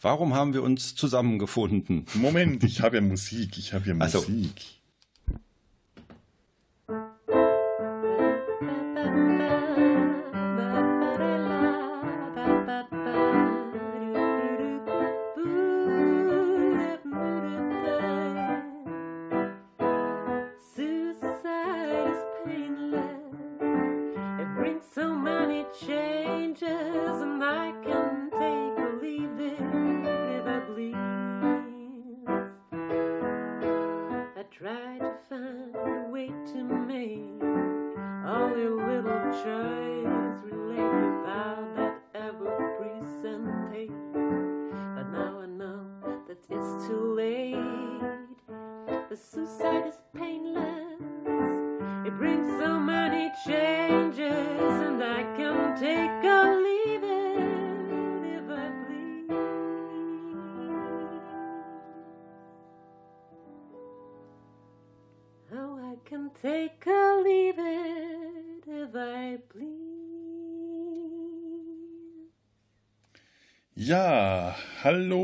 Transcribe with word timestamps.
Warum 0.00 0.34
haben 0.34 0.54
wir 0.54 0.62
uns 0.62 0.94
zusammengefunden? 0.94 2.06
Moment, 2.14 2.64
ich 2.64 2.80
habe 2.80 2.96
ja 2.96 3.02
Musik, 3.02 3.58
ich 3.58 3.74
habe 3.74 3.88
ja 3.88 3.94
Musik. 3.94 4.14
Also. 4.14 4.26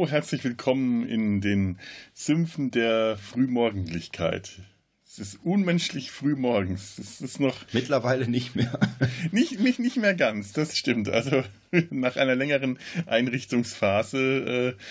Hallo, 0.07 0.13
herzlich 0.13 0.45
willkommen 0.45 1.05
in 1.09 1.41
den 1.41 1.79
Sümpfen 2.15 2.71
der 2.71 3.17
Frühmorgendlichkeit. 3.17 4.61
Es 5.05 5.19
ist 5.19 5.41
unmenschlich 5.43 6.13
frühmorgens. 6.13 6.97
Es 6.99 7.21
ist 7.21 7.41
noch. 7.41 7.57
Mittlerweile 7.73 8.29
nicht 8.29 8.55
mehr. 8.55 8.79
nicht, 9.33 9.59
nicht, 9.59 9.81
nicht 9.81 9.97
mehr 9.97 10.15
ganz, 10.15 10.53
das 10.53 10.77
stimmt. 10.77 11.09
Also 11.09 11.43
nach 11.91 12.17
einer 12.17 12.37
längeren 12.37 12.79
Einrichtungsphase. 13.07 14.77
Äh, 14.77 14.83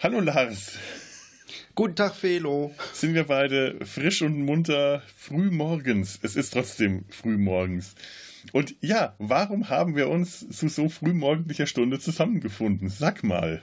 hallo 0.00 0.18
Lars. 0.20 0.76
Guten 1.76 1.94
Tag, 1.94 2.16
Felo. 2.16 2.74
Sind 2.92 3.14
wir 3.14 3.24
beide 3.24 3.86
frisch 3.86 4.22
und 4.22 4.42
munter 4.42 5.02
frühmorgens. 5.16 6.18
Es 6.22 6.34
ist 6.34 6.52
trotzdem 6.52 7.04
frühmorgens. 7.10 7.94
Und 8.52 8.74
ja, 8.80 9.14
warum 9.18 9.68
haben 9.68 9.94
wir 9.94 10.08
uns 10.08 10.48
zu 10.48 10.68
so 10.68 10.88
frühmorgendlicher 10.88 11.66
Stunde 11.66 12.00
zusammengefunden? 12.00 12.88
Sag 12.88 13.22
mal. 13.22 13.62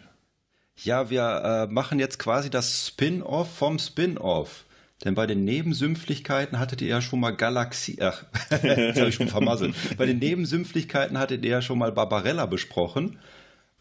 Ja, 0.83 1.09
wir 1.09 1.67
äh, 1.69 1.73
machen 1.73 1.99
jetzt 1.99 2.19
quasi 2.19 2.49
das 2.49 2.87
Spin-off 2.87 3.55
vom 3.55 3.79
Spin-off. 3.79 4.65
Denn 5.03 5.13
bei 5.13 5.27
den 5.27 5.43
Nebensümpflichkeiten 5.43 6.57
hattet 6.57 6.81
ihr 6.81 6.87
ja 6.87 7.01
schon 7.01 7.19
mal 7.19 7.35
Galaxie. 7.35 7.97
Ach, 8.01 8.23
jetzt 8.63 8.99
habe 8.99 9.09
ich 9.09 9.15
schon 9.15 9.27
vermasselt. 9.27 9.75
bei 9.97 10.05
den 10.05 10.19
Nebensümpflichkeiten 10.19 11.17
hattet 11.17 11.43
ihr 11.43 11.51
ja 11.51 11.61
schon 11.61 11.77
mal 11.77 11.91
Barbarella 11.91 12.45
besprochen. 12.45 13.19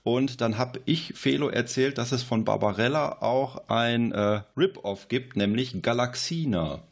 Und 0.03 0.43
dann 0.43 0.59
habe 0.59 0.81
ich 0.85 1.15
Felo 1.15 1.49
erzählt, 1.49 1.97
dass 1.97 2.13
es 2.13 2.23
von 2.23 2.45
Barbarella 2.45 3.23
auch 3.23 3.69
ein 3.69 4.13
äh, 4.13 4.43
Rip-Off 4.57 5.09
gibt, 5.09 5.37
nämlich 5.37 5.81
Galaxina. 5.81 6.83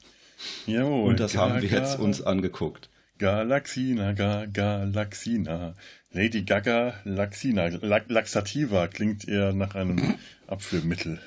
Jawohl, 0.67 1.11
Und 1.11 1.21
das 1.21 1.37
haben 1.37 1.61
wir 1.61 1.69
jetzt 1.69 1.99
uns 1.99 2.23
angeguckt. 2.23 2.89
Galaxina, 3.19 4.13
ga, 4.13 4.47
Galaxina. 4.47 5.75
Lady 6.13 6.43
Gaga, 6.43 6.95
Laxina. 7.05 7.69
La 7.69 8.01
Laxativa 8.07 8.87
klingt 8.89 9.27
eher 9.27 9.53
nach 9.53 9.75
einem 9.75 10.19
Abführmittel. 10.47 11.21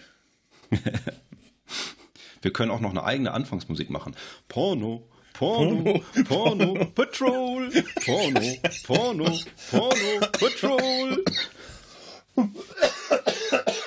Wir 2.41 2.53
können 2.53 2.69
auch 2.69 2.79
noch 2.79 2.91
eine 2.91 3.03
eigene 3.03 3.31
Anfangsmusik 3.31 3.89
machen. 3.89 4.15
Porno, 4.47 5.07
Porno, 5.33 6.01
Porno, 6.27 6.73
Porno 6.73 6.85
Patrol, 6.85 7.71
Porno, 8.05 8.41
Porno, 8.85 9.39
Porno, 9.71 10.19
Patrol. 10.31 11.23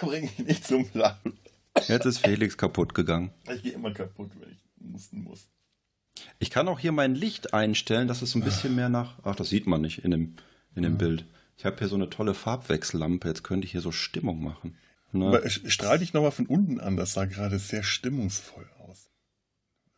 Bring 0.00 0.24
ich 0.24 0.38
nicht 0.38 0.66
zum 0.66 0.90
Lachen. 0.94 1.38
Jetzt 1.86 2.06
ist 2.06 2.18
Felix 2.18 2.56
kaputt 2.56 2.94
gegangen. 2.94 3.30
Ich 3.54 3.62
gehe 3.62 3.72
immer 3.72 3.92
kaputt, 3.92 4.30
wenn 4.40 4.50
ich 4.50 4.58
mussten 4.80 5.22
muss. 5.22 5.48
Ich 6.40 6.50
kann 6.50 6.66
auch 6.66 6.80
hier 6.80 6.92
mein 6.92 7.14
Licht 7.14 7.54
einstellen, 7.54 8.08
dass 8.08 8.22
es 8.22 8.34
ein 8.34 8.42
bisschen 8.42 8.74
mehr 8.74 8.88
nach. 8.88 9.14
Ach, 9.22 9.36
das 9.36 9.48
sieht 9.48 9.68
man 9.68 9.80
nicht 9.80 10.04
in 10.04 10.10
dem, 10.10 10.36
in 10.74 10.82
dem 10.82 10.92
ja. 10.92 10.98
Bild. 10.98 11.24
Ich 11.56 11.64
habe 11.64 11.78
hier 11.78 11.88
so 11.88 11.96
eine 11.96 12.10
tolle 12.10 12.34
Farbwechsellampe. 12.34 13.28
Jetzt 13.28 13.44
könnte 13.44 13.64
ich 13.64 13.72
hier 13.72 13.80
so 13.80 13.92
Stimmung 13.92 14.42
machen. 14.42 14.76
Ne? 15.12 15.26
Aber 15.26 15.48
strahl 15.48 15.98
dich 15.98 16.12
nochmal 16.12 16.30
von 16.30 16.46
unten 16.46 16.80
an. 16.80 16.96
Das 16.96 17.14
sah 17.14 17.24
gerade 17.24 17.58
sehr 17.58 17.82
stimmungsvoll 17.82 18.66
aus. 18.86 19.08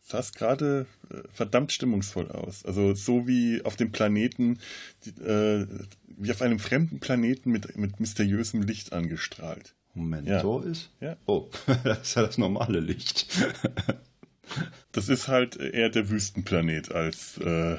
Das 0.09 0.29
sah 0.29 0.39
gerade 0.39 0.87
äh, 1.11 1.17
verdammt 1.33 1.73
stimmungsvoll 1.73 2.31
aus. 2.31 2.65
Also 2.65 2.95
so 2.95 3.27
wie 3.27 3.63
auf 3.65 3.77
dem 3.77 3.93
Planeten, 3.93 4.59
äh, 5.07 5.67
wie 6.07 6.31
auf 6.31 6.43
einem 6.43 6.59
fremden 6.59 7.01
Planeten 7.01 7.51
mit, 7.51 7.77
mit 7.77 8.01
mysteriösem 8.01 8.63
Licht 8.63 8.93
angestrahlt. 8.93 9.75
Moment, 9.93 10.29
ja. 10.29 10.41
so 10.41 10.61
ist? 10.61 10.91
Ja. 11.01 11.17
Oh, 11.27 11.51
das 11.85 12.03
ist 12.03 12.15
ja 12.15 12.23
das 12.23 12.39
normale 12.39 12.81
Licht. 12.81 13.27
Das 14.93 15.09
ist 15.09 15.29
halt 15.29 15.57
eher 15.57 15.91
der 15.91 16.11
Wüstenplanet 16.11 16.91
als 16.91 17.39
äh, 17.39 17.77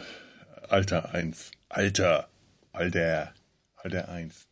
Alter 0.69 1.13
1. 1.13 1.52
Alter. 1.68 2.29
Alter. 2.71 3.33
Alter 3.75 4.09
1. 4.09 4.47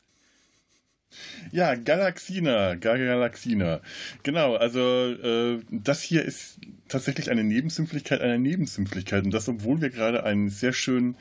Ja, 1.51 1.73
Galaxina, 1.75 2.75
Galaxina. 2.75 3.81
Genau, 4.23 4.55
also 4.55 4.79
äh, 4.79 5.59
das 5.71 6.03
hier 6.03 6.23
ist 6.23 6.59
tatsächlich 6.87 7.31
eine 7.31 7.43
Nebensümpflichkeit 7.43 8.21
einer 8.21 8.37
Nebensümpflichkeit. 8.37 9.25
Und 9.25 9.31
das, 9.31 9.49
obwohl 9.49 9.81
wir 9.81 9.89
gerade 9.89 10.23
einen 10.23 10.49
sehr 10.49 10.73
schönen 10.73 11.15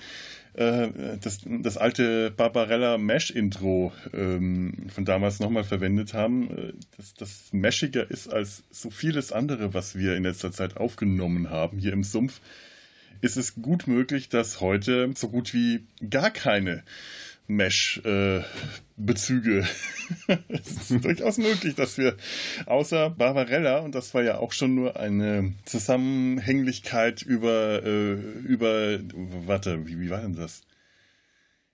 äh, 0.58 1.18
das, 1.20 1.40
das 1.44 1.76
alte 1.76 2.32
Barbarella 2.32 2.98
Mesh-Intro 2.98 3.92
ähm, 4.12 4.74
von 4.92 5.04
damals 5.04 5.38
nochmal 5.38 5.62
verwendet 5.62 6.14
haben, 6.14 6.50
äh, 6.50 6.72
dass 6.96 7.14
das 7.14 7.52
meshiger 7.52 8.10
ist 8.10 8.32
als 8.32 8.64
so 8.70 8.90
vieles 8.90 9.30
andere, 9.30 9.72
was 9.72 9.96
wir 9.96 10.16
in 10.16 10.24
letzter 10.24 10.50
Zeit 10.50 10.76
aufgenommen 10.76 11.50
haben 11.50 11.78
hier 11.78 11.92
im 11.92 12.02
Sumpf, 12.02 12.40
ist 13.20 13.36
es 13.36 13.56
gut 13.56 13.86
möglich, 13.86 14.28
dass 14.28 14.60
heute 14.60 15.10
so 15.14 15.28
gut 15.28 15.54
wie 15.54 15.86
gar 16.08 16.30
keine 16.30 16.82
Mesh-Bezüge. 17.48 19.66
es 20.48 20.90
ist 20.90 20.92
durchaus 21.04 21.38
möglich, 21.38 21.74
dass 21.74 21.98
wir 21.98 22.16
außer 22.66 23.10
Barbarella, 23.10 23.78
und 23.78 23.92
das 23.94 24.12
war 24.14 24.22
ja 24.22 24.38
auch 24.38 24.52
schon 24.52 24.74
nur 24.74 25.00
eine 25.00 25.54
Zusammenhänglichkeit 25.64 27.22
über, 27.22 27.82
äh, 27.84 28.12
über, 28.12 28.98
warte, 29.46 29.86
wie, 29.86 30.00
wie 30.00 30.10
war 30.10 30.20
denn 30.20 30.36
das? 30.36 30.60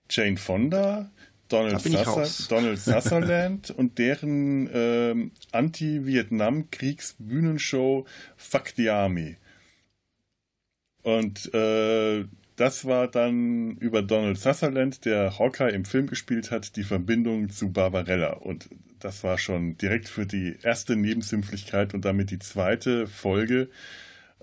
Jane 0.09 0.37
Fonda, 0.37 1.11
Donald, 1.49 1.81
Sasser, 1.81 2.47
Donald 2.49 2.79
Sutherland 2.85 3.71
und 3.71 3.97
deren 3.97 4.69
ähm, 4.73 5.31
Anti-Vietnam-Kriegs-Bühnenshow 5.51 8.05
Fuck 8.37 8.69
the 8.77 8.89
Army. 8.89 9.35
Und 11.05 11.53
äh, 11.53 12.25
das 12.55 12.85
war 12.85 13.07
dann 13.07 13.77
über 13.77 14.01
Donald 14.01 14.39
Sutherland, 14.39 15.05
der 15.05 15.37
Hawkeye 15.37 15.69
im 15.69 15.85
Film 15.85 16.07
gespielt 16.07 16.49
hat, 16.49 16.75
die 16.77 16.83
Verbindung 16.83 17.51
zu 17.51 17.71
Barbarella. 17.71 18.33
Und 18.33 18.69
das 18.97 19.23
war 19.23 19.37
schon 19.37 19.77
direkt 19.77 20.09
für 20.09 20.25
die 20.25 20.57
erste 20.63 20.95
Nebensümpflichkeit 20.95 21.93
und 21.93 22.05
damit 22.05 22.31
die 22.31 22.39
zweite 22.39 23.05
Folge. 23.05 23.69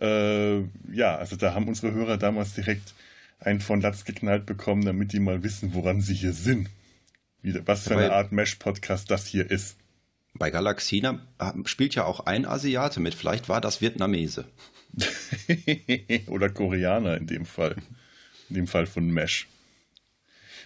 Äh, 0.00 0.60
ja, 0.92 1.16
also 1.16 1.34
da 1.34 1.52
haben 1.52 1.66
unsere 1.66 1.94
Hörer 1.94 2.16
damals 2.16 2.54
direkt 2.54 2.94
einen 3.40 3.60
von 3.60 3.80
Latz 3.80 4.04
geknallt 4.04 4.46
bekommen, 4.46 4.84
damit 4.84 5.12
die 5.12 5.18
mal 5.18 5.42
wissen, 5.42 5.74
woran 5.74 6.00
sie 6.00 6.14
hier 6.14 6.32
sind. 6.32 6.68
Wie, 7.40 7.60
was 7.66 7.88
für 7.88 7.96
eine 7.96 8.12
Art 8.12 8.30
Mesh-Podcast 8.30 9.10
das 9.10 9.26
hier 9.26 9.50
ist. 9.50 9.76
Bei 10.34 10.52
Galaxina 10.52 11.26
äh, 11.40 11.50
spielt 11.64 11.96
ja 11.96 12.04
auch 12.04 12.20
ein 12.20 12.46
Asiate 12.46 13.00
mit. 13.00 13.16
Vielleicht 13.16 13.48
war 13.48 13.60
das 13.60 13.80
Vietnamese. 13.80 14.44
Oder 16.26 16.50
Koreaner 16.50 17.16
in 17.16 17.26
dem 17.26 17.46
Fall. 17.46 17.76
In 18.48 18.56
dem 18.56 18.66
Fall 18.66 18.86
von 18.86 19.10
Mesh. 19.10 19.48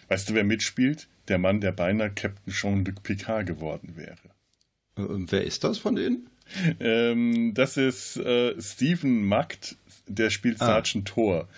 Weißt 0.09 0.29
du, 0.29 0.35
wer 0.35 0.45
mitspielt? 0.45 1.09
Der 1.29 1.39
Mann, 1.39 1.61
der 1.61 1.73
beinahe 1.73 2.11
Captain 2.11 2.53
Jean-Luc 2.53 3.03
Picard 3.03 3.47
geworden 3.47 3.95
wäre. 3.97 4.17
Äh, 4.97 5.27
wer 5.31 5.45
ist 5.45 5.65
das 5.65 5.79
von 5.79 5.97
denen? 5.97 6.29
Ähm, 6.79 7.55
das 7.55 7.77
ist 7.77 8.17
äh, 8.19 8.61
Stephen 8.61 9.25
Magd, 9.25 9.77
der 10.07 10.31
spielt 10.31 10.61
ah. 10.61 10.67
Sergeant 10.67 11.09
Thor. 11.09 11.49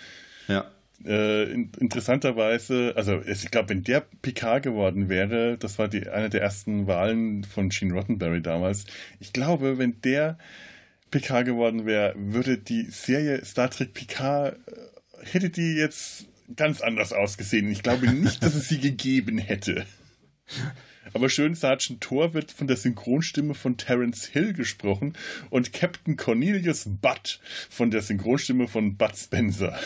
Ja. 0.47 0.71
Äh, 1.05 1.51
in, 1.51 1.71
interessanterweise, 1.79 2.93
also 2.95 3.21
ich 3.25 3.51
glaube, 3.51 3.69
wenn 3.69 3.83
der 3.83 4.03
Picard 4.21 4.63
geworden 4.63 5.07
wäre, 5.07 5.57
das 5.57 5.77
war 5.79 5.87
die, 5.87 6.09
eine 6.09 6.29
der 6.29 6.41
ersten 6.41 6.87
Wahlen 6.87 7.43
von 7.43 7.69
Gene 7.69 7.93
Roddenberry 7.93 8.41
damals, 8.41 8.85
ich 9.19 9.31
glaube, 9.31 9.77
wenn 9.77 10.01
der 10.01 10.37
Picard 11.11 11.45
geworden 11.45 11.85
wäre, 11.85 12.13
würde 12.17 12.57
die 12.57 12.83
Serie 12.89 13.43
Star 13.45 13.69
Trek 13.69 13.93
Picard, 13.93 14.57
äh, 14.67 15.25
hätte 15.25 15.49
die 15.49 15.75
jetzt 15.75 16.25
ganz 16.55 16.81
anders 16.81 17.13
ausgesehen. 17.13 17.69
Ich 17.69 17.83
glaube 17.83 18.07
nicht, 18.09 18.43
dass 18.43 18.55
es 18.55 18.69
sie 18.69 18.79
gegeben 18.81 19.37
hätte. 19.37 19.85
Aber 21.13 21.29
schön, 21.29 21.55
Sergeant 21.55 22.01
Thor 22.01 22.33
wird 22.33 22.51
von 22.51 22.67
der 22.67 22.77
Synchronstimme 22.77 23.55
von 23.55 23.77
Terence 23.77 24.25
Hill 24.25 24.53
gesprochen 24.53 25.13
und 25.49 25.73
Captain 25.73 26.17
Cornelius 26.17 26.85
Butt 26.87 27.39
von 27.69 27.91
der 27.91 28.01
Synchronstimme 28.01 28.67
von 28.67 28.95
Bud 28.95 29.15
Spencer. 29.15 29.79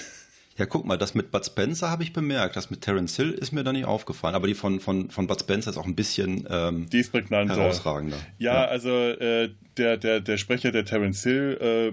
Ja, 0.58 0.68
guck 0.68 0.86
mal, 0.86 0.98
das 0.98 1.16
mit 1.16 1.32
Bud 1.32 1.46
Spencer 1.46 1.90
habe 1.90 2.04
ich 2.04 2.14
bemerkt. 2.14 2.56
Das 2.56 2.70
mit 2.70 2.82
Terence 2.82 3.16
Hill 3.16 3.32
ist 3.32 3.52
mir 3.52 3.64
da 3.64 3.74
nicht 3.74 3.86
aufgefallen. 3.86 4.36
Aber 4.36 4.48
die 4.48 4.54
von, 4.54 4.80
von, 4.80 5.10
von 5.10 5.26
Bud 5.26 5.40
Spencer 5.40 5.72
ist 5.72 5.78
auch 5.78 5.88
ein 5.88 5.96
bisschen 5.96 6.48
ähm, 6.50 6.90
die 6.90 7.00
ist 7.00 7.12
prägnanter. 7.12 7.56
herausragender. 7.56 8.18
Ja, 8.38 8.54
ja. 8.54 8.66
also 8.66 8.90
äh, 8.90 9.50
der, 9.78 9.98
der, 9.98 10.20
der 10.20 10.38
Sprecher 10.38 10.72
der 10.72 10.86
Terence 10.86 11.24
Hill, 11.24 11.58
äh, 11.60 11.92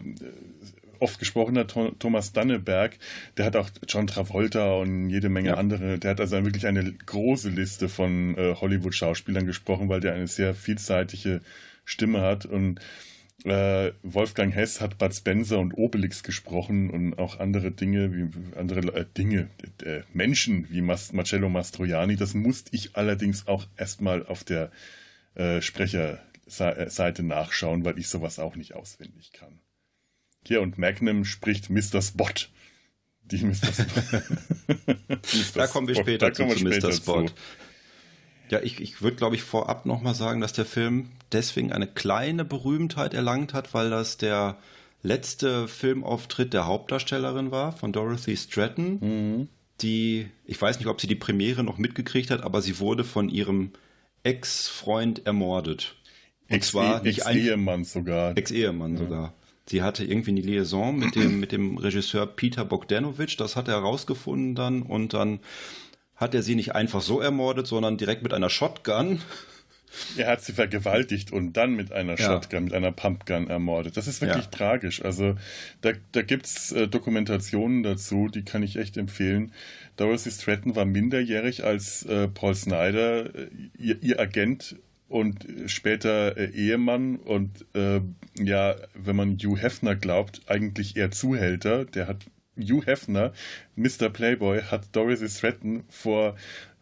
oft 1.00 1.18
gesprochener 1.18 1.66
Thomas 1.66 2.32
Danneberg, 2.32 2.98
der 3.38 3.46
hat 3.46 3.56
auch 3.56 3.70
John 3.88 4.06
Travolta 4.06 4.74
und 4.74 5.08
jede 5.08 5.30
Menge 5.30 5.50
ja. 5.50 5.54
andere. 5.54 5.98
Der 5.98 6.10
hat 6.10 6.20
also 6.20 6.44
wirklich 6.44 6.66
eine 6.66 6.92
große 6.92 7.48
Liste 7.48 7.88
von 7.88 8.36
äh, 8.36 8.54
Hollywood-Schauspielern 8.54 9.46
gesprochen, 9.46 9.88
weil 9.88 10.00
der 10.00 10.12
eine 10.12 10.28
sehr 10.28 10.54
vielseitige 10.54 11.40
Stimme 11.86 12.20
hat. 12.20 12.44
Und 12.44 12.80
äh, 13.44 13.92
Wolfgang 14.02 14.54
Hess 14.54 14.80
hat 14.80 14.98
Bud 14.98 15.14
Spencer 15.14 15.58
und 15.58 15.72
Obelix 15.74 16.22
gesprochen 16.22 16.90
und 16.90 17.18
auch 17.18 17.38
andere 17.38 17.70
Dinge, 17.70 18.12
wie 18.14 18.28
andere 18.56 18.80
äh, 18.94 19.06
Dinge, 19.16 19.48
äh, 19.82 20.02
Menschen 20.12 20.66
wie 20.70 20.80
Mas 20.82 21.12
Marcello 21.12 21.48
Mastroianni. 21.48 22.16
Das 22.16 22.34
musste 22.34 22.74
ich 22.74 22.96
allerdings 22.96 23.46
auch 23.46 23.66
erstmal 23.76 24.26
auf 24.26 24.44
der 24.44 24.70
äh, 25.34 25.60
Sprecherseite 25.62 27.22
nachschauen, 27.22 27.84
weil 27.84 27.98
ich 27.98 28.08
sowas 28.08 28.38
auch 28.38 28.56
nicht 28.56 28.74
auswendig 28.74 29.32
kann. 29.32 29.60
Hier 30.46 30.60
und 30.60 30.78
Magnum 30.78 31.24
spricht 31.24 31.70
Mr. 31.70 32.02
Spot. 32.02 32.26
Die 33.22 33.44
Mr. 33.44 33.54
Spot. 33.54 34.26
da 35.54 35.66
kommen 35.66 35.88
wir 35.88 35.94
später 35.94 36.32
zu, 36.32 36.46
zu 36.48 36.64
Mr. 36.64 36.92
Spot. 36.92 37.26
Zu. 37.26 37.34
Ja, 38.50 38.60
ich, 38.62 38.80
ich 38.80 39.00
würde, 39.00 39.16
glaube 39.16 39.36
ich, 39.36 39.42
vorab 39.42 39.86
nochmal 39.86 40.14
sagen, 40.14 40.40
dass 40.40 40.52
der 40.52 40.64
Film 40.64 41.10
deswegen 41.30 41.72
eine 41.72 41.86
kleine 41.86 42.44
Berühmtheit 42.44 43.14
erlangt 43.14 43.54
hat, 43.54 43.74
weil 43.74 43.90
das 43.90 44.16
der 44.16 44.58
letzte 45.02 45.68
Filmauftritt 45.68 46.52
der 46.52 46.66
Hauptdarstellerin 46.66 47.52
war, 47.52 47.72
von 47.72 47.92
Dorothy 47.92 48.36
Stratton, 48.36 48.98
mhm. 49.00 49.48
die, 49.80 50.26
ich 50.44 50.60
weiß 50.60 50.78
nicht, 50.78 50.88
ob 50.88 51.00
sie 51.00 51.06
die 51.06 51.14
Premiere 51.14 51.62
noch 51.62 51.78
mitgekriegt 51.78 52.30
hat, 52.30 52.42
aber 52.42 52.60
sie 52.60 52.80
wurde 52.80 53.04
von 53.04 53.28
ihrem 53.28 53.70
Ex-Freund 54.24 55.26
ermordet. 55.26 55.94
Und 56.48 56.56
Ex 56.56 56.68
zwar 56.68 57.02
nicht 57.02 57.20
Ex-Ehemann 57.20 57.84
sogar. 57.84 58.36
Ex-Ehemann 58.36 58.94
ja. 58.94 58.98
sogar. 58.98 59.34
Sie 59.66 59.82
hatte 59.82 60.04
irgendwie 60.04 60.32
eine 60.32 60.40
Liaison 60.40 60.98
mit 60.98 61.14
dem, 61.14 61.38
mit 61.38 61.52
dem 61.52 61.78
Regisseur 61.78 62.26
Peter 62.26 62.64
Bogdanovich, 62.64 63.36
das 63.36 63.54
hat 63.54 63.68
er 63.68 63.74
herausgefunden 63.74 64.56
dann 64.56 64.82
und 64.82 65.14
dann 65.14 65.38
hat 66.20 66.34
er 66.34 66.42
sie 66.42 66.54
nicht 66.54 66.74
einfach 66.74 67.00
so 67.00 67.20
ermordet, 67.20 67.66
sondern 67.66 67.96
direkt 67.96 68.22
mit 68.22 68.34
einer 68.34 68.50
Shotgun. 68.50 69.20
Er 70.16 70.28
hat 70.28 70.42
sie 70.42 70.52
vergewaltigt 70.52 71.32
und 71.32 71.54
dann 71.54 71.74
mit 71.74 71.90
einer 71.90 72.16
ja. 72.16 72.26
Shotgun, 72.26 72.64
mit 72.64 72.74
einer 72.74 72.92
Pumpgun 72.92 73.48
ermordet. 73.48 73.96
Das 73.96 74.06
ist 74.06 74.20
wirklich 74.20 74.44
ja. 74.44 74.50
tragisch. 74.50 75.04
Also 75.04 75.34
da, 75.80 75.92
da 76.12 76.22
gibt 76.22 76.46
es 76.46 76.70
äh, 76.70 76.86
Dokumentationen 76.86 77.82
dazu, 77.82 78.28
die 78.28 78.44
kann 78.44 78.62
ich 78.62 78.76
echt 78.76 78.96
empfehlen. 78.96 79.52
Dorothy 79.96 80.30
Stratton 80.30 80.76
war 80.76 80.84
minderjährig, 80.84 81.64
als 81.64 82.04
äh, 82.04 82.28
Paul 82.28 82.54
Snyder, 82.54 83.34
äh, 83.34 83.48
ihr, 83.78 84.00
ihr, 84.00 84.20
Agent 84.20 84.76
und 85.08 85.44
später 85.66 86.36
äh, 86.36 86.50
Ehemann 86.50 87.16
und 87.16 87.66
äh, 87.74 88.00
ja, 88.38 88.76
wenn 88.94 89.16
man 89.16 89.38
Hugh 89.38 89.60
Hefner 89.60 89.96
glaubt, 89.96 90.42
eigentlich 90.46 90.96
eher 90.96 91.10
Zuhälter. 91.10 91.84
Der 91.84 92.06
hat 92.06 92.18
Hugh 92.62 92.84
Hefner, 92.86 93.32
Mr. 93.76 94.08
Playboy, 94.10 94.62
hat 94.62 94.88
Dorothy 94.92 95.28
Stratton 95.28 95.84
vor 95.88 96.36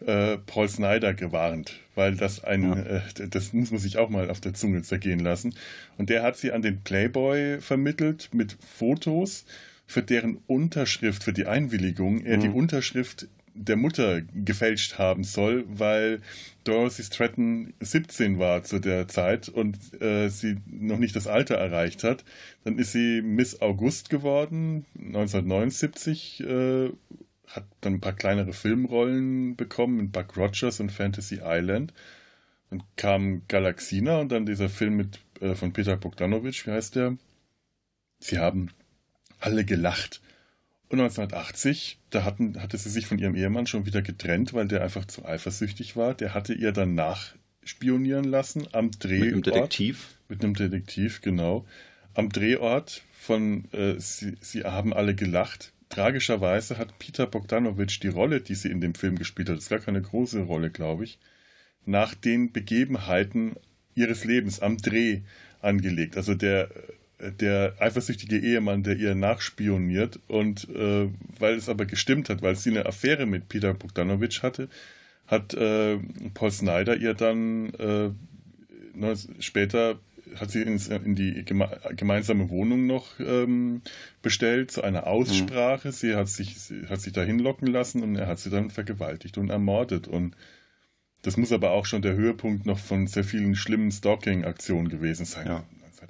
äh, 0.07 0.39
Paul 0.39 0.69
Snyder 0.69 1.15
gewarnt, 1.15 1.79
weil 1.95 2.15
das 2.15 2.45
ein, 2.45 2.63
ja. 2.63 2.77
äh, 2.77 3.29
das 3.29 3.53
muss 3.53 3.71
man 3.71 3.81
sich 3.81 3.99
auch 3.99 4.09
mal 4.09 4.31
auf 4.31 4.41
der 4.41 4.55
Zunge 4.55 4.83
zergehen 4.83 5.21
lassen. 5.21 5.55
Und 5.97 6.11
der 6.11 6.23
hat 6.23 6.37
sie 6.37 6.53
an 6.53 6.63
den 6.63 6.83
Playboy 6.83 7.61
vermittelt 7.61 8.31
mit 8.33 8.57
Fotos, 8.61 9.45
für 9.87 10.03
deren 10.03 10.39
Unterschrift, 10.47 11.25
für 11.25 11.33
die 11.33 11.47
Einwilligung, 11.47 12.25
er 12.25 12.37
mhm. 12.37 12.43
die 12.43 12.49
Unterschrift 12.51 13.27
der 13.59 13.77
Mutter 13.77 14.23
gefälscht 14.23 14.99
haben 14.99 15.25
soll, 15.25 15.65
weil 15.69 16.21
Dorothy 16.65 17.03
Stratton 17.03 17.75
17 17.81 18.39
war 18.39 18.63
zu 18.63 18.79
der 18.79 19.09
Zeit 19.09 19.49
und 19.49 19.77
äh, 20.01 20.29
sie 20.29 20.59
noch 20.67 20.99
nicht 20.99 21.17
das 21.17 21.27
Alter 21.27 21.57
erreicht 21.57 22.05
hat. 22.05 22.25
Dann 22.65 22.79
ist 22.79 22.93
sie 22.93 23.23
Miss 23.23 23.61
August 23.61 24.11
geworden, 24.11 24.85
1979, 24.99 26.41
äh, 26.41 26.91
hat 27.49 27.65
dann 27.81 27.95
ein 27.95 28.01
paar 28.01 28.13
kleinere 28.13 28.53
Filmrollen 28.53 29.57
bekommen 29.57 30.01
in 30.01 30.11
Buck 30.11 30.37
Rogers 30.37 30.81
und 30.81 30.93
Fantasy 30.93 31.41
Island. 31.43 31.93
Dann 32.71 32.83
kam 32.97 33.43
Galaxina 33.49 34.21
und 34.21 34.31
dann 34.31 34.47
dieser 34.47 34.69
Film 34.69 34.97
mit, 34.97 35.21
äh, 35.41 35.55
von 35.55 35.73
Peter 35.73 35.97
Bogdanovich, 35.97 36.67
wie 36.67 36.73
heißt 36.73 36.97
der? 36.97 37.17
Sie 38.21 38.39
haben 38.39 38.71
alle 39.41 39.65
gelacht. 39.65 40.21
Und 40.91 41.01
1980, 41.01 41.99
da 42.11 42.25
hatten, 42.25 42.61
hatte 42.63 42.79
sie 42.79 42.89
sich 42.89 43.07
von 43.07 43.19
ihrem 43.19 43.35
Ehemann 43.35 43.67
schon 43.67 43.85
wieder 43.85 44.01
getrennt, 44.01 44.55
weil 44.55 44.69
der 44.69 44.83
einfach 44.83 45.05
zu 45.05 45.25
eifersüchtig 45.25 45.97
war. 45.97 46.15
Der 46.15 46.33
hatte 46.33 46.55
ihr 46.55 46.73
dann 46.73 46.95
nachspionieren 46.95 48.25
lassen 48.25 48.67
am 48.73 48.91
Drehort. 48.93 49.25
Mit 49.25 49.33
einem 49.33 49.43
Detektiv? 49.43 50.19
Mit 50.29 50.43
einem 50.43 50.55
Detektiv, 50.55 51.21
genau. 51.21 51.67
Am 52.15 52.31
Drehort 52.31 53.03
von 53.13 53.71
äh, 53.73 53.97
sie, 53.99 54.37
sie 54.41 54.65
haben 54.65 54.95
alle 54.95 55.15
gelacht. 55.15 55.73
Tragischerweise 55.91 56.79
hat 56.79 56.99
Peter 56.99 57.27
Bogdanovich 57.27 58.01
die 58.01 58.09
Rolle, 58.09 58.41
die 58.41 58.55
sie 58.55 58.71
in 58.71 58.81
dem 58.81 58.95
Film 58.95 59.17
gespielt 59.17 59.49
hat, 59.51 59.57
das 59.57 59.65
ist 59.65 59.71
gar 59.71 59.81
keine 59.81 60.01
große 60.01 60.41
Rolle, 60.41 60.71
glaube 60.71 61.05
ich, 61.05 61.19
nach 61.85 62.15
den 62.15 62.53
Begebenheiten 62.53 63.57
ihres 63.95 64.25
Lebens 64.25 64.61
am 64.61 64.79
Dreh 64.79 65.21
angelegt. 65.61 66.17
Also 66.17 66.35
der 66.35 66.71
der 67.21 67.75
eifersüchtige 67.81 68.39
Ehemann, 68.39 68.83
der 68.83 68.97
ihr 68.97 69.15
nachspioniert. 69.15 70.21
Und 70.29 70.69
äh, 70.71 71.09
weil 71.39 71.55
es 71.55 71.69
aber 71.69 71.87
gestimmt 71.87 72.29
hat, 72.29 72.43
weil 72.43 72.57
sie 72.57 72.71
eine 72.71 72.87
Affäre 72.87 73.27
mit 73.27 73.49
Peter 73.49 73.75
Bogdanovich 73.75 74.43
hatte, 74.43 74.69
hat 75.27 75.55
äh, 75.55 75.99
Paul 76.35 76.51
Snyder 76.51 76.97
ihr 76.97 77.15
dann 77.15 77.73
äh, 77.75 78.11
später 79.41 79.99
hat 80.37 80.51
sie 80.51 80.63
ins, 80.63 80.89
in 80.89 81.15
die 81.15 81.45
geme 81.45 81.69
gemeinsame 81.97 82.51
Wohnung 82.51 82.87
noch 82.87 83.19
ähm, 83.19 83.83
bestellt 84.23 84.71
zu 84.71 84.83
einer 84.83 85.07
Aussprache. 85.07 85.89
Mhm. 85.89 85.93
Sie 85.93 86.15
hat 86.15 86.29
sich, 86.29 86.59
sie 86.61 86.87
hat 86.89 87.01
sich 87.01 87.13
dahin 87.13 87.39
locken 87.39 87.69
lassen 87.69 88.03
und 88.03 88.17
er 88.17 88.27
hat 88.27 88.39
sie 88.39 88.51
dann 88.51 88.71
vergewaltigt 88.71 89.39
und 89.39 89.51
ermordet. 89.51 90.07
Und 90.07 90.37
das 91.23 91.37
muss 91.37 91.53
aber 91.53 91.71
auch 91.71 91.87
schon 91.87 92.03
der 92.03 92.15
Höhepunkt 92.15 92.67
noch 92.67 92.79
von 92.79 93.07
sehr 93.07 93.25
vielen 93.25 93.55
schlimmen 93.55 93.91
Stalking-Aktionen 93.91 94.89
gewesen 94.89 95.25
sein. 95.25 95.47
Ja. 95.47 95.65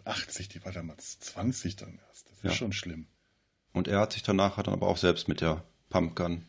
80, 0.07 0.49
die 0.49 0.64
war 0.64 0.73
damals 0.73 1.19
20 1.21 1.76
dann 1.76 1.99
erst. 2.09 2.28
Das 2.31 2.38
ist 2.38 2.45
ja. 2.45 2.50
schon 2.52 2.73
schlimm. 2.73 3.07
Und 3.73 3.88
er 3.88 4.00
hat 4.00 4.12
sich 4.12 4.23
danach 4.23 4.57
hat 4.57 4.67
dann 4.67 4.75
aber 4.75 4.88
auch 4.88 4.97
selbst 4.97 5.28
mit 5.28 5.40
der 5.40 5.64
Pumpgun. 5.90 6.45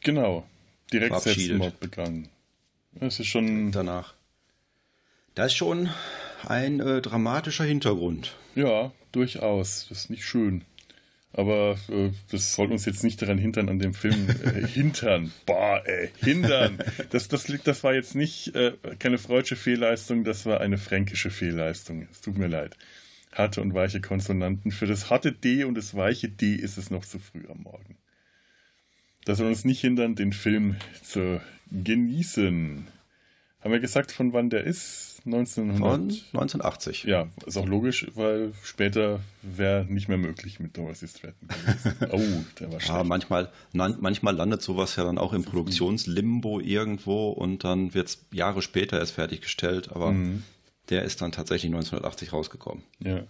Genau. 0.00 0.46
Direkt 0.92 1.20
Selbstmord 1.20 1.80
begangen. 1.80 2.28
Das 2.92 3.18
ist 3.18 3.26
schon. 3.26 3.72
Danach. 3.72 4.14
Das 5.34 5.46
ist 5.46 5.56
schon 5.56 5.90
ein 6.46 6.80
äh, 6.80 7.00
dramatischer 7.00 7.64
Hintergrund. 7.64 8.36
Ja, 8.54 8.92
durchaus. 9.12 9.86
Das 9.88 9.98
ist 9.98 10.10
nicht 10.10 10.24
schön. 10.24 10.64
Aber 11.36 11.76
äh, 11.88 12.10
das 12.30 12.54
soll 12.54 12.70
uns 12.70 12.84
jetzt 12.84 13.02
nicht 13.02 13.20
daran 13.20 13.38
hindern, 13.38 13.68
an 13.68 13.80
dem 13.80 13.92
Film 13.92 14.28
äh, 14.44 14.66
hintern. 14.66 15.32
Boah, 15.46 15.82
ey, 15.84 16.10
hindern. 16.22 16.78
Das, 17.10 17.26
das, 17.26 17.52
das 17.64 17.82
war 17.82 17.92
jetzt 17.92 18.14
nicht 18.14 18.54
äh, 18.54 18.72
keine 19.00 19.18
freudsche 19.18 19.56
Fehlleistung, 19.56 20.22
das 20.22 20.46
war 20.46 20.60
eine 20.60 20.78
fränkische 20.78 21.30
Fehlleistung. 21.30 22.06
Es 22.12 22.20
tut 22.20 22.38
mir 22.38 22.46
leid. 22.46 22.76
Harte 23.32 23.62
und 23.62 23.74
weiche 23.74 24.00
Konsonanten. 24.00 24.70
Für 24.70 24.86
das 24.86 25.10
harte 25.10 25.32
D 25.32 25.64
und 25.64 25.74
das 25.74 25.96
weiche 25.96 26.28
D 26.28 26.54
ist 26.54 26.78
es 26.78 26.90
noch 26.90 27.04
zu 27.04 27.18
früh 27.18 27.42
am 27.50 27.62
Morgen. 27.62 27.96
Das 29.24 29.38
soll 29.38 29.48
uns 29.48 29.64
nicht 29.64 29.80
hindern, 29.80 30.14
den 30.14 30.32
Film 30.32 30.76
zu 31.02 31.40
genießen. 31.72 32.86
Haben 33.64 33.72
wir 33.72 33.80
gesagt, 33.80 34.12
von 34.12 34.34
wann 34.34 34.50
der 34.50 34.64
ist? 34.64 35.22
1900. 35.24 35.78
Von 35.78 36.02
1980. 36.34 37.04
Ja, 37.04 37.28
ist 37.46 37.56
auch 37.56 37.66
logisch, 37.66 38.06
weil 38.14 38.52
später 38.62 39.20
wäre 39.40 39.86
nicht 39.88 40.06
mehr 40.06 40.18
möglich 40.18 40.60
mit 40.60 40.76
Dorothy 40.76 41.08
Stratton 41.08 41.48
oh, 42.10 42.20
der 42.60 42.70
war 42.70 42.78
schlecht. 42.78 42.88
Ja, 42.94 43.04
manchmal, 43.04 43.50
manchmal 43.72 44.36
landet 44.36 44.60
sowas 44.60 44.96
ja 44.96 45.04
dann 45.04 45.16
auch 45.16 45.32
im 45.32 45.44
Produktionslimbo 45.44 46.60
irgendwo 46.60 47.30
und 47.30 47.64
dann 47.64 47.94
wird 47.94 48.08
es 48.08 48.26
Jahre 48.32 48.60
später 48.60 48.98
erst 48.98 49.12
fertiggestellt, 49.12 49.90
aber 49.90 50.12
mhm. 50.12 50.42
der 50.90 51.04
ist 51.04 51.22
dann 51.22 51.32
tatsächlich 51.32 51.72
1980 51.72 52.34
rausgekommen. 52.34 52.84
Ja. 52.98 53.22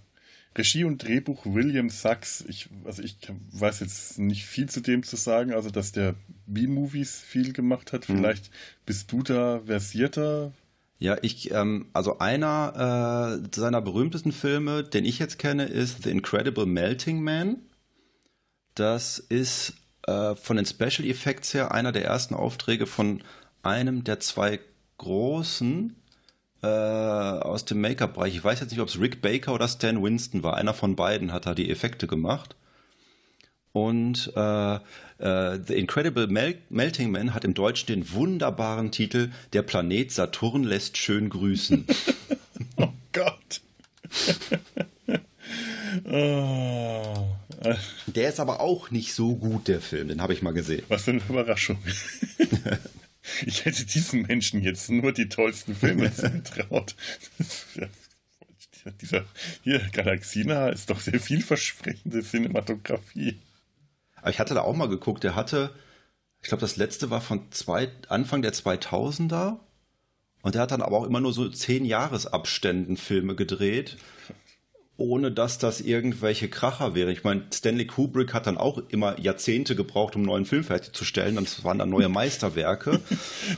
Regie 0.56 0.84
und 0.84 1.02
Drehbuch 1.02 1.44
William 1.46 1.90
Sachs. 1.90 2.44
Ich, 2.48 2.68
also 2.84 3.02
ich 3.02 3.16
weiß 3.52 3.80
jetzt 3.80 4.18
nicht 4.18 4.44
viel 4.46 4.68
zu 4.68 4.80
dem 4.80 5.02
zu 5.02 5.16
sagen, 5.16 5.52
also 5.52 5.70
dass 5.70 5.92
der 5.92 6.14
B-Movies 6.46 7.20
viel 7.20 7.52
gemacht 7.52 7.92
hat. 7.92 8.08
Mhm. 8.08 8.16
Vielleicht 8.16 8.50
bist 8.86 9.10
du 9.10 9.22
da 9.22 9.60
versierter. 9.66 10.52
Ja, 10.98 11.16
ich, 11.22 11.50
ähm, 11.50 11.88
also 11.92 12.18
einer 12.18 13.42
äh, 13.42 13.48
seiner 13.54 13.82
berühmtesten 13.82 14.32
Filme, 14.32 14.84
den 14.84 15.04
ich 15.04 15.18
jetzt 15.18 15.38
kenne, 15.38 15.64
ist 15.64 16.04
The 16.04 16.10
Incredible 16.10 16.66
Melting 16.66 17.20
Man. 17.22 17.58
Das 18.74 19.18
ist 19.18 19.74
äh, 20.06 20.34
von 20.34 20.56
den 20.56 20.66
Special 20.66 21.04
Effects 21.04 21.52
her 21.54 21.72
einer 21.72 21.92
der 21.92 22.04
ersten 22.04 22.34
Aufträge 22.34 22.86
von 22.86 23.22
einem 23.62 24.04
der 24.04 24.20
zwei 24.20 24.60
großen 24.98 25.96
äh, 26.64 27.42
aus 27.42 27.64
dem 27.64 27.80
Make-up-Bereich. 27.80 28.34
Ich 28.34 28.44
weiß 28.44 28.60
jetzt 28.60 28.70
nicht, 28.70 28.80
ob 28.80 28.88
es 28.88 28.98
Rick 28.98 29.20
Baker 29.20 29.54
oder 29.54 29.68
Stan 29.68 30.02
Winston 30.02 30.42
war. 30.42 30.56
Einer 30.56 30.74
von 30.74 30.96
beiden 30.96 31.32
hat 31.32 31.46
da 31.46 31.54
die 31.54 31.70
Effekte 31.70 32.06
gemacht. 32.06 32.56
Und 33.72 34.32
äh, 34.36 34.74
äh, 34.76 35.58
The 35.66 35.74
Incredible 35.74 36.28
Mel 36.28 36.58
Melting 36.70 37.10
Man 37.10 37.34
hat 37.34 37.44
im 37.44 37.54
Deutschen 37.54 37.88
den 37.88 38.12
wunderbaren 38.12 38.92
Titel 38.92 39.30
Der 39.52 39.62
Planet 39.62 40.12
Saturn 40.12 40.62
lässt 40.62 40.96
schön 40.96 41.28
grüßen. 41.28 41.86
oh 42.76 42.88
Gott. 43.12 43.60
oh. 46.04 47.34
Der 48.06 48.28
ist 48.28 48.40
aber 48.40 48.60
auch 48.60 48.90
nicht 48.90 49.14
so 49.14 49.36
gut, 49.36 49.68
der 49.68 49.80
Film. 49.80 50.08
Den 50.08 50.20
habe 50.20 50.32
ich 50.32 50.42
mal 50.42 50.52
gesehen. 50.52 50.82
Was 50.88 51.04
für 51.04 51.12
eine 51.12 51.22
Überraschung. 51.28 51.78
Ich 53.46 53.64
hätte 53.64 53.86
diesen 53.86 54.22
Menschen 54.22 54.62
jetzt 54.62 54.90
nur 54.90 55.12
die 55.12 55.28
tollsten 55.28 55.74
Filme 55.74 56.12
zugetraut. 56.14 56.94
Dieser 59.00 59.24
hier, 59.62 59.80
Galaxina 59.92 60.68
ist 60.68 60.90
doch 60.90 61.00
sehr 61.00 61.18
vielversprechende 61.18 62.22
Cinematografie. 62.22 63.40
Aber 64.16 64.30
ich 64.30 64.38
hatte 64.38 64.54
da 64.54 64.60
auch 64.60 64.76
mal 64.76 64.88
geguckt, 64.88 65.24
der 65.24 65.34
hatte, 65.34 65.74
ich 66.42 66.48
glaube, 66.48 66.60
das 66.60 66.76
letzte 66.76 67.10
war 67.10 67.22
von 67.22 67.50
zwei, 67.50 67.90
Anfang 68.08 68.42
der 68.42 68.52
2000er. 68.52 69.58
Und 70.42 70.54
der 70.54 70.62
hat 70.62 70.72
dann 70.72 70.82
aber 70.82 70.98
auch 70.98 71.04
immer 71.04 71.20
nur 71.20 71.32
so 71.32 71.48
zehn 71.48 71.86
Jahresabständen 71.86 72.98
Filme 72.98 73.34
gedreht 73.34 73.96
ohne 74.96 75.32
dass 75.32 75.58
das 75.58 75.80
irgendwelche 75.80 76.48
Kracher 76.48 76.94
wäre. 76.94 77.10
Ich 77.10 77.24
meine, 77.24 77.42
Stanley 77.52 77.86
Kubrick 77.86 78.32
hat 78.32 78.46
dann 78.46 78.56
auch 78.56 78.80
immer 78.90 79.18
Jahrzehnte 79.18 79.74
gebraucht, 79.74 80.14
um 80.14 80.20
einen 80.20 80.26
neuen 80.26 80.44
Film 80.44 80.62
fertigzustellen. 80.62 81.34
Das 81.34 81.64
waren 81.64 81.78
dann 81.78 81.90
neue 81.90 82.08
Meisterwerke. 82.08 83.00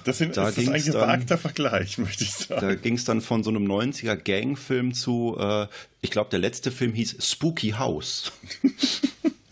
Das, 0.04 0.18
sind, 0.18 0.36
da 0.36 0.48
ist 0.48 0.58
ein 0.58 0.82
gewagter 0.82 1.38
Vergleich, 1.38 1.98
möchte 1.98 2.24
ich 2.24 2.32
sagen. 2.32 2.60
Da 2.60 2.74
ging 2.74 2.94
es 2.94 3.04
dann 3.04 3.20
von 3.20 3.42
so 3.42 3.50
einem 3.50 3.66
90er 3.66 4.16
Gangfilm 4.16 4.94
zu, 4.94 5.36
äh, 5.38 5.66
ich 6.00 6.10
glaube, 6.10 6.30
der 6.30 6.38
letzte 6.38 6.70
Film 6.70 6.92
hieß 6.92 7.16
Spooky 7.20 7.70
House. 7.70 8.32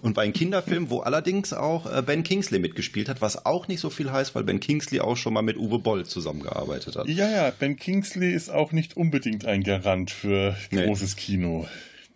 Und 0.00 0.16
war 0.16 0.24
ein 0.24 0.32
Kinderfilm, 0.32 0.90
wo 0.90 1.00
allerdings 1.00 1.52
auch 1.52 1.92
äh, 1.92 2.02
Ben 2.02 2.22
Kingsley 2.22 2.58
mitgespielt 2.58 3.08
hat, 3.08 3.20
was 3.20 3.44
auch 3.44 3.68
nicht 3.68 3.80
so 3.80 3.90
viel 3.90 4.12
heißt, 4.12 4.34
weil 4.34 4.44
Ben 4.44 4.60
Kingsley 4.60 5.00
auch 5.00 5.16
schon 5.16 5.32
mal 5.32 5.42
mit 5.42 5.56
Uwe 5.56 5.78
Boll 5.78 6.06
zusammengearbeitet 6.06 6.96
hat. 6.96 7.08
Ja, 7.08 7.28
ja, 7.28 7.50
Ben 7.50 7.76
Kingsley 7.76 8.32
ist 8.32 8.50
auch 8.50 8.72
nicht 8.72 8.96
unbedingt 8.96 9.44
ein 9.44 9.62
Garant 9.62 10.10
für 10.10 10.56
großes 10.70 11.16
nee. 11.16 11.22
Kino. 11.22 11.68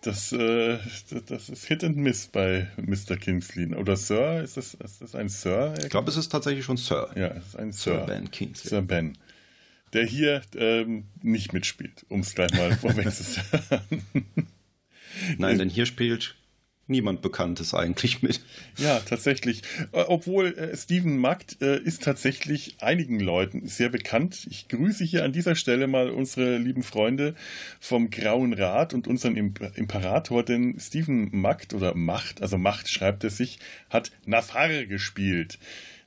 Das, 0.02 0.32
äh, 0.32 0.78
das 1.26 1.48
ist 1.48 1.64
Hit 1.66 1.84
and 1.84 1.96
Miss 1.96 2.26
bei 2.26 2.68
Mr. 2.76 3.16
Kingsley. 3.16 3.72
Oder 3.74 3.96
Sir? 3.96 4.42
Ist 4.42 4.56
das, 4.56 4.74
ist 4.74 5.00
das 5.00 5.14
ein 5.14 5.28
Sir? 5.28 5.74
Ich 5.80 5.90
glaube, 5.90 6.10
es 6.10 6.16
ist 6.16 6.28
tatsächlich 6.28 6.64
schon 6.64 6.76
Sir. 6.76 7.10
Ja, 7.14 7.28
es 7.28 7.46
ist 7.48 7.56
ein 7.56 7.72
Sir. 7.72 8.00
Sir 8.00 8.06
Ben 8.06 8.30
Kingsley. 8.30 8.68
Sir 8.68 8.82
Ben. 8.82 9.16
Der 9.92 10.04
hier 10.04 10.42
ähm, 10.56 11.04
nicht 11.22 11.52
mitspielt, 11.52 12.04
um 12.08 12.20
es 12.20 12.34
gleich 12.34 12.52
mal 12.54 12.72
vorweg 12.76 13.12
zu 13.12 13.22
sagen. 13.22 14.04
Nein, 15.38 15.58
denn 15.58 15.68
hier 15.68 15.86
spielt 15.86 16.34
niemand 16.86 17.22
Bekanntes 17.22 17.74
eigentlich 17.74 18.22
mit. 18.22 18.40
Ja, 18.76 19.00
tatsächlich. 19.00 19.62
Äh, 19.92 20.04
obwohl 20.08 20.56
äh, 20.58 20.76
Steven 20.76 21.16
Magd 21.18 21.60
äh, 21.62 21.78
ist 21.78 22.02
tatsächlich 22.02 22.76
einigen 22.80 23.20
Leuten 23.20 23.66
sehr 23.66 23.88
bekannt. 23.88 24.46
Ich 24.50 24.68
grüße 24.68 25.04
hier 25.04 25.24
an 25.24 25.32
dieser 25.32 25.54
Stelle 25.54 25.86
mal 25.86 26.10
unsere 26.10 26.58
lieben 26.58 26.82
Freunde 26.82 27.34
vom 27.80 28.10
Grauen 28.10 28.52
Rat 28.52 28.94
und 28.94 29.06
unseren 29.06 29.36
Imp 29.36 29.60
Imperator, 29.76 30.44
denn 30.44 30.78
Steven 30.78 31.28
Magd 31.32 31.74
oder 31.74 31.94
Macht, 31.94 32.42
also 32.42 32.58
Macht 32.58 32.88
schreibt 32.88 33.24
er 33.24 33.30
sich, 33.30 33.58
hat 33.90 34.10
Nafar 34.26 34.86
gespielt. 34.86 35.58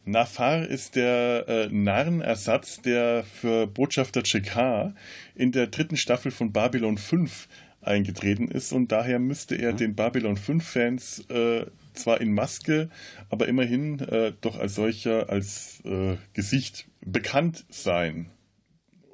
Nafar 0.05 0.67
ist 0.67 0.95
der 0.95 1.45
äh, 1.47 1.67
Narrenersatz, 1.71 2.81
der 2.81 3.23
für 3.23 3.65
Botschafter 3.65 4.21
Chekar 4.21 4.93
in 5.33 5.51
der 5.51 5.67
dritten 5.67 5.97
Staffel 5.97 6.31
von 6.31 6.51
Babylon 6.51 6.99
5 6.99 7.47
eingetreten 7.87 8.47
ist. 8.47 8.73
Und 8.73 8.91
daher 8.91 9.19
müsste 9.19 9.55
er 9.55 9.73
den 9.73 9.95
Babylon 9.95 10.37
5-Fans 10.37 11.29
äh, 11.29 11.65
zwar 11.93 12.21
in 12.21 12.33
Maske, 12.33 12.89
aber 13.29 13.47
immerhin 13.47 13.99
äh, 13.99 14.33
doch 14.41 14.59
als 14.59 14.75
solcher, 14.75 15.29
als 15.29 15.81
äh, 15.85 16.17
Gesicht 16.33 16.87
bekannt 17.01 17.65
sein. 17.69 18.27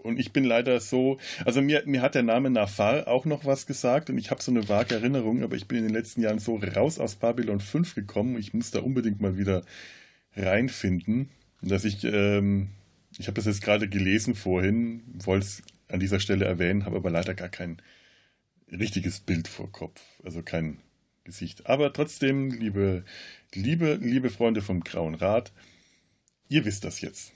Und 0.04 0.20
ich 0.20 0.34
bin 0.34 0.44
leider 0.44 0.80
so, 0.80 1.20
also 1.46 1.62
mir, 1.62 1.84
mir 1.86 2.02
hat 2.02 2.16
der 2.16 2.24
Name 2.24 2.50
Nafar 2.50 3.08
auch 3.08 3.26
noch 3.26 3.46
was 3.46 3.68
gesagt 3.68 4.10
und 4.10 4.18
ich 4.18 4.32
habe 4.32 4.42
so 4.42 4.52
eine 4.52 4.68
vage 4.68 4.96
Erinnerung, 4.96 5.44
aber 5.44 5.56
ich 5.56 5.68
bin 5.68 5.78
in 5.78 5.84
den 5.84 5.94
letzten 5.94 6.22
Jahren 6.22 6.40
so 6.40 6.56
raus 6.56 7.00
aus 7.00 7.16
Babylon 7.16 7.60
5 7.60 7.94
gekommen, 7.94 8.38
ich 8.38 8.54
muss 8.54 8.72
da 8.72 8.80
unbedingt 8.80 9.22
mal 9.22 9.38
wieder 9.38 9.64
reinfinden, 10.36 11.30
dass 11.62 11.86
ich, 11.86 12.04
ähm, 12.04 12.70
ich 13.20 13.28
habe 13.28 13.36
das 13.36 13.46
jetzt 13.46 13.62
gerade 13.62 13.88
gelesen 13.88 14.34
vorhin, 14.34 15.04
wollte 15.24 15.46
es 15.46 15.64
an 15.88 16.00
dieser 16.00 16.20
Stelle 16.20 16.46
erwähnen, 16.46 16.86
habe 16.86 16.98
aber 16.98 17.12
leider 17.12 17.36
gar 17.36 17.50
keinen 17.50 17.78
richtiges 18.72 19.20
Bild 19.20 19.48
vor 19.48 19.72
Kopf, 19.72 20.02
also 20.24 20.42
kein 20.44 20.80
Gesicht. 21.24 21.68
Aber 21.68 21.94
trotzdem, 21.94 22.52
liebe, 22.52 23.04
liebe, 23.54 23.96
liebe 23.96 24.30
Freunde 24.30 24.62
vom 24.62 24.84
Grauen 24.84 25.16
Rat, 25.16 25.52
ihr 26.50 26.66
wisst 26.66 26.84
das 26.84 27.02
jetzt. 27.02 27.34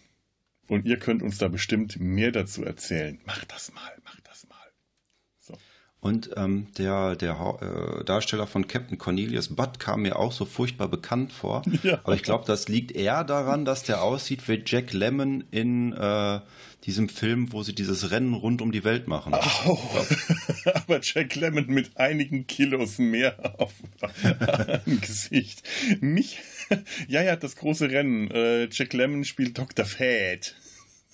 Und 0.68 0.86
ihr 0.86 0.98
könnt 0.98 1.22
uns 1.22 1.38
da 1.38 1.48
bestimmt 1.48 2.00
mehr 2.00 2.32
dazu 2.32 2.64
erzählen. 2.64 3.20
Macht 3.26 3.52
das 3.52 3.72
mal, 3.74 3.92
macht 4.04 4.28
das 4.28 4.48
mal. 4.48 4.55
Und 6.06 6.30
ähm, 6.38 6.68
der, 6.78 7.16
der 7.16 7.34
äh, 8.00 8.04
Darsteller 8.04 8.46
von 8.46 8.68
Captain 8.68 9.00
Cornelius 9.00 9.48
Butt 9.56 9.80
kam 9.80 10.04
mir 10.04 10.20
auch 10.20 10.32
so 10.32 10.46
furchtbar 10.46 10.88
bekannt 10.88 11.34
vor. 11.34 11.64
Ja. 11.84 12.00
Aber 12.04 12.16
ich 12.16 12.24
glaube, 12.24 12.46
das 12.48 12.68
liegt 12.68 12.94
eher 12.94 13.24
daran, 13.24 13.66
dass 13.66 13.84
der 13.84 14.02
aussieht 14.02 14.48
wie 14.48 14.64
Jack 14.66 14.94
Lemmon 14.94 15.44
in 15.52 15.94
äh, 15.94 16.40
diesem 16.86 17.10
Film, 17.10 17.52
wo 17.52 17.64
sie 17.64 17.76
dieses 17.76 18.12
Rennen 18.12 18.34
rund 18.34 18.62
um 18.62 18.72
die 18.72 18.84
Welt 18.84 19.08
machen. 19.08 19.36
Oh, 19.66 19.78
aber 20.74 21.00
Jack 21.02 21.36
Lemmon 21.36 21.68
mit 21.68 21.98
einigen 21.98 22.48
Kilos 22.48 22.98
mehr 22.98 23.56
auf 23.60 23.74
dem 24.86 25.02
Gesicht. 25.02 25.64
Mich, 26.02 26.40
ja, 27.08 27.22
ja, 27.22 27.36
das 27.36 27.56
große 27.56 27.90
Rennen. 27.92 28.32
Äh, 28.32 28.70
Jack 28.72 28.94
Lemmon 28.94 29.26
spielt 29.26 29.58
Dr. 29.58 29.86
Fad. 29.86 30.56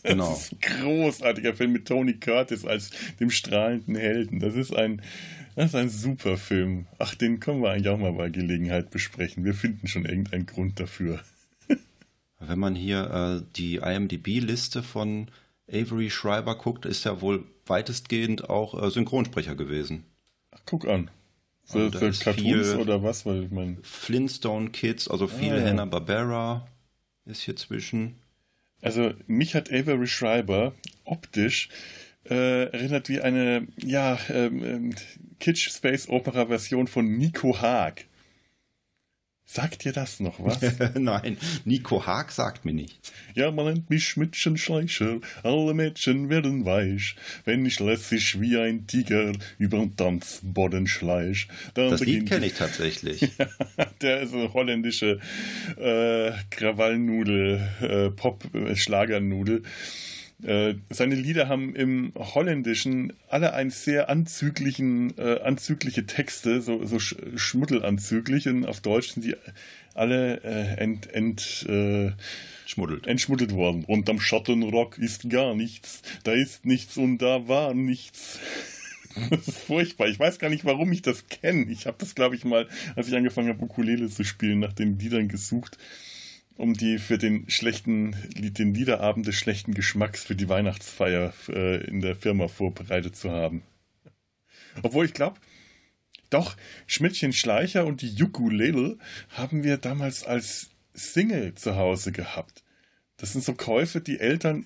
Genau. 0.03 0.29
Das 0.29 0.46
ist 0.46 0.53
ein 0.53 0.60
großartiger 0.81 1.53
Film 1.53 1.74
mit 1.74 1.88
Tony 1.88 2.13
Curtis 2.13 2.65
als 2.65 2.91
dem 3.20 3.29
strahlenden 3.29 3.96
Helden. 3.96 4.39
Das 4.39 4.55
ist 4.55 4.75
ein, 4.75 5.01
das 5.55 5.67
ist 5.67 5.75
ein 5.75 5.89
super 5.89 6.38
Film. 6.38 6.88
Ach, 6.98 7.13
den 7.15 7.39
können 7.39 7.62
wir 7.62 7.72
eigentlich 7.72 7.89
auch 7.89 7.98
mal 7.98 8.13
bei 8.13 8.29
Gelegenheit 8.29 8.89
besprechen. 8.89 9.46
Wir 9.46 9.53
finden 9.53 9.88
schon 9.88 10.05
irgendeinen 10.05 10.46
Grund 10.46 10.79
dafür. 10.79 11.20
Wenn 12.39 12.60
man 12.60 12.75
hier 12.75 13.43
äh, 13.43 13.46
die 13.55 13.75
IMDb-Liste 13.75 14.81
von 14.81 15.27
Avery 15.72 16.10
Schreiber 16.10 16.55
guckt, 16.58 16.86
ist 16.86 17.05
er 17.05 17.22
wohl 17.22 17.43
weitestgehend 17.65 18.50
auch 18.50 18.81
äh, 18.81 18.89
Synchronsprecher 18.89 19.55
gewesen. 19.55 20.03
Ach, 20.51 20.62
guck 20.65 20.88
an. 20.88 21.12
Für, 21.63 21.86
also 21.86 22.00
für 22.00 22.12
Cartoons 22.12 22.75
oder 22.75 23.03
was? 23.03 23.25
Weil 23.25 23.43
ich 23.43 23.51
mein... 23.51 23.77
Flintstone 23.84 24.72
Kids, 24.72 25.08
also 25.08 25.27
viele 25.27 25.55
ah, 25.55 25.60
ja. 25.60 25.70
Hanna-Barbera 25.70 26.67
ist 27.25 27.41
hier 27.41 27.55
zwischen. 27.55 28.15
Also 28.82 29.14
mich 29.28 29.56
hat 29.56 29.72
Avery 29.72 30.08
Schreiber 30.08 30.74
optisch 31.06 31.70
äh, 32.30 32.66
erinnert 32.66 33.10
wie 33.10 33.22
eine 33.22 33.68
ja 33.78 34.20
ähm, 34.30 34.64
ähm 34.64 34.96
Kitsch 35.40 35.70
Space 35.72 36.08
Opera 36.08 36.46
Version 36.46 36.88
von 36.88 37.18
Nico 37.18 37.60
Haag. 37.60 38.06
Sagt 39.53 39.84
dir 39.84 39.91
das 39.91 40.22
noch 40.22 40.41
was? 40.41 40.62
Nein, 40.98 41.36
Nico 41.65 42.05
Haag 42.05 42.31
sagt 42.31 42.63
mir 42.63 42.72
nichts. 42.72 43.12
Ja, 43.36 43.51
man 43.51 43.65
nennt 43.65 43.89
mich 43.89 44.08
Schmidtchenschleicher, 44.08 45.20
alle 45.43 45.74
Mädchen 45.74 46.29
werden 46.29 46.63
weich, 46.63 47.17
wenn 47.43 47.65
ich 47.65 47.81
lässig 47.81 48.39
wie 48.39 48.58
ein 48.58 48.88
Tiger 48.88 49.34
übern 49.58 49.98
Tanzboden 49.98 50.88
schleich. 50.88 51.50
das 51.74 52.00
Lied 52.00 52.29
kenne 52.29 52.46
ich 52.46 52.53
tatsächlich. 52.53 53.29
der 54.01 54.22
ist 54.22 54.34
eine 54.34 54.53
holländische 54.53 55.20
äh, 55.75 56.31
Krawallnudel, 56.50 57.67
äh, 57.81 58.10
Pop-Schlagernudel. 58.10 59.63
Äh, 59.63 59.67
seine 60.90 61.16
Lieder 61.16 61.48
haben 61.48 61.76
im 61.76 62.14
Holländischen 62.16 63.14
alle 63.30 63.54
einen 63.54 63.70
sehr 63.70 64.10
anzüglichen, 64.10 65.18
äh, 65.18 65.40
anzügliche 65.42 66.06
Texte, 66.06 66.62
so, 66.62 66.86
so 66.86 67.00
schmuddelanzüglich 67.00 68.48
und 68.48 68.66
auf 68.66 68.82
Deutsch 68.82 69.12
sind 69.12 69.26
die 69.26 69.36
alle 69.94 70.44
äh, 70.44 70.78
ent, 70.82 71.14
ent, 71.14 71.66
äh, 71.70 72.12
Schmuddelt. 72.66 73.06
entschmuddelt 73.08 73.54
worden. 73.54 73.84
Und 73.86 74.10
am 74.10 74.20
Schattenrock 74.20 74.98
ist 74.98 75.30
gar 75.30 75.54
nichts, 75.56 76.02
da 76.24 76.32
ist 76.32 76.66
nichts 76.66 76.98
und 76.98 77.20
da 77.20 77.48
war 77.48 77.74
nichts. 77.74 78.40
Das 79.30 79.46
ist 79.46 79.58
furchtbar. 79.58 80.08
Ich 80.08 80.18
weiß 80.18 80.40
gar 80.40 80.50
nicht, 80.50 80.64
warum 80.64 80.90
ich 80.94 81.02
das 81.02 81.28
kenne. 81.28 81.70
Ich 81.70 81.86
habe 81.86 81.98
das, 82.00 82.16
glaube 82.16 82.38
ich, 82.38 82.46
mal, 82.46 82.70
als 82.96 83.10
ich 83.10 83.16
angefangen 83.16 83.50
habe, 83.50 83.62
Ukulele 83.62 84.10
zu 84.10 84.24
spielen, 84.24 84.60
nach 84.60 84.72
den 84.72 84.98
Liedern 84.98 85.28
gesucht, 85.28 85.78
um 86.62 86.74
die 86.74 87.00
für 87.00 87.18
den 87.18 87.50
schlechten, 87.50 88.15
den 88.36 88.74
Liederabend 88.74 89.25
des 89.25 89.36
schlechten 89.36 89.74
Geschmacks 89.74 90.24
für 90.24 90.36
die 90.36 90.48
Weihnachtsfeier 90.48 91.34
äh, 91.50 91.84
in 91.86 92.01
der 92.01 92.15
Firma 92.15 92.48
vorbereitet 92.48 93.15
zu 93.15 93.32
haben. 93.32 93.63
Obwohl 94.84 95.06
ich 95.06 95.13
glaube, 95.13 95.39
doch, 96.30 96.56
Schmidtchen 96.88 97.34
Schleicher 97.34 97.86
und 97.86 98.01
die 98.01 98.24
Ukulele 98.24 98.98
haben 99.30 99.63
wir 99.63 99.77
damals 99.77 100.24
als 100.24 100.70
Single 100.94 101.56
zu 101.56 101.75
Hause 101.75 102.12
gehabt. 102.12 102.63
Das 103.18 103.34
sind 103.34 103.44
so 103.44 103.53
Käufe, 103.53 104.00
die 104.00 104.20
Eltern 104.20 104.65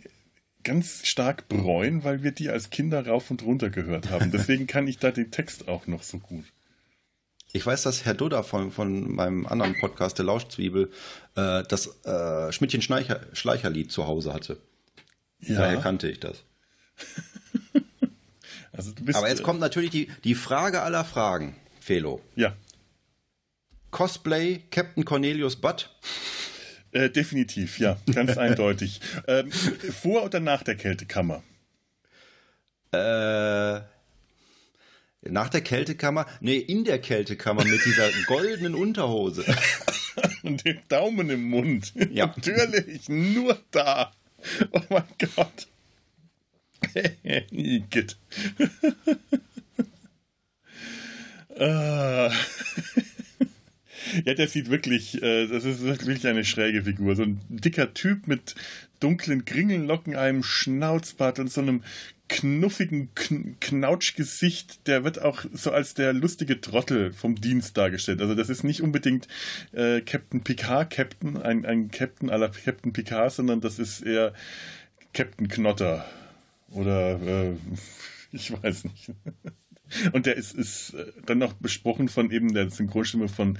ganz 0.63 1.05
stark 1.07 1.47
bereuen, 1.47 2.03
weil 2.03 2.23
wir 2.23 2.31
die 2.31 2.49
als 2.49 2.69
Kinder 2.69 3.07
rauf 3.07 3.31
und 3.31 3.43
runter 3.43 3.69
gehört 3.69 4.09
haben. 4.09 4.31
Deswegen 4.33 4.67
kann 4.67 4.87
ich 4.87 4.97
da 4.97 5.11
den 5.11 5.31
Text 5.31 5.67
auch 5.67 5.87
noch 5.87 6.03
so 6.03 6.19
gut. 6.19 6.45
Ich 7.55 7.65
weiß, 7.65 7.83
dass 7.83 8.03
Herr 8.03 8.15
Dudda 8.15 8.43
von, 8.43 8.69
von 8.69 9.15
meinem 9.15 9.45
anderen 9.45 9.79
Podcast, 9.79 10.17
der 10.17 10.25
Lauschzwiebel, 10.25 10.91
äh, 11.35 11.63
das 11.63 12.03
äh, 12.03 12.51
Schmidtchen 12.51 12.81
Schleicher, 12.81 13.21
Schleicherlied 13.31 13.93
zu 13.93 14.07
Hause 14.07 14.33
hatte. 14.33 14.57
Ja. 15.39 15.59
Daher 15.59 15.77
kannte 15.77 16.09
ich 16.09 16.19
das. 16.19 16.43
also 18.73 18.91
Aber 19.13 19.29
jetzt 19.29 19.41
kommt 19.41 19.61
natürlich 19.61 19.89
die, 19.89 20.11
die 20.25 20.35
Frage 20.35 20.81
aller 20.81 21.05
Fragen, 21.05 21.55
Felo. 21.79 22.21
Ja. 22.35 22.57
Cosplay 23.89 24.63
Captain 24.69 25.05
Cornelius 25.05 25.55
Butt? 25.55 25.95
Äh, 26.91 27.09
definitiv, 27.09 27.79
ja, 27.79 27.95
ganz 28.13 28.37
eindeutig. 28.37 28.99
Ähm, 29.29 29.49
vor 29.49 30.25
oder 30.25 30.41
nach 30.41 30.63
der 30.63 30.75
Kältekammer? 30.75 31.41
Äh, 32.91 33.79
nach 35.29 35.49
der 35.49 35.61
Kältekammer? 35.61 36.25
Nee, 36.39 36.57
in 36.57 36.83
der 36.83 36.99
Kältekammer 36.99 37.63
mit 37.63 37.83
dieser 37.85 38.09
goldenen 38.27 38.75
Unterhose. 38.75 39.43
Und 40.43 40.65
dem 40.65 40.79
Daumen 40.87 41.29
im 41.29 41.49
Mund. 41.49 41.93
Ja. 42.11 42.27
Natürlich, 42.27 43.09
nur 43.09 43.59
da. 43.71 44.11
Oh 44.71 44.81
mein 44.89 45.03
Gott. 45.35 45.67
Igitt. 47.51 48.17
ah. 51.59 52.31
Ja, 54.23 54.33
der 54.33 54.47
sieht 54.47 54.69
wirklich, 54.69 55.21
äh, 55.21 55.47
das 55.47 55.65
ist 55.65 55.81
wirklich 55.81 56.25
eine 56.27 56.45
schräge 56.45 56.83
Figur. 56.83 57.15
So 57.15 57.23
ein 57.23 57.41
dicker 57.49 57.93
Typ 57.93 58.27
mit 58.27 58.55
dunklen 58.99 59.45
Kringellocken, 59.45 60.15
einem 60.15 60.43
Schnauzbart 60.43 61.39
und 61.39 61.51
so 61.51 61.61
einem 61.61 61.83
knuffigen 62.27 63.13
Kn 63.13 63.57
Knautschgesicht, 63.59 64.87
der 64.87 65.03
wird 65.03 65.21
auch 65.21 65.45
so 65.53 65.71
als 65.71 65.93
der 65.93 66.13
lustige 66.13 66.59
Trottel 66.59 67.13
vom 67.13 67.35
Dienst 67.35 67.77
dargestellt. 67.77 68.21
Also 68.21 68.33
das 68.33 68.49
ist 68.49 68.63
nicht 68.63 68.81
unbedingt 68.81 69.27
äh, 69.73 70.01
Captain 70.01 70.43
Picard 70.43 70.89
Captain, 70.89 71.37
ein, 71.37 71.65
ein 71.65 71.91
Captain 71.91 72.29
aller 72.29 72.49
Captain 72.49 72.93
Picard, 72.93 73.31
sondern 73.31 73.61
das 73.61 73.77
ist 73.77 74.01
eher 74.01 74.33
Captain 75.13 75.47
Knotter. 75.47 76.05
Oder 76.71 77.21
äh, 77.21 77.53
ich 78.31 78.51
weiß 78.51 78.85
nicht. 78.85 79.11
Und 80.13 80.25
der 80.25 80.35
ist, 80.35 80.55
ist 80.55 80.93
äh, 80.95 81.11
dann 81.25 81.37
noch 81.37 81.53
besprochen 81.53 82.09
von 82.09 82.31
eben 82.31 82.53
der 82.53 82.71
Synchronstimme 82.71 83.27
von 83.27 83.59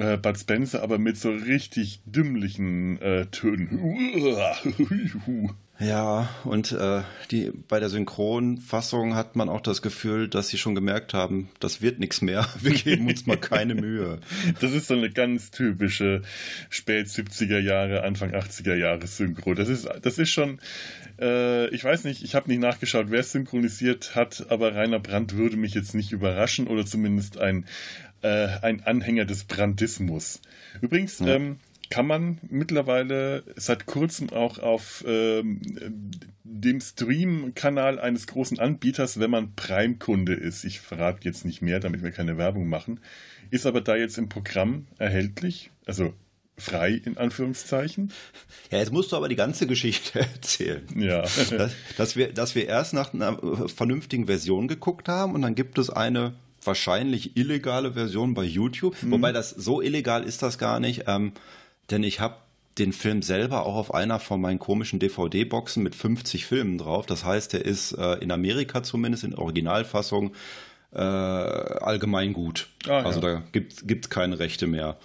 äh, 0.00 0.16
Bud 0.16 0.38
Spencer, 0.38 0.82
aber 0.82 0.98
mit 0.98 1.16
so 1.16 1.30
richtig 1.30 2.02
dümmlichen 2.04 3.00
äh, 3.00 3.26
Tönen. 3.26 3.78
Ja, 5.80 6.28
und 6.44 6.72
äh, 6.72 7.00
die, 7.30 7.50
bei 7.68 7.80
der 7.80 7.88
Synchronfassung 7.88 9.14
hat 9.14 9.34
man 9.34 9.48
auch 9.48 9.62
das 9.62 9.80
Gefühl, 9.80 10.28
dass 10.28 10.48
sie 10.48 10.58
schon 10.58 10.74
gemerkt 10.74 11.14
haben, 11.14 11.48
das 11.58 11.80
wird 11.80 12.00
nichts 12.00 12.20
mehr. 12.20 12.46
Wir 12.60 12.72
geben 12.72 13.08
uns 13.08 13.24
mal 13.26 13.38
keine 13.38 13.74
Mühe. 13.74 14.18
Das 14.60 14.72
ist 14.72 14.88
so 14.88 14.94
eine 14.94 15.08
ganz 15.08 15.50
typische 15.50 16.20
spät 16.68 17.06
70er 17.06 17.58
Jahre, 17.58 18.02
Anfang 18.02 18.34
80er 18.34 18.74
Jahre 18.74 19.06
Synchro. 19.06 19.54
Das 19.54 19.70
ist, 19.70 19.88
das 20.02 20.18
ist 20.18 20.28
schon, 20.28 20.60
äh, 21.18 21.68
ich 21.68 21.82
weiß 21.82 22.04
nicht, 22.04 22.22
ich 22.22 22.34
habe 22.34 22.50
nicht 22.50 22.60
nachgeschaut, 22.60 23.06
wer 23.08 23.20
es 23.20 23.32
synchronisiert 23.32 24.14
hat, 24.14 24.46
aber 24.50 24.74
Rainer 24.74 25.00
Brandt 25.00 25.34
würde 25.36 25.56
mich 25.56 25.72
jetzt 25.72 25.94
nicht 25.94 26.12
überraschen 26.12 26.66
oder 26.66 26.84
zumindest 26.84 27.38
ein, 27.38 27.64
äh, 28.20 28.48
ein 28.60 28.82
Anhänger 28.84 29.24
des 29.24 29.44
Brandismus. 29.44 30.42
Übrigens, 30.82 31.20
ja. 31.20 31.28
ähm, 31.28 31.58
kann 31.90 32.06
man 32.06 32.38
mittlerweile 32.48 33.42
seit 33.56 33.86
kurzem 33.86 34.30
auch 34.30 34.58
auf 34.58 35.04
ähm, 35.06 35.60
dem 36.44 36.80
Stream-Kanal 36.80 37.98
eines 37.98 38.28
großen 38.28 38.58
Anbieters, 38.58 39.18
wenn 39.18 39.30
man 39.30 39.54
Prime-Kunde 39.56 40.34
ist, 40.34 40.64
ich 40.64 40.80
verrate 40.80 41.20
jetzt 41.24 41.44
nicht 41.44 41.62
mehr, 41.62 41.80
damit 41.80 42.02
wir 42.02 42.12
keine 42.12 42.38
Werbung 42.38 42.68
machen, 42.68 43.00
ist 43.50 43.66
aber 43.66 43.80
da 43.80 43.96
jetzt 43.96 44.18
im 44.18 44.28
Programm 44.28 44.86
erhältlich, 44.98 45.70
also 45.84 46.14
frei 46.56 47.00
in 47.04 47.16
Anführungszeichen. 47.16 48.12
Ja, 48.70 48.78
jetzt 48.78 48.92
musst 48.92 49.10
du 49.10 49.16
aber 49.16 49.28
die 49.28 49.36
ganze 49.36 49.66
Geschichte 49.66 50.20
erzählen. 50.34 50.86
Ja. 50.94 51.22
dass, 51.22 51.72
dass, 51.96 52.16
wir, 52.16 52.32
dass 52.32 52.54
wir 52.54 52.68
erst 52.68 52.92
nach 52.92 53.12
einer 53.12 53.68
vernünftigen 53.68 54.26
Version 54.26 54.68
geguckt 54.68 55.08
haben 55.08 55.34
und 55.34 55.42
dann 55.42 55.54
gibt 55.54 55.78
es 55.78 55.90
eine 55.90 56.34
wahrscheinlich 56.62 57.36
illegale 57.36 57.94
Version 57.94 58.34
bei 58.34 58.44
YouTube, 58.44 59.02
mhm. 59.02 59.12
wobei 59.12 59.32
das 59.32 59.50
so 59.50 59.80
illegal 59.80 60.22
ist 60.22 60.42
das 60.42 60.58
gar 60.58 60.78
nicht. 60.78 61.04
Ähm, 61.06 61.32
denn 61.90 62.02
ich 62.02 62.20
habe 62.20 62.36
den 62.78 62.92
Film 62.92 63.22
selber 63.22 63.66
auch 63.66 63.74
auf 63.74 63.94
einer 63.94 64.20
von 64.20 64.40
meinen 64.40 64.58
komischen 64.58 64.98
DVD-Boxen 65.00 65.82
mit 65.82 65.94
50 65.94 66.46
Filmen 66.46 66.78
drauf. 66.78 67.04
Das 67.06 67.24
heißt, 67.24 67.54
er 67.54 67.64
ist 67.64 67.92
äh, 67.92 68.14
in 68.14 68.30
Amerika 68.30 68.82
zumindest 68.82 69.24
in 69.24 69.34
Originalfassung 69.34 70.32
äh, 70.92 70.98
allgemein 70.98 72.32
gut. 72.32 72.68
Ah, 72.88 73.02
also 73.02 73.20
ja. 73.20 73.34
da 73.34 73.42
gibt 73.52 74.04
es 74.04 74.10
keine 74.10 74.38
Rechte 74.38 74.66
mehr. 74.66 74.98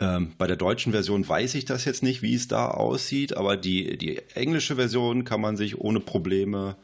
Ähm, 0.00 0.32
bei 0.38 0.46
der 0.46 0.56
deutschen 0.56 0.92
Version 0.92 1.28
weiß 1.28 1.54
ich 1.54 1.64
das 1.64 1.84
jetzt 1.84 2.02
nicht, 2.02 2.22
wie 2.22 2.34
es 2.34 2.48
da 2.48 2.68
aussieht, 2.68 3.36
aber 3.36 3.56
die, 3.56 3.96
die 3.98 4.20
englische 4.34 4.76
Version 4.76 5.24
kann 5.24 5.40
man 5.40 5.56
sich 5.56 5.78
ohne 5.78 6.00
Probleme 6.00 6.76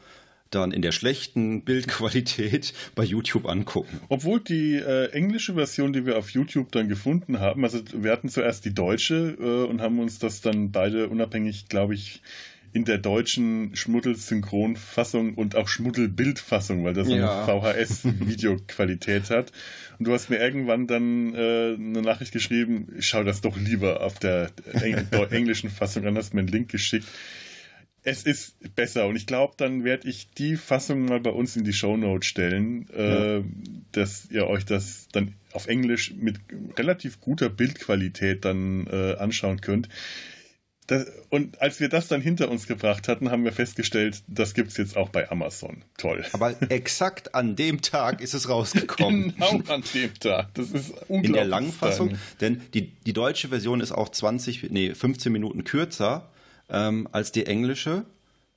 dann 0.55 0.73
in 0.73 0.83
der 0.83 0.93
schlechten 0.93 1.63
Bildqualität 1.63 2.73
bei 2.95 3.05
YouTube 3.05 3.47
angucken. 3.47 4.01
Obwohl 4.09 4.41
die 4.41 4.75
äh, 4.75 5.11
englische 5.11 5.55
Version, 5.55 5.93
die 5.93 6.07
wir 6.07 6.19
auf 6.19 6.31
YouTube 6.31 6.73
dann 6.73 6.89
gefunden 6.89 7.41
haben, 7.41 7.65
also 7.65 7.81
wir 7.93 8.13
hatten 8.13 8.29
zuerst 8.29 8.65
die 8.65 8.75
deutsche 8.75 9.37
äh, 9.41 9.71
und 9.71 9.81
haben 9.81 9.99
uns 9.99 10.19
das 10.19 10.41
dann 10.41 10.73
beide 10.73 11.09
unabhängig, 11.09 11.69
glaube 11.69 11.95
ich, 11.95 12.23
in 12.75 12.85
der 12.85 12.99
deutschen 12.99 13.77
Schmuddel-Synchronfassung 13.77 15.35
und 15.35 15.55
auch 15.55 15.69
Schmuddel-Bildfassung, 15.69 16.85
weil 16.85 16.93
das 16.93 17.09
ja. 17.09 17.45
eine 17.45 17.61
VHS-Videoqualität 17.61 19.31
hat. 19.31 19.53
Und 20.01 20.09
du 20.09 20.13
hast 20.13 20.29
mir 20.29 20.39
irgendwann 20.39 20.89
dann 20.89 21.35
äh, 21.35 21.75
eine 21.75 22.03
Nachricht 22.03 22.33
geschrieben, 22.33 22.89
schau 22.99 23.23
das 23.23 23.41
doch 23.43 23.57
lieber 23.57 24.03
auf 24.03 24.19
der 24.19 24.51
englischen 25.31 25.71
Fassung 25.71 26.05
an, 26.05 26.17
hast 26.17 26.35
mir 26.35 26.41
einen 26.41 26.49
Link 26.49 26.69
geschickt 26.69 27.07
es 28.05 28.23
ist 28.23 28.55
besser 28.77 29.07
und 29.07 29.17
ich 29.17 29.27
glaube, 29.27 29.55
dann 29.57 29.83
werde 29.83 30.09
ich 30.09 30.31
die 30.31 30.57
Fassung 30.57 31.07
mal 31.07 31.21
bei 31.21 31.31
uns 31.31 31.57
in 31.57 31.65
die 31.65 31.73
Shownote 31.73 32.27
stellen, 32.27 32.89
äh, 32.91 33.43
dass 33.93 34.31
ihr 34.31 34.47
euch 34.47 34.67
das 34.67 35.09
dann 35.13 35.35
auf 35.53 35.67
Englisch 35.67 36.13
mit 36.15 36.37
relativ 36.77 37.21
guter 37.21 37.49
Bildqualität 37.49 38.45
dann 38.45 38.87
äh, 38.89 39.15
anschauen 39.15 39.63
könnt. 39.63 39.89
Das, 40.87 41.07
und 41.31 41.63
als 41.63 41.81
wir 41.81 41.89
das 41.89 42.09
dann 42.09 42.21
hinter 42.21 42.51
uns 42.51 42.67
gebracht 42.67 43.09
hatten, 43.09 43.31
haben 43.31 43.45
wir 43.45 43.53
festgestellt, 43.53 44.23
das 44.27 44.53
gibt 44.53 44.71
es 44.71 44.77
jetzt 44.77 44.99
auch 44.99 45.09
bei 45.09 45.31
Amazon. 45.31 45.83
Toll. 45.97 46.27
Aber 46.35 46.55
exakt 46.71 47.35
an 47.35 47.57
dem 47.57 47.81
Tag 47.81 48.21
ist 48.21 48.35
es 48.35 48.51
rausgekommen. 48.51 49.35
genau 49.39 49.63
an 49.73 49.83
dem 49.95 50.13
Tag. 50.21 50.53
Das 50.53 50.73
ist 50.73 50.91
unglaublich. 50.91 51.25
In 51.25 51.33
der 51.33 51.47
Langfassung, 51.47 52.19
denn 52.43 52.61
die, 52.75 52.89
die 52.89 53.15
deutsche 53.15 53.49
Version 53.49 53.81
ist 53.81 53.93
auch 53.93 54.11
20, 54.11 54.71
nee, 54.71 54.95
15 54.95 55.33
Minuten 55.33 55.65
kürzer 55.65 56.29
ähm, 56.75 57.09
als 57.13 57.33
die 57.33 57.47
englische, 57.47 58.05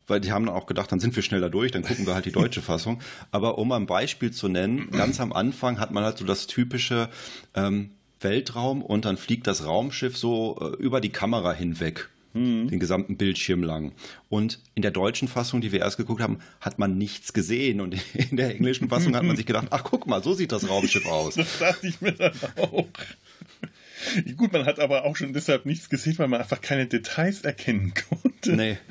weil 0.08 0.20
die 0.20 0.32
haben 0.32 0.46
dann 0.46 0.56
auch 0.56 0.66
gedacht, 0.66 0.92
dann 0.92 1.00
sind 1.00 1.16
wir 1.16 1.24
schneller 1.24 1.50
durch, 1.50 1.72
dann 1.72 1.84
gucken 1.84 2.06
wir 2.06 2.16
halt 2.16 2.26
die 2.26 2.32
deutsche 2.32 2.62
Fassung. 2.64 3.02
Aber 3.32 3.58
um 3.58 3.72
ein 3.72 3.86
Beispiel 3.86 4.32
zu 4.32 4.48
nennen, 4.48 4.90
ganz 4.92 5.20
am 5.20 5.32
Anfang 5.34 5.80
hat 5.80 5.92
man 5.92 6.04
halt 6.04 6.18
so 6.18 6.26
das 6.26 6.48
typische 6.48 7.10
ähm, 7.54 7.92
Weltraum 8.20 8.82
und 8.82 9.06
dann 9.06 9.18
fliegt 9.18 9.48
das 9.48 9.66
Raumschiff 9.66 10.18
so 10.18 10.58
äh, 10.60 10.82
über 10.82 11.02
die 11.02 11.10
Kamera 11.10 11.54
hinweg. 11.54 12.10
Mhm. 12.34 12.68
Den 12.68 12.80
gesamten 12.80 13.18
Bildschirm 13.18 13.64
lang. 13.64 13.94
Und 14.30 14.60
in 14.76 14.82
der 14.82 14.92
deutschen 14.92 15.28
Fassung, 15.28 15.62
die 15.62 15.72
wir 15.72 15.80
erst 15.80 15.98
geguckt 15.98 16.22
haben, 16.22 16.40
hat 16.62 16.78
man 16.80 16.98
nichts 16.98 17.34
gesehen. 17.34 17.82
Und 17.82 17.96
in 18.14 18.38
der 18.38 18.56
englischen 18.56 18.90
Fassung 18.90 19.16
hat 19.16 19.24
man 19.24 19.36
sich 19.36 19.46
gedacht, 19.46 19.68
ach 19.72 19.84
guck 19.84 20.08
mal, 20.08 20.24
so 20.24 20.34
sieht 20.34 20.52
das 20.52 20.68
Raumschiff 20.68 21.06
aus. 21.06 21.36
Das 21.48 21.60
dachte 21.60 21.88
ich 21.88 22.02
mir 22.02 22.12
dann 22.14 22.34
auch. 22.58 22.88
Gut, 24.38 24.54
man 24.54 24.66
hat 24.66 24.80
aber 24.80 25.06
auch 25.06 25.16
schon 25.16 25.34
deshalb 25.34 25.66
nichts 25.66 25.90
gesehen, 25.90 26.18
weil 26.18 26.28
man 26.28 26.42
einfach 26.42 26.62
keine 26.62 26.88
Details 26.88 27.42
erkennen 27.42 27.94
konnte. 28.10 28.56
Nee. 28.56 28.78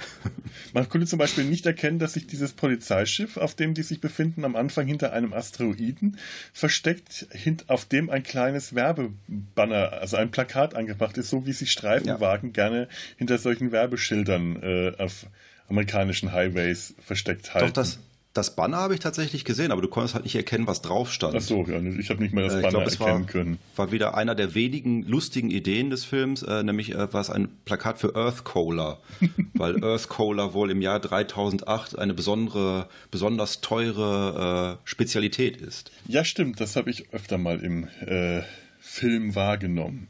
Man 0.73 0.88
konnte 0.88 1.07
zum 1.07 1.19
Beispiel 1.19 1.45
nicht 1.45 1.64
erkennen, 1.64 1.99
dass 1.99 2.14
sich 2.14 2.27
dieses 2.27 2.53
Polizeischiff, 2.53 3.37
auf 3.37 3.55
dem 3.55 3.73
die 3.75 3.83
sich 3.83 4.01
befinden, 4.01 4.45
am 4.45 4.57
Anfang 4.57 4.87
hinter 4.87 5.12
einem 5.12 5.33
Asteroiden 5.33 6.19
versteckt, 6.53 7.27
auf 7.69 7.85
dem 7.85 8.11
ein 8.11 8.23
kleines 8.23 8.75
Werbebanner, 8.75 9.92
also 9.92 10.16
ein 10.16 10.31
Plakat 10.31 10.75
angebracht 10.75 11.16
ist, 11.19 11.31
so 11.31 11.47
wie 11.47 11.53
sich 11.53 11.71
Streifenwagen 11.71 12.51
ja. 12.51 12.53
gerne 12.53 12.88
hinter 13.16 13.38
solchen 13.38 13.73
Werbeschildern 13.73 14.62
äh, 14.62 14.92
auf 14.99 15.27
amerikanischen 15.69 16.33
Highways 16.33 16.95
versteckt 17.01 17.55
halten. 17.55 17.69
Doch, 17.69 17.73
das, 17.73 17.99
Das 18.37 18.55
Banner 18.55 18.77
habe 18.77 18.92
ich 18.92 19.01
tatsächlich 19.01 19.46
gesehen, 19.46 19.72
aber 19.72 19.81
du 19.81 19.88
konntest 19.88 20.14
halt 20.14 20.25
nicht 20.25 20.35
erkennen, 20.35 20.66
was 20.66 20.83
drauf 20.83 21.11
stand. 21.11 21.35
Ach 21.35 21.40
so, 21.40 21.64
ja, 21.66 21.81
ich 21.81 22.11
habe 22.11 22.22
nicht 22.22 22.35
mal 22.35 22.44
das 22.44 22.53
äh, 22.53 22.61
Banner 22.61 22.85
glaub, 22.85 22.90
erkennen 22.90 23.25
war, 23.25 23.27
können. 23.27 23.59
War 23.77 23.92
wieder 23.92 24.14
einer 24.14 24.35
der 24.35 24.55
wenigen 24.55 25.05
lustigen 25.05 25.51
Ideen 25.51 25.88
des 25.88 26.05
Films, 26.05 26.42
äh, 26.42 26.62
nämlich 26.62 26.92
äh, 26.92 27.12
war 27.14 27.20
es 27.22 27.31
ein 27.31 27.49
Plakat 27.64 27.99
für 27.99 28.14
Earth 28.14 28.44
Cola, 28.44 28.99
weil 29.55 29.83
Earth 29.83 30.11
Cola 30.11 30.53
wohl 30.53 30.70
im 30.70 30.83
Jahr 30.83 31.01
3008 31.01 31.99
eine 31.99 32.12
besondere, 32.12 32.90
besonders 33.11 33.62
teure 33.62 34.79
äh, 34.85 34.87
Spezialität 34.87 35.57
ist. 35.57 35.90
Ja, 36.07 36.22
stimmt, 36.22 36.61
das 36.61 36.77
habe 36.77 36.90
ich 36.90 37.14
öfter 37.14 37.38
mal 37.38 37.61
im 37.61 37.88
äh, 38.05 38.42
Film 38.81 39.35
wahrgenommen. 39.35 40.09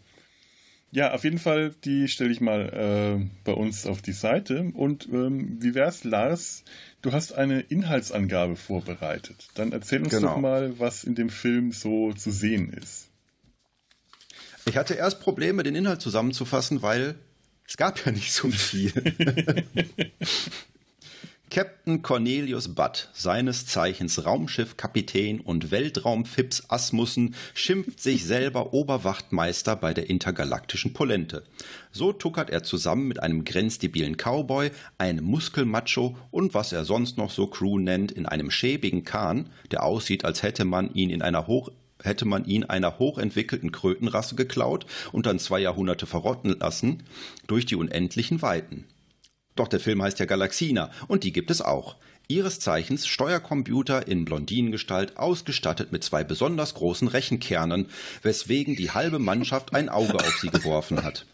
Ja, 0.92 1.12
auf 1.12 1.24
jeden 1.24 1.38
Fall, 1.38 1.74
die 1.84 2.08
stelle 2.08 2.30
ich 2.30 2.40
mal 2.40 3.20
äh, 3.20 3.26
bei 3.44 3.52
uns 3.52 3.86
auf 3.86 4.02
die 4.02 4.12
Seite. 4.12 4.70
Und 4.72 5.08
ähm, 5.12 5.58
wie 5.60 5.74
wär's, 5.74 6.04
Lars? 6.04 6.64
Du 7.06 7.12
hast 7.12 7.34
eine 7.34 7.60
Inhaltsangabe 7.60 8.56
vorbereitet. 8.56 9.46
Dann 9.54 9.70
erzähl 9.70 10.02
uns 10.02 10.10
genau. 10.10 10.34
doch 10.34 10.40
mal, 10.40 10.76
was 10.80 11.04
in 11.04 11.14
dem 11.14 11.30
Film 11.30 11.70
so 11.70 12.12
zu 12.12 12.32
sehen 12.32 12.72
ist. 12.72 13.06
Ich 14.64 14.76
hatte 14.76 14.94
erst 14.94 15.20
Probleme, 15.20 15.62
den 15.62 15.76
Inhalt 15.76 16.02
zusammenzufassen, 16.02 16.82
weil 16.82 17.14
es 17.64 17.76
gab 17.76 18.04
ja 18.04 18.10
nicht 18.10 18.32
so 18.32 18.50
viel. 18.50 18.90
Captain 21.48 22.02
Cornelius 22.02 22.74
Budd, 22.74 23.09
seines 23.12 23.66
Zeichens 23.66 24.24
Raumschiffkapitän 24.26 25.40
und 25.40 25.70
Weltraumfips 25.70 26.64
Asmussen, 26.68 27.37
schimpft 27.54 28.00
sich 28.00 28.24
selber 28.26 28.74
Oberwachtmeister 28.74 29.76
bei 29.76 29.94
der 29.94 30.11
intergalaktischen 30.11 30.92
Polente. 30.92 31.44
So 31.92 32.12
tuckert 32.12 32.50
er 32.50 32.64
zusammen 32.64 33.06
mit 33.06 33.22
einem 33.22 33.44
grenzdebilen 33.44 34.16
Cowboy, 34.16 34.70
einem 34.98 35.24
Muskelmacho 35.24 36.16
und 36.32 36.52
was 36.52 36.72
er 36.72 36.85
sonst 36.85 37.16
noch 37.16 37.30
so 37.30 37.46
Crew 37.46 37.78
nennt, 37.78 38.11
in 38.11 38.26
einem 38.26 38.50
schäbigen 38.50 39.04
Kahn, 39.04 39.48
der 39.70 39.85
aussieht, 39.85 40.24
als 40.24 40.42
hätte 40.42 40.64
man 40.64 40.92
ihn 40.94 41.11
in 41.11 41.22
einer 41.22 41.46
hoch 41.46 41.70
hätte 42.02 42.26
man 42.26 42.44
ihn 42.44 42.62
einer 42.64 42.98
hochentwickelten 42.98 43.72
Krötenrasse 43.72 44.35
geklaut 44.35 44.85
und 45.12 45.24
dann 45.24 45.38
zwei 45.38 45.61
Jahrhunderte 45.61 46.06
verrotten 46.06 46.56
lassen, 46.59 47.02
durch 47.46 47.64
die 47.64 47.74
unendlichen 47.74 48.42
Weiten. 48.42 48.85
Doch 49.56 49.68
der 49.68 49.80
Film 49.80 50.02
heißt 50.02 50.20
ja 50.20 50.26
Galaxina 50.26 50.90
und 51.08 51.24
die 51.24 51.32
gibt 51.32 51.50
es 51.50 51.60
auch. 51.60 51.96
Ihres 52.28 52.58
Zeichens 52.60 53.06
Steuercomputer 53.06 54.08
in 54.08 54.24
Blondinengestalt, 54.24 55.16
ausgestattet 55.16 55.92
mit 55.92 56.02
zwei 56.02 56.24
besonders 56.24 56.74
großen 56.74 57.08
Rechenkernen, 57.08 57.88
weswegen 58.22 58.74
die 58.74 58.90
halbe 58.90 59.18
Mannschaft 59.18 59.74
ein 59.74 59.88
Auge 59.88 60.16
auf 60.16 60.38
sie 60.40 60.50
geworfen 60.50 61.04
hat. 61.04 61.24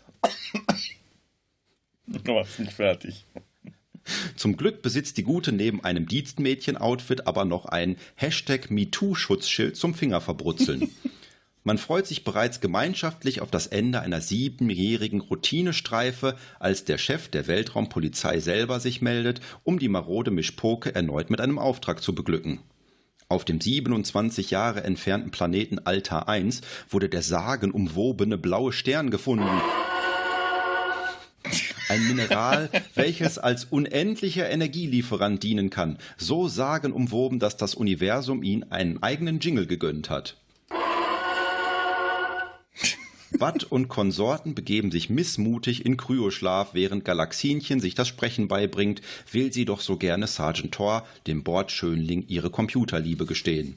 Du 2.06 2.35
warst 2.35 2.61
nicht 2.61 2.72
fertig. 2.72 3.24
Zum 4.37 4.56
Glück 4.56 4.82
besitzt 4.82 5.16
die 5.16 5.22
Gute 5.22 5.52
neben 5.52 5.82
einem 5.82 6.06
Dienstmädchen-Outfit 6.06 7.26
aber 7.26 7.44
noch 7.44 7.66
ein 7.66 7.96
Hashtag 8.16 8.70
MeToo-Schutzschild 8.70 9.76
zum 9.76 9.94
Fingerverbrutzeln. 9.94 10.90
Man 11.64 11.79
freut 11.79 12.09
sich 12.09 12.25
bereits 12.25 12.61
gemeinschaftlich 12.61 13.40
auf 13.40 13.51
das 13.51 13.68
Ende 13.68 14.01
einer 14.01 14.20
siebenjährigen 14.20 15.20
Routinestreife, 15.20 16.37
als 16.59 16.85
der 16.85 16.98
Chef 16.98 17.29
der 17.29 17.46
Weltraumpolizei 17.46 18.40
selber 18.40 18.81
sich 18.81 19.01
meldet, 19.01 19.40
um 19.62 19.79
die 19.79 19.88
marode 19.88 20.33
Mischpoke 20.33 20.92
erneut 20.92 21.31
mit 21.31 21.40
einem 21.40 21.61
Auftrag 21.61 22.03
zu 22.03 22.16
beglücken. 22.16 22.59
Auf 23.29 23.44
dem 23.44 23.61
27 23.61 24.51
Jahre 24.51 24.83
entfernten 24.83 25.31
Planeten 25.31 25.79
Altar 25.79 26.29
1 26.29 26.62
wurde 26.90 27.09
der 27.09 27.22
sagenumwobene 27.22 28.38
blaue 28.38 28.72
Stern 28.72 29.11
gefunden. 29.11 29.48
Ein 31.88 32.09
Mineral, 32.09 32.70
welches 32.96 33.38
als 33.38 33.66
unendlicher 33.66 34.51
Energielieferant 34.51 35.42
dienen 35.42 35.70
kann, 35.70 35.98
so 36.16 36.48
sagenumwoben, 36.48 37.38
dass 37.38 37.57
das 37.57 37.77
Universum 37.77 38.42
ihm 38.42 38.64
einen 38.70 39.01
eigenen 39.03 39.38
Jingle 39.38 39.66
gegönnt 39.66 40.11
hat. 40.11 40.41
Watt 43.42 43.64
und 43.64 43.88
Konsorten 43.88 44.55
begeben 44.55 44.92
sich 44.92 45.11
missmutig 45.11 45.85
in 45.85 45.96
Kryoschlaf, 45.96 46.74
während 46.74 47.05
Galaxinchen 47.05 47.81
sich 47.81 47.96
das 47.96 48.07
Sprechen 48.07 48.46
beibringt, 48.46 49.02
will 49.33 49.52
sie 49.52 49.64
doch 49.64 49.81
so 49.81 49.96
gerne 49.96 50.28
Sergeant 50.28 50.72
Thor, 50.72 51.05
dem 51.26 51.42
Bordschönling, 51.42 52.24
ihre 52.28 52.50
Computerliebe 52.50 53.26
gestehen. 53.26 53.74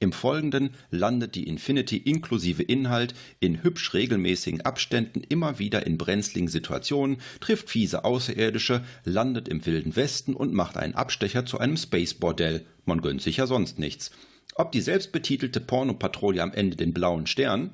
Im 0.00 0.12
Folgenden 0.12 0.70
landet 0.90 1.34
die 1.34 1.46
Infinity 1.46 1.98
inklusive 1.98 2.62
Inhalt 2.62 3.12
in 3.38 3.62
hübsch 3.62 3.92
regelmäßigen 3.92 4.62
Abständen 4.62 5.20
immer 5.28 5.58
wieder 5.58 5.86
in 5.86 5.98
brenzligen 5.98 6.48
Situationen, 6.48 7.18
trifft 7.40 7.68
fiese 7.68 8.06
Außerirdische, 8.06 8.82
landet 9.04 9.46
im 9.46 9.66
Wilden 9.66 9.94
Westen 9.94 10.32
und 10.32 10.54
macht 10.54 10.78
einen 10.78 10.94
Abstecher 10.94 11.44
zu 11.44 11.58
einem 11.58 11.76
Space-Bordell. 11.76 12.64
Man 12.86 13.02
gönnt 13.02 13.20
sich 13.20 13.36
ja 13.36 13.46
sonst 13.46 13.78
nichts. 13.78 14.10
Ob 14.54 14.72
die 14.72 14.80
selbstbetitelte 14.80 15.60
Pornopatrouille 15.60 16.42
am 16.42 16.54
Ende 16.54 16.78
den 16.78 16.94
blauen 16.94 17.26
Stern 17.26 17.72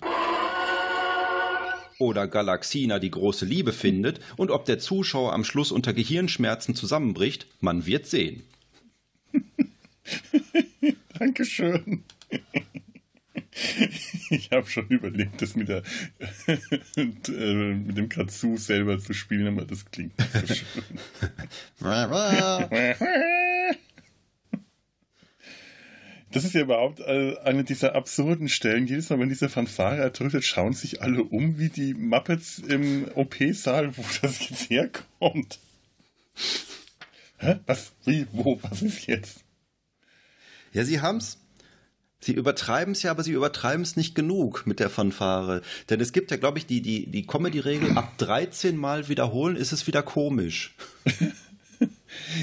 oder 1.98 2.26
Galaxina 2.26 2.98
die 2.98 3.10
große 3.10 3.44
Liebe 3.44 3.72
findet 3.72 4.20
und 4.36 4.50
ob 4.50 4.64
der 4.64 4.78
Zuschauer 4.78 5.32
am 5.32 5.44
Schluss 5.44 5.72
unter 5.72 5.92
Gehirnschmerzen 5.92 6.74
zusammenbricht, 6.74 7.46
man 7.60 7.86
wird 7.86 8.06
sehen. 8.06 8.42
Dankeschön. 11.18 12.04
Ich 14.30 14.50
habe 14.52 14.68
schon 14.68 14.86
überlegt, 14.88 15.42
das 15.42 15.56
mit, 15.56 15.68
der, 15.68 15.82
äh, 16.96 17.04
mit 17.04 17.96
dem 17.96 18.08
Katsu 18.08 18.56
selber 18.56 18.98
zu 18.98 19.12
spielen, 19.12 19.48
aber 19.48 19.64
das 19.64 19.84
klingt 19.90 20.16
nicht 20.18 20.46
so 20.46 20.54
schön. 20.54 20.98
Das 26.30 26.44
ist 26.44 26.54
ja 26.54 26.60
überhaupt 26.60 27.00
äh, 27.00 27.36
eine 27.44 27.64
dieser 27.64 27.94
absurden 27.94 28.48
Stellen. 28.48 28.86
Jedes 28.86 29.08
Mal, 29.08 29.18
wenn 29.18 29.30
diese 29.30 29.48
Fanfare 29.48 29.96
ertrötet, 29.96 30.44
schauen 30.44 30.74
sich 30.74 31.00
alle 31.02 31.22
um 31.22 31.58
wie 31.58 31.70
die 31.70 31.94
Muppets 31.94 32.58
im 32.58 33.08
OP-Saal, 33.14 33.96
wo 33.96 34.04
das 34.20 34.48
jetzt 34.48 34.68
herkommt. 34.68 35.58
Hä? 37.38 37.60
Was? 37.66 37.92
Wie? 38.04 38.26
Wo? 38.32 38.58
Was 38.62 38.82
ist 38.82 39.06
jetzt? 39.06 39.44
Ja, 40.72 40.84
sie 40.84 41.00
haben's. 41.00 41.38
Sie 42.20 42.32
übertreiben 42.32 42.92
es 42.92 43.02
ja, 43.04 43.12
aber 43.12 43.22
sie 43.22 43.32
übertreiben 43.32 43.82
es 43.82 43.96
nicht 43.96 44.14
genug 44.16 44.66
mit 44.66 44.80
der 44.80 44.90
Fanfare. 44.90 45.62
Denn 45.88 46.00
es 46.00 46.12
gibt 46.12 46.32
ja, 46.32 46.36
glaube 46.36 46.58
ich, 46.58 46.66
die, 46.66 46.82
die, 46.82 47.06
die 47.06 47.26
Comedy-Regel, 47.26 47.96
ab 47.96 48.18
13 48.18 48.76
Mal 48.76 49.08
wiederholen 49.08 49.56
ist 49.56 49.70
es 49.72 49.86
wieder 49.86 50.02
komisch. 50.02 50.74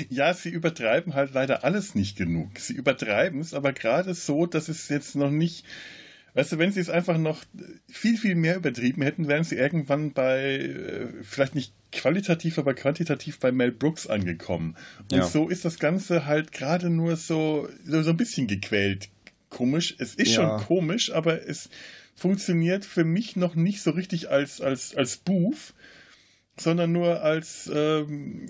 Ja, 0.09 0.33
sie 0.33 0.49
übertreiben 0.49 1.13
halt 1.13 1.33
leider 1.33 1.63
alles 1.63 1.95
nicht 1.95 2.17
genug. 2.17 2.59
Sie 2.59 2.73
übertreiben 2.73 3.39
es, 3.39 3.53
aber 3.53 3.73
gerade 3.73 4.13
so, 4.13 4.45
dass 4.45 4.69
es 4.69 4.89
jetzt 4.89 5.15
noch 5.15 5.31
nicht. 5.31 5.65
Weißt 6.33 6.51
du, 6.51 6.57
wenn 6.57 6.71
sie 6.71 6.81
es 6.81 6.89
einfach 6.89 7.17
noch 7.17 7.43
viel, 7.87 8.17
viel 8.17 8.35
mehr 8.35 8.57
übertrieben 8.57 9.01
hätten, 9.01 9.29
wären 9.29 9.45
sie 9.45 9.55
irgendwann 9.55 10.11
bei, 10.11 10.57
äh, 10.57 11.07
vielleicht 11.23 11.55
nicht 11.55 11.73
qualitativ, 11.93 12.59
aber 12.59 12.73
quantitativ 12.73 13.39
bei 13.39 13.53
Mel 13.53 13.71
Brooks 13.71 14.05
angekommen. 14.05 14.75
Und 15.11 15.17
ja. 15.17 15.25
so 15.25 15.47
ist 15.47 15.63
das 15.63 15.79
Ganze 15.79 16.25
halt 16.25 16.51
gerade 16.51 16.89
nur 16.89 17.15
so, 17.15 17.69
so, 17.85 18.09
ein 18.09 18.17
bisschen 18.17 18.47
gequält. 18.47 19.09
Komisch. 19.49 19.95
Es 19.97 20.15
ist 20.15 20.35
ja. 20.35 20.59
schon 20.59 20.65
komisch, 20.65 21.13
aber 21.13 21.47
es 21.47 21.69
funktioniert 22.15 22.83
für 22.83 23.05
mich 23.05 23.37
noch 23.37 23.55
nicht 23.55 23.81
so 23.81 23.91
richtig 23.91 24.29
als, 24.29 24.59
als, 24.59 24.93
als 24.93 25.17
Booth, 25.17 25.73
sondern 26.57 26.91
nur 26.91 27.21
als, 27.21 27.69
ähm, 27.73 28.45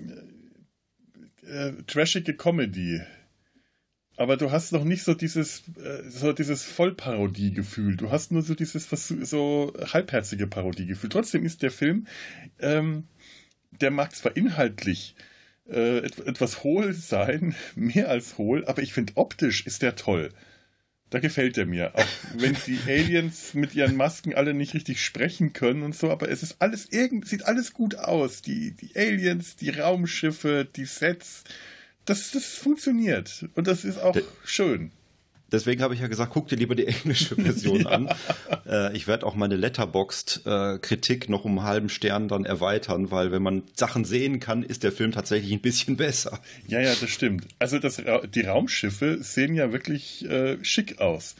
äh, 1.45 1.73
trashige 1.87 2.35
Comedy. 2.35 3.01
Aber 4.17 4.37
du 4.37 4.51
hast 4.51 4.71
noch 4.71 4.85
nicht 4.85 5.03
so 5.03 5.13
dieses, 5.13 5.63
äh, 5.77 6.09
so 6.09 6.31
dieses 6.31 6.63
Vollparodie-Gefühl. 6.63 7.97
Du 7.97 8.11
hast 8.11 8.31
nur 8.31 8.41
so 8.41 8.55
dieses 8.55 8.89
so 8.89 9.73
halbherzige 9.93 10.47
Parodie-Gefühl. 10.47 11.09
Trotzdem 11.09 11.43
ist 11.45 11.63
der 11.63 11.71
Film, 11.71 12.07
ähm, 12.59 13.07
der 13.81 13.91
mag 13.91 14.15
zwar 14.15 14.37
inhaltlich 14.37 15.15
äh, 15.69 15.97
etwas 15.97 16.63
hohl 16.63 16.93
sein, 16.93 17.55
mehr 17.75 18.09
als 18.09 18.37
hohl, 18.37 18.65
aber 18.65 18.81
ich 18.81 18.93
finde 18.93 19.13
optisch 19.15 19.65
ist 19.65 19.81
der 19.81 19.95
toll. 19.95 20.29
Da 21.15 21.21
gefällt 21.21 21.57
er 21.57 21.65
mir. 21.65 21.95
Auch 21.95 22.05
wenn 22.35 22.57
die 22.67 22.77
Aliens 22.89 23.53
mit 23.53 23.73
ihren 23.73 23.95
Masken 23.95 24.33
alle 24.33 24.53
nicht 24.53 24.73
richtig 24.73 25.01
sprechen 25.01 25.53
können 25.53 25.81
und 25.81 25.95
so, 25.95 26.11
aber 26.11 26.27
es 26.27 26.43
ist 26.43 26.57
alles 26.59 26.91
irgend, 26.91 27.25
sieht 27.25 27.45
alles 27.45 27.71
gut 27.71 27.95
aus. 27.95 28.41
Die, 28.41 28.71
die 28.71 28.97
Aliens, 28.97 29.55
die 29.55 29.69
Raumschiffe, 29.69 30.67
die 30.75 30.83
Sets, 30.83 31.45
das, 32.03 32.31
das 32.31 32.55
funktioniert. 32.55 33.45
Und 33.55 33.67
das 33.67 33.85
ist 33.85 33.97
auch 33.97 34.11
De 34.11 34.23
schön. 34.43 34.91
Deswegen 35.55 35.81
habe 35.81 35.93
ich 35.93 36.01
ja 36.01 36.07
gesagt, 36.07 36.33
guck 36.33 36.49
dir 36.49 36.57
lieber 36.57 36.75
die 36.75 36.85
englische 36.85 37.35
Version 37.41 37.81
ja. 37.81 37.89
an. 37.89 38.09
Äh, 38.67 38.95
ich 38.95 39.07
werde 39.07 39.25
auch 39.25 39.35
meine 39.35 39.55
Letterboxd-Kritik 39.55 41.27
äh, 41.27 41.31
noch 41.31 41.45
um 41.45 41.59
einen 41.59 41.67
halben 41.67 41.89
Stern 41.89 42.27
dann 42.27 42.43
erweitern, 42.43 43.09
weil 43.09 43.31
wenn 43.31 43.41
man 43.41 43.63
Sachen 43.73 44.03
sehen 44.03 44.41
kann, 44.41 44.63
ist 44.63 44.83
der 44.83 44.91
Film 44.91 45.13
tatsächlich 45.13 45.53
ein 45.53 45.61
bisschen 45.61 45.95
besser. 45.97 46.39
Ja, 46.67 46.81
ja, 46.81 46.93
das 46.99 47.09
stimmt. 47.09 47.47
Also 47.57 47.79
das, 47.79 48.01
die 48.33 48.41
Raumschiffe 48.41 49.23
sehen 49.23 49.55
ja 49.55 49.71
wirklich 49.71 50.25
äh, 50.29 50.57
schick 50.61 50.99
aus. 50.99 51.35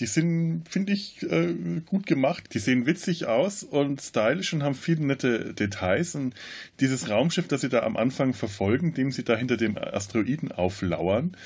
Die 0.00 0.06
sind, 0.06 0.64
finde 0.68 0.92
ich, 0.92 1.22
äh, 1.22 1.54
gut 1.86 2.06
gemacht. 2.06 2.52
Die 2.52 2.58
sehen 2.58 2.84
witzig 2.84 3.26
aus 3.26 3.62
und 3.62 4.02
stylisch 4.02 4.52
und 4.52 4.64
haben 4.64 4.74
viele 4.74 5.06
nette 5.06 5.54
Details. 5.54 6.16
Und 6.16 6.34
dieses 6.80 7.08
Raumschiff, 7.08 7.46
das 7.46 7.60
sie 7.60 7.68
da 7.68 7.84
am 7.84 7.96
Anfang 7.96 8.34
verfolgen, 8.34 8.92
dem 8.94 9.12
sie 9.12 9.22
da 9.22 9.36
hinter 9.36 9.56
dem 9.56 9.78
Asteroiden 9.78 10.50
auflauern, 10.50 11.36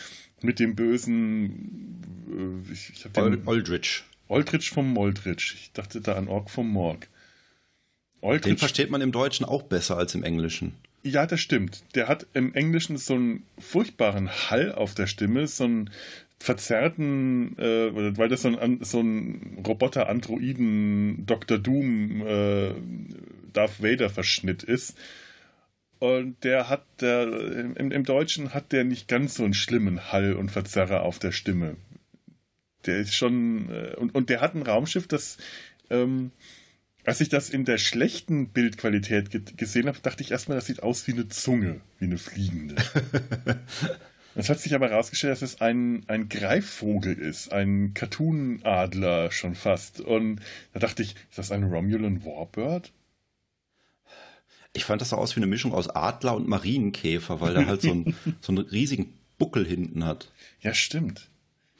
mit 0.40 0.60
dem 0.60 0.76
bösen 0.76 1.98
äh, 2.30 2.72
ich, 2.72 2.90
ich 2.90 3.02
den, 3.12 3.46
Aldrich. 3.46 4.04
Aldrich 4.28 4.70
vom 4.70 4.92
Moldrich. 4.92 5.54
Ich 5.54 5.72
dachte 5.72 6.00
da 6.00 6.14
an 6.14 6.28
Ork 6.28 6.50
vom 6.50 6.70
Morg. 6.70 7.08
Aldrich, 8.22 8.42
den 8.54 8.58
versteht 8.58 8.90
man 8.90 9.00
im 9.00 9.12
Deutschen 9.12 9.44
auch 9.46 9.62
besser 9.62 9.96
als 9.96 10.14
im 10.14 10.24
Englischen. 10.24 10.74
Ja, 11.02 11.26
das 11.26 11.40
stimmt. 11.40 11.82
Der 11.94 12.08
hat 12.08 12.26
im 12.34 12.54
Englischen 12.54 12.96
so 12.96 13.14
einen 13.14 13.44
furchtbaren 13.58 14.28
Hall 14.28 14.72
auf 14.72 14.94
der 14.94 15.06
Stimme, 15.06 15.46
so 15.46 15.64
einen 15.64 15.90
verzerrten, 16.40 17.58
äh, 17.58 18.16
weil 18.16 18.28
das 18.28 18.42
so 18.42 18.56
ein, 18.56 18.78
so 18.82 19.00
ein 19.00 19.62
Roboter-Androiden 19.66 21.26
Dr. 21.26 21.58
Doom 21.58 22.22
äh, 22.26 22.74
Darth 23.52 23.82
Vader-Verschnitt 23.82 24.62
ist. 24.62 24.96
Und 25.98 26.44
der 26.44 26.68
hat, 26.68 26.84
der, 27.00 27.24
im, 27.24 27.90
im 27.90 28.04
Deutschen 28.04 28.54
hat 28.54 28.70
der 28.70 28.84
nicht 28.84 29.08
ganz 29.08 29.34
so 29.34 29.44
einen 29.44 29.54
schlimmen 29.54 30.12
Hall 30.12 30.34
und 30.34 30.50
Verzerrer 30.50 31.02
auf 31.02 31.18
der 31.18 31.32
Stimme. 31.32 31.76
Der 32.86 32.98
ist 32.98 33.14
schon, 33.14 33.68
äh, 33.70 33.96
und, 33.96 34.14
und 34.14 34.30
der 34.30 34.40
hat 34.40 34.54
ein 34.54 34.62
Raumschiff, 34.62 35.08
das, 35.08 35.38
ähm, 35.90 36.30
als 37.04 37.20
ich 37.20 37.30
das 37.30 37.50
in 37.50 37.64
der 37.64 37.78
schlechten 37.78 38.50
Bildqualität 38.50 39.30
ge 39.30 39.42
gesehen 39.56 39.88
habe, 39.88 39.98
dachte 40.00 40.22
ich 40.22 40.30
erstmal, 40.30 40.56
das 40.56 40.66
sieht 40.66 40.84
aus 40.84 41.08
wie 41.08 41.12
eine 41.12 41.28
Zunge, 41.28 41.80
wie 41.98 42.04
eine 42.04 42.18
fliegende. 42.18 42.76
Es 44.34 44.48
hat 44.48 44.60
sich 44.60 44.74
aber 44.74 44.88
herausgestellt, 44.90 45.32
dass 45.32 45.42
es 45.42 45.60
ein, 45.60 46.04
ein 46.06 46.28
Greifvogel 46.28 47.14
ist, 47.14 47.52
ein 47.52 47.92
Cartoon-Adler 47.94 49.30
schon 49.30 49.54
fast. 49.54 50.00
Und 50.00 50.40
da 50.72 50.80
dachte 50.80 51.02
ich, 51.02 51.16
ist 51.30 51.38
das 51.38 51.50
ein 51.50 51.64
Romulan 51.64 52.24
Warbird? 52.24 52.92
Ich 54.74 54.84
fand 54.84 55.00
das 55.00 55.10
so 55.10 55.16
aus 55.16 55.34
wie 55.34 55.40
eine 55.40 55.46
Mischung 55.46 55.72
aus 55.72 55.88
Adler 55.88 56.36
und 56.36 56.46
Marienkäfer, 56.46 57.40
weil 57.40 57.54
der 57.54 57.66
halt 57.66 57.82
so, 57.82 57.90
ein, 57.90 58.14
so 58.40 58.52
einen 58.52 58.64
riesigen 58.66 59.14
Buckel 59.38 59.66
hinten 59.66 60.04
hat. 60.04 60.30
Ja, 60.60 60.74
stimmt. 60.74 61.28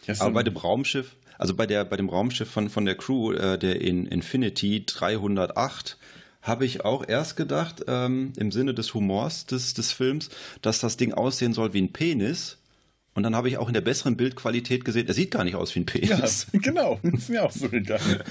Ja, 0.06 0.14
so 0.14 0.24
Aber 0.24 0.34
bei 0.34 0.42
dem 0.42 0.56
Raumschiff, 0.56 1.16
also 1.37 1.54
bei 1.54 1.66
der 1.66 1.84
bei 1.84 1.96
dem 1.96 2.08
Raumschiff 2.08 2.50
von 2.50 2.70
von 2.70 2.84
der 2.84 2.96
Crew, 2.96 3.32
äh, 3.32 3.58
der 3.58 3.80
in 3.80 4.06
Infinity 4.06 4.84
308, 4.87 5.98
habe 6.48 6.64
ich 6.64 6.84
auch 6.84 7.06
erst 7.06 7.37
gedacht, 7.37 7.84
ähm, 7.87 8.32
im 8.37 8.50
Sinne 8.50 8.74
des 8.74 8.94
Humors 8.94 9.46
des, 9.46 9.74
des 9.74 9.92
Films, 9.92 10.30
dass 10.62 10.80
das 10.80 10.96
Ding 10.96 11.12
aussehen 11.12 11.52
soll 11.52 11.72
wie 11.74 11.82
ein 11.82 11.92
Penis. 11.92 12.58
Und 13.14 13.24
dann 13.24 13.34
habe 13.34 13.48
ich 13.48 13.58
auch 13.58 13.68
in 13.68 13.74
der 13.74 13.80
besseren 13.80 14.16
Bildqualität 14.16 14.84
gesehen, 14.84 15.08
er 15.08 15.14
sieht 15.14 15.32
gar 15.32 15.44
nicht 15.44 15.56
aus 15.56 15.74
wie 15.74 15.80
ein 15.80 15.87
Penis. 15.87 16.46
Ja, 16.52 16.61
genau, 16.61 17.00
das 17.02 17.14
ist 17.14 17.30
mir 17.30 17.44
auch 17.44 17.50
so 17.50 17.68
gegangen. 17.68 18.22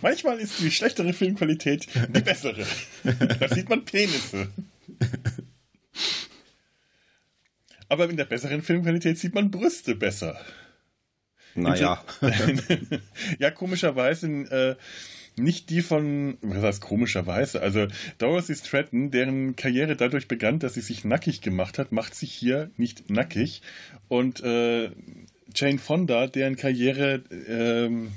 Manchmal 0.00 0.38
ist 0.38 0.60
die 0.60 0.70
schlechtere 0.70 1.12
Filmqualität 1.12 1.88
die 2.14 2.20
bessere. 2.20 2.64
Da 3.04 3.48
sieht 3.48 3.68
man 3.68 3.84
Penisse. 3.84 4.48
Aber 7.88 8.08
in 8.08 8.16
der 8.16 8.26
besseren 8.26 8.62
Filmqualität 8.62 9.18
sieht 9.18 9.34
man 9.34 9.50
Brüste 9.50 9.94
besser. 9.94 10.38
Naja. 11.54 12.04
ja, 13.38 13.50
komischerweise 13.50 14.28
äh, 14.28 14.76
nicht 15.38 15.70
die 15.70 15.82
von, 15.82 16.38
was 16.42 16.62
heißt 16.62 16.80
komischerweise, 16.80 17.60
also 17.60 17.86
Dorothy 18.18 18.54
Stratton, 18.54 19.10
deren 19.10 19.56
Karriere 19.56 19.96
dadurch 19.96 20.28
begann, 20.28 20.58
dass 20.58 20.74
sie 20.74 20.80
sich 20.80 21.04
nackig 21.04 21.40
gemacht 21.40 21.78
hat, 21.78 21.92
macht 21.92 22.14
sich 22.14 22.32
hier 22.32 22.70
nicht 22.76 23.10
nackig. 23.10 23.62
Und 24.08 24.42
äh, 24.42 24.90
Jane 25.54 25.78
Fonda, 25.78 26.26
deren 26.26 26.56
Karriere, 26.56 27.22
ähm, 27.48 28.12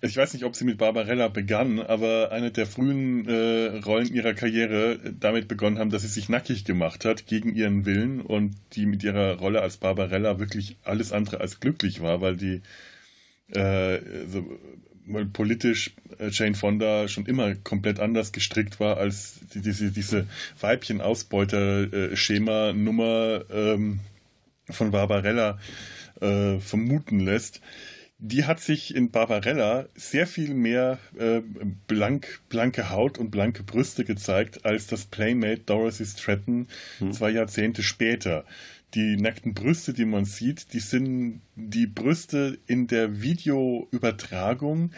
ich 0.00 0.16
weiß 0.16 0.32
nicht, 0.34 0.44
ob 0.44 0.56
sie 0.56 0.64
mit 0.64 0.78
Barbarella 0.78 1.28
begann, 1.28 1.78
aber 1.78 2.32
eine 2.32 2.50
der 2.50 2.66
frühen 2.66 3.28
äh, 3.28 3.78
Rollen 3.84 4.12
ihrer 4.12 4.34
Karriere 4.34 4.98
damit 5.18 5.46
begonnen 5.46 5.78
haben, 5.78 5.90
dass 5.90 6.02
sie 6.02 6.08
sich 6.08 6.28
nackig 6.28 6.64
gemacht 6.64 7.04
hat 7.04 7.26
gegen 7.26 7.54
ihren 7.54 7.86
Willen 7.86 8.20
und 8.20 8.56
die 8.72 8.86
mit 8.86 9.04
ihrer 9.04 9.38
Rolle 9.38 9.60
als 9.62 9.76
Barbarella 9.76 10.40
wirklich 10.40 10.76
alles 10.82 11.12
andere 11.12 11.40
als 11.40 11.60
glücklich 11.60 12.00
war, 12.00 12.20
weil 12.20 12.36
die 12.36 12.62
äh, 13.54 14.00
so, 15.06 15.24
politisch 15.32 15.92
äh, 16.18 16.28
Jane 16.30 16.54
Fonda 16.54 17.08
schon 17.08 17.24
immer 17.26 17.54
komplett 17.54 18.00
anders 18.00 18.32
gestrickt 18.32 18.80
war, 18.80 18.96
als 18.98 19.40
die, 19.54 19.60
diese, 19.60 19.90
diese 19.90 20.26
Weibchen-Ausbeuter-Schema-Nummer 20.60 23.44
ähm, 23.50 24.00
von 24.70 24.90
Barbarella 24.90 25.58
äh, 26.20 26.58
vermuten 26.58 27.20
lässt. 27.20 27.60
Die 28.24 28.44
hat 28.44 28.60
sich 28.60 28.94
in 28.94 29.10
Barbarella 29.10 29.86
sehr 29.96 30.28
viel 30.28 30.54
mehr 30.54 31.00
äh, 31.18 31.40
blank, 31.88 32.40
blanke 32.48 32.90
Haut 32.90 33.18
und 33.18 33.32
blanke 33.32 33.64
Brüste 33.64 34.04
gezeigt 34.04 34.64
als 34.64 34.86
das 34.86 35.06
Playmate 35.06 35.62
Dorothy 35.66 36.06
Stratton 36.06 36.68
hm. 36.98 37.12
zwei 37.12 37.30
Jahrzehnte 37.30 37.82
später 37.82 38.44
die 38.94 39.16
nackten 39.16 39.54
Brüste, 39.54 39.92
die 39.92 40.04
man 40.04 40.24
sieht, 40.24 40.72
die 40.72 40.80
sind 40.80 41.40
die 41.54 41.86
Brüste 41.86 42.58
in 42.66 42.86
der 42.86 43.22
Videoübertragung 43.22 44.90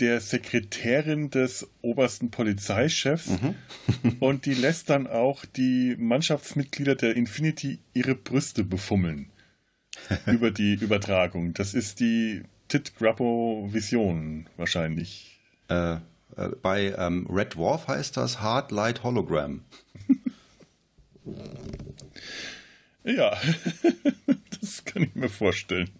der 0.00 0.20
Sekretärin 0.20 1.30
des 1.30 1.68
obersten 1.80 2.30
Polizeichefs 2.30 3.28
mhm. 3.28 3.54
und 4.20 4.46
die 4.46 4.54
lässt 4.54 4.90
dann 4.90 5.06
auch 5.06 5.44
die 5.44 5.96
Mannschaftsmitglieder 5.98 6.94
der 6.94 7.16
Infinity 7.16 7.78
ihre 7.94 8.14
Brüste 8.14 8.64
befummeln 8.64 9.30
über 10.26 10.50
die 10.50 10.74
Übertragung. 10.74 11.54
Das 11.54 11.74
ist 11.74 12.00
die 12.00 12.42
Tit 12.68 12.96
Grappo 12.96 13.68
Vision 13.70 14.48
wahrscheinlich. 14.56 15.40
Äh, 15.68 15.94
äh, 15.94 15.98
bei 16.62 16.94
ähm, 16.96 17.26
Red 17.30 17.54
Dwarf 17.54 17.88
heißt 17.88 18.16
das 18.16 18.40
Hard 18.40 18.72
Light 18.72 19.02
Hologram. 19.02 19.62
Ja, 23.04 23.36
das 24.60 24.84
kann 24.84 25.02
ich 25.02 25.14
mir 25.14 25.28
vorstellen. 25.28 25.90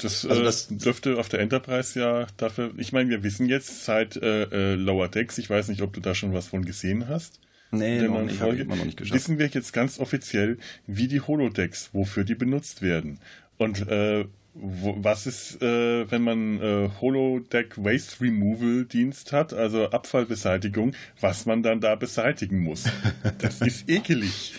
Das, 0.00 0.24
also 0.24 0.40
äh, 0.40 0.44
das 0.44 0.70
äh, 0.70 0.76
dürfte 0.76 1.18
auf 1.18 1.28
der 1.28 1.40
Enterprise 1.40 1.98
ja 1.98 2.26
dafür. 2.36 2.72
Ich 2.76 2.92
meine, 2.92 3.10
wir 3.10 3.22
wissen 3.22 3.48
jetzt 3.48 3.84
seit 3.84 4.16
äh, 4.16 4.44
äh, 4.44 4.74
Lower 4.74 5.08
Decks, 5.08 5.38
ich 5.38 5.50
weiß 5.50 5.68
nicht, 5.68 5.82
ob 5.82 5.92
du 5.92 6.00
da 6.00 6.14
schon 6.14 6.32
was 6.32 6.48
von 6.48 6.64
gesehen 6.64 7.08
hast. 7.08 7.40
Nee, 7.70 8.00
noch 8.00 8.22
nicht, 8.22 8.36
Folge, 8.36 8.62
immer 8.62 8.76
noch 8.76 8.86
nicht 8.86 8.96
geschafft. 8.96 9.14
Wissen 9.14 9.38
wir 9.38 9.46
jetzt 9.46 9.74
ganz 9.74 9.98
offiziell, 9.98 10.56
wie 10.86 11.06
die 11.06 11.20
Holodecks, 11.20 11.90
wofür 11.92 12.24
die 12.24 12.34
benutzt 12.34 12.80
werden. 12.80 13.20
Und 13.58 13.86
äh, 13.88 14.24
wo, 14.54 14.96
was 14.98 15.26
ist, 15.26 15.60
wenn 15.60 16.22
man 16.22 16.90
Holodeck 17.00 17.76
Waste 17.76 18.22
Removal 18.22 18.86
Dienst 18.86 19.32
hat, 19.32 19.52
also 19.52 19.90
Abfallbeseitigung, 19.90 20.94
was 21.20 21.44
man 21.44 21.62
dann 21.62 21.80
da 21.80 21.94
beseitigen 21.94 22.60
muss. 22.60 22.84
Das 23.38 23.60
ist 23.60 23.88
ekelig. 23.88 24.54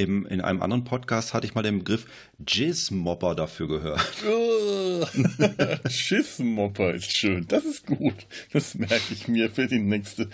Im, 0.00 0.24
in 0.24 0.40
einem 0.40 0.62
anderen 0.62 0.84
Podcast 0.84 1.34
hatte 1.34 1.46
ich 1.46 1.54
mal 1.54 1.60
den 1.62 1.80
Begriff 1.80 2.06
Jizzmopper 2.48 3.34
dafür 3.34 3.68
gehört. 3.68 4.00
Jizzmopper 5.90 6.94
ist 6.94 7.14
schön. 7.14 7.46
Das 7.46 7.66
ist 7.66 7.84
gut. 7.84 8.14
Das 8.50 8.74
merke 8.76 9.12
ich 9.12 9.28
mir 9.28 9.50
für 9.50 9.66
die 9.66 9.78
nächste, 9.78 10.30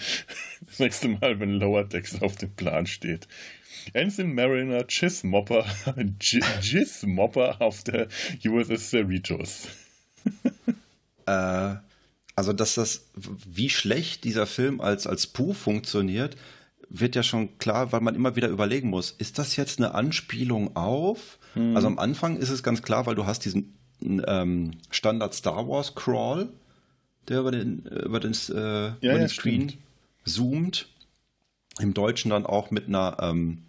das 0.65 0.79
nächste 0.79 1.09
Mal, 1.09 1.41
wenn 1.41 1.55
Lower 1.55 1.83
Decks 1.83 2.23
auf 2.23 2.37
dem 2.37 2.55
Plan 2.55 2.87
steht. 2.87 3.27
Ensign 3.93 4.37
Mariner 4.37 4.85
Jizzmopper, 4.89 5.67
auf 7.61 7.83
der 7.83 8.07
USS 8.45 8.91
Cerritos. 8.91 9.67
äh, 11.27 11.75
also, 12.37 12.53
dass 12.53 12.77
das, 12.77 13.09
wie 13.17 13.71
schlecht 13.71 14.23
dieser 14.23 14.47
Film 14.47 14.81
als, 14.81 15.09
als 15.09 15.25
Spoof 15.25 15.59
funktioniert, 15.59 16.37
wird 16.89 17.15
ja 17.17 17.23
schon 17.23 17.59
klar, 17.59 17.93
weil 17.93 18.01
man 18.01 18.15
immer 18.15 18.37
wieder 18.37 18.49
überlegen 18.49 18.91
muss, 18.91 19.11
ist 19.11 19.39
das 19.39 19.57
jetzt 19.57 19.79
eine 19.79 19.95
Anspielung 19.95 20.77
auf? 20.77 21.39
Hm. 21.55 21.75
Also 21.77 21.89
am 21.89 21.99
Anfang 21.99 22.37
ist 22.37 22.51
es 22.51 22.63
ganz 22.63 22.83
klar, 22.83 23.07
weil 23.07 23.15
du 23.15 23.27
hast 23.27 23.45
diesen 23.45 23.75
ähm, 24.03 24.73
Standard 24.91 25.35
Star 25.35 25.69
Wars 25.69 25.95
Crawl, 25.95 26.49
der 27.29 27.41
über 27.41 27.51
den, 27.51 27.81
über 27.81 28.21
den, 28.21 28.33
äh, 28.33 28.55
ja, 28.55 28.95
über 29.01 29.13
den 29.15 29.23
ja, 29.23 29.29
Screen 29.29 29.69
stimmt. 29.69 29.83
zoomt. 30.25 30.89
Im 31.79 31.93
Deutschen 31.93 32.31
dann 32.31 32.47
auch 32.47 32.71
mit 32.71 32.89
einer 32.89 33.19
ähm, 33.21 33.67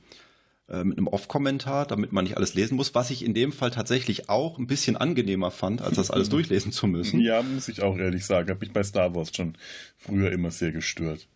äh, 0.69 0.83
mit 0.83 0.97
einem 0.97 1.07
Off-Kommentar, 1.07 1.85
damit 1.85 2.11
man 2.11 2.25
nicht 2.25 2.35
alles 2.35 2.53
lesen 2.53 2.75
muss, 2.75 2.93
was 2.93 3.09
ich 3.09 3.23
in 3.23 3.33
dem 3.33 3.53
Fall 3.53 3.71
tatsächlich 3.71 4.29
auch 4.29 4.57
ein 4.57 4.67
bisschen 4.67 4.97
angenehmer 4.97 5.49
fand, 5.49 5.81
als 5.81 5.95
das 5.95 6.11
alles 6.11 6.27
durchlesen 6.29 6.73
zu 6.73 6.87
müssen. 6.87 7.21
Ja, 7.21 7.41
muss 7.41 7.69
ich 7.69 7.81
auch 7.81 7.97
ehrlich 7.97 8.25
sagen. 8.25 8.49
Habe 8.49 8.59
mich 8.59 8.73
bei 8.73 8.83
Star 8.83 9.15
Wars 9.15 9.31
schon 9.33 9.55
früher 9.97 10.31
immer 10.31 10.51
sehr 10.51 10.73
gestört. 10.73 11.27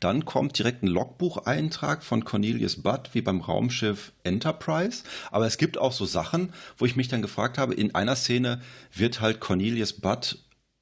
Dann 0.00 0.24
kommt 0.24 0.58
direkt 0.58 0.82
ein 0.82 0.88
Logbucheintrag 0.88 2.04
von 2.04 2.24
Cornelius 2.24 2.82
Budd, 2.82 3.10
wie 3.12 3.22
beim 3.22 3.40
Raumschiff 3.40 4.12
Enterprise. 4.22 5.02
Aber 5.30 5.46
es 5.46 5.58
gibt 5.58 5.78
auch 5.78 5.92
so 5.92 6.04
Sachen, 6.04 6.52
wo 6.76 6.86
ich 6.86 6.96
mich 6.96 7.08
dann 7.08 7.22
gefragt 7.22 7.58
habe, 7.58 7.74
in 7.74 7.94
einer 7.94 8.16
Szene 8.16 8.60
wird 8.94 9.20
halt 9.20 9.40
Cornelius 9.40 9.94
Budd 9.94 10.38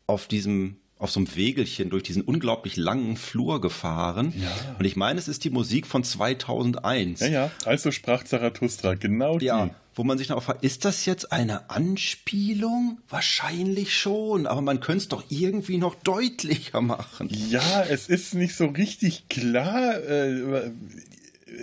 auf 0.07 0.29
diesem 0.29 0.77
auf 0.99 1.11
so 1.11 1.21
einem 1.21 1.35
Wegelchen 1.37 1.91
durch 1.91 2.03
diesen 2.03 2.23
unglaublich 2.23 2.77
langen 2.77 3.17
Flur 3.17 3.61
gefahren. 3.61 4.33
Ja. 4.37 4.77
Und 4.79 4.85
ich 4.85 4.97
meine, 4.97 5.19
es 5.19 5.29
ist 5.29 5.45
die 5.45 5.51
Musik 5.51 5.87
von 5.87 6.05
2001. 6.05 7.21
Ja, 7.21 7.27
ja, 7.27 7.51
also 7.65 7.91
sprach 7.91 8.25
Zarathustra, 8.25 8.95
genau 8.95 9.39
ja, 9.39 9.67
die. 9.67 9.73
Wo 9.95 10.05
man 10.05 10.19
sich 10.19 10.29
noch 10.29 10.43
fragt, 10.43 10.63
ist 10.63 10.85
das 10.85 11.07
jetzt 11.07 11.33
eine 11.33 11.71
Anspielung? 11.71 12.99
Wahrscheinlich 13.09 13.95
schon, 13.95 14.47
aber 14.47 14.61
man 14.61 14.81
könnte 14.81 14.99
es 14.99 15.09
doch 15.09 15.25
irgendwie 15.31 15.79
noch 15.79 15.95
deutlicher 15.95 16.83
machen. 16.83 17.31
Ja, 17.31 17.83
es 17.83 18.09
ist 18.09 18.35
nicht 18.35 18.55
so 18.55 18.67
richtig 18.67 19.29
klar. 19.29 19.95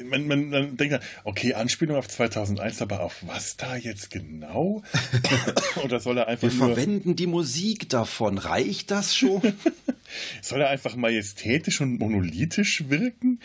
Man, 0.05 0.27
man, 0.27 0.49
man 0.49 0.77
denkt, 0.77 1.01
okay, 1.25 1.53
Anspielung 1.55 1.97
auf 1.97 2.07
2001, 2.07 2.81
aber 2.81 3.01
auf 3.01 3.17
was 3.25 3.57
da 3.57 3.75
jetzt 3.75 4.11
genau? 4.11 4.81
Oder 5.83 5.99
soll 5.99 6.17
er 6.17 6.27
einfach 6.27 6.49
Wir 6.49 6.57
nur, 6.57 6.67
verwenden 6.67 7.17
die 7.17 7.27
Musik 7.27 7.89
davon. 7.89 8.37
Reicht 8.37 8.91
das 8.91 9.13
schon? 9.13 9.41
soll 10.41 10.61
er 10.61 10.69
einfach 10.69 10.95
majestätisch 10.95 11.81
und 11.81 11.99
monolithisch 11.99 12.85
wirken? 12.87 13.39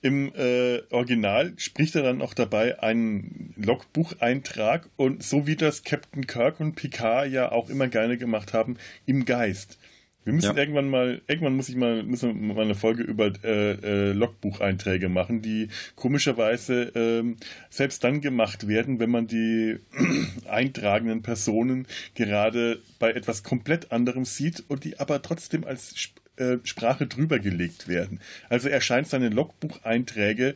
Im 0.00 0.32
äh, 0.34 0.82
Original 0.90 1.54
spricht 1.56 1.96
er 1.96 2.02
dann 2.02 2.20
auch 2.20 2.34
dabei 2.34 2.80
einen 2.80 3.54
Logbucheintrag 3.56 4.90
und 4.96 5.22
so 5.22 5.46
wie 5.46 5.56
das 5.56 5.82
Captain 5.82 6.26
Kirk 6.26 6.60
und 6.60 6.74
Picard 6.74 7.32
ja 7.32 7.50
auch 7.50 7.70
immer 7.70 7.88
gerne 7.88 8.18
gemacht 8.18 8.52
haben, 8.52 8.76
im 9.06 9.24
Geist. 9.24 9.78
Wir 10.24 10.32
müssen 10.32 10.56
ja. 10.56 10.56
irgendwann 10.56 10.88
mal, 10.88 11.20
irgendwann 11.26 11.54
muss 11.54 11.68
ich 11.68 11.76
mal, 11.76 12.02
müssen 12.02 12.48
wir 12.48 12.54
mal 12.54 12.64
eine 12.64 12.74
Folge 12.74 13.02
über 13.02 13.32
äh, 13.44 13.72
äh, 13.72 14.12
Logbucheinträge 14.12 15.08
machen, 15.08 15.42
die 15.42 15.68
komischerweise 15.96 16.94
äh, 16.94 17.34
selbst 17.68 18.02
dann 18.04 18.20
gemacht 18.22 18.66
werden, 18.66 19.00
wenn 19.00 19.10
man 19.10 19.26
die 19.26 19.78
eintragenden 20.48 21.22
Personen 21.22 21.86
gerade 22.14 22.80
bei 22.98 23.10
etwas 23.12 23.42
komplett 23.42 23.92
anderem 23.92 24.24
sieht 24.24 24.64
und 24.68 24.84
die 24.84 24.98
aber 24.98 25.20
trotzdem 25.20 25.64
als 25.64 26.12
äh, 26.36 26.56
Sprache 26.64 27.06
drüber 27.06 27.38
gelegt 27.38 27.86
werden. 27.86 28.20
Also 28.48 28.68
er 28.68 28.80
scheint 28.80 29.08
seine 29.08 29.28
Logbucheinträge 29.28 30.54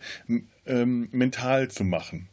ähm, 0.66 1.09
mental 1.12 1.68
zu 1.68 1.85
machen. 1.85 2.28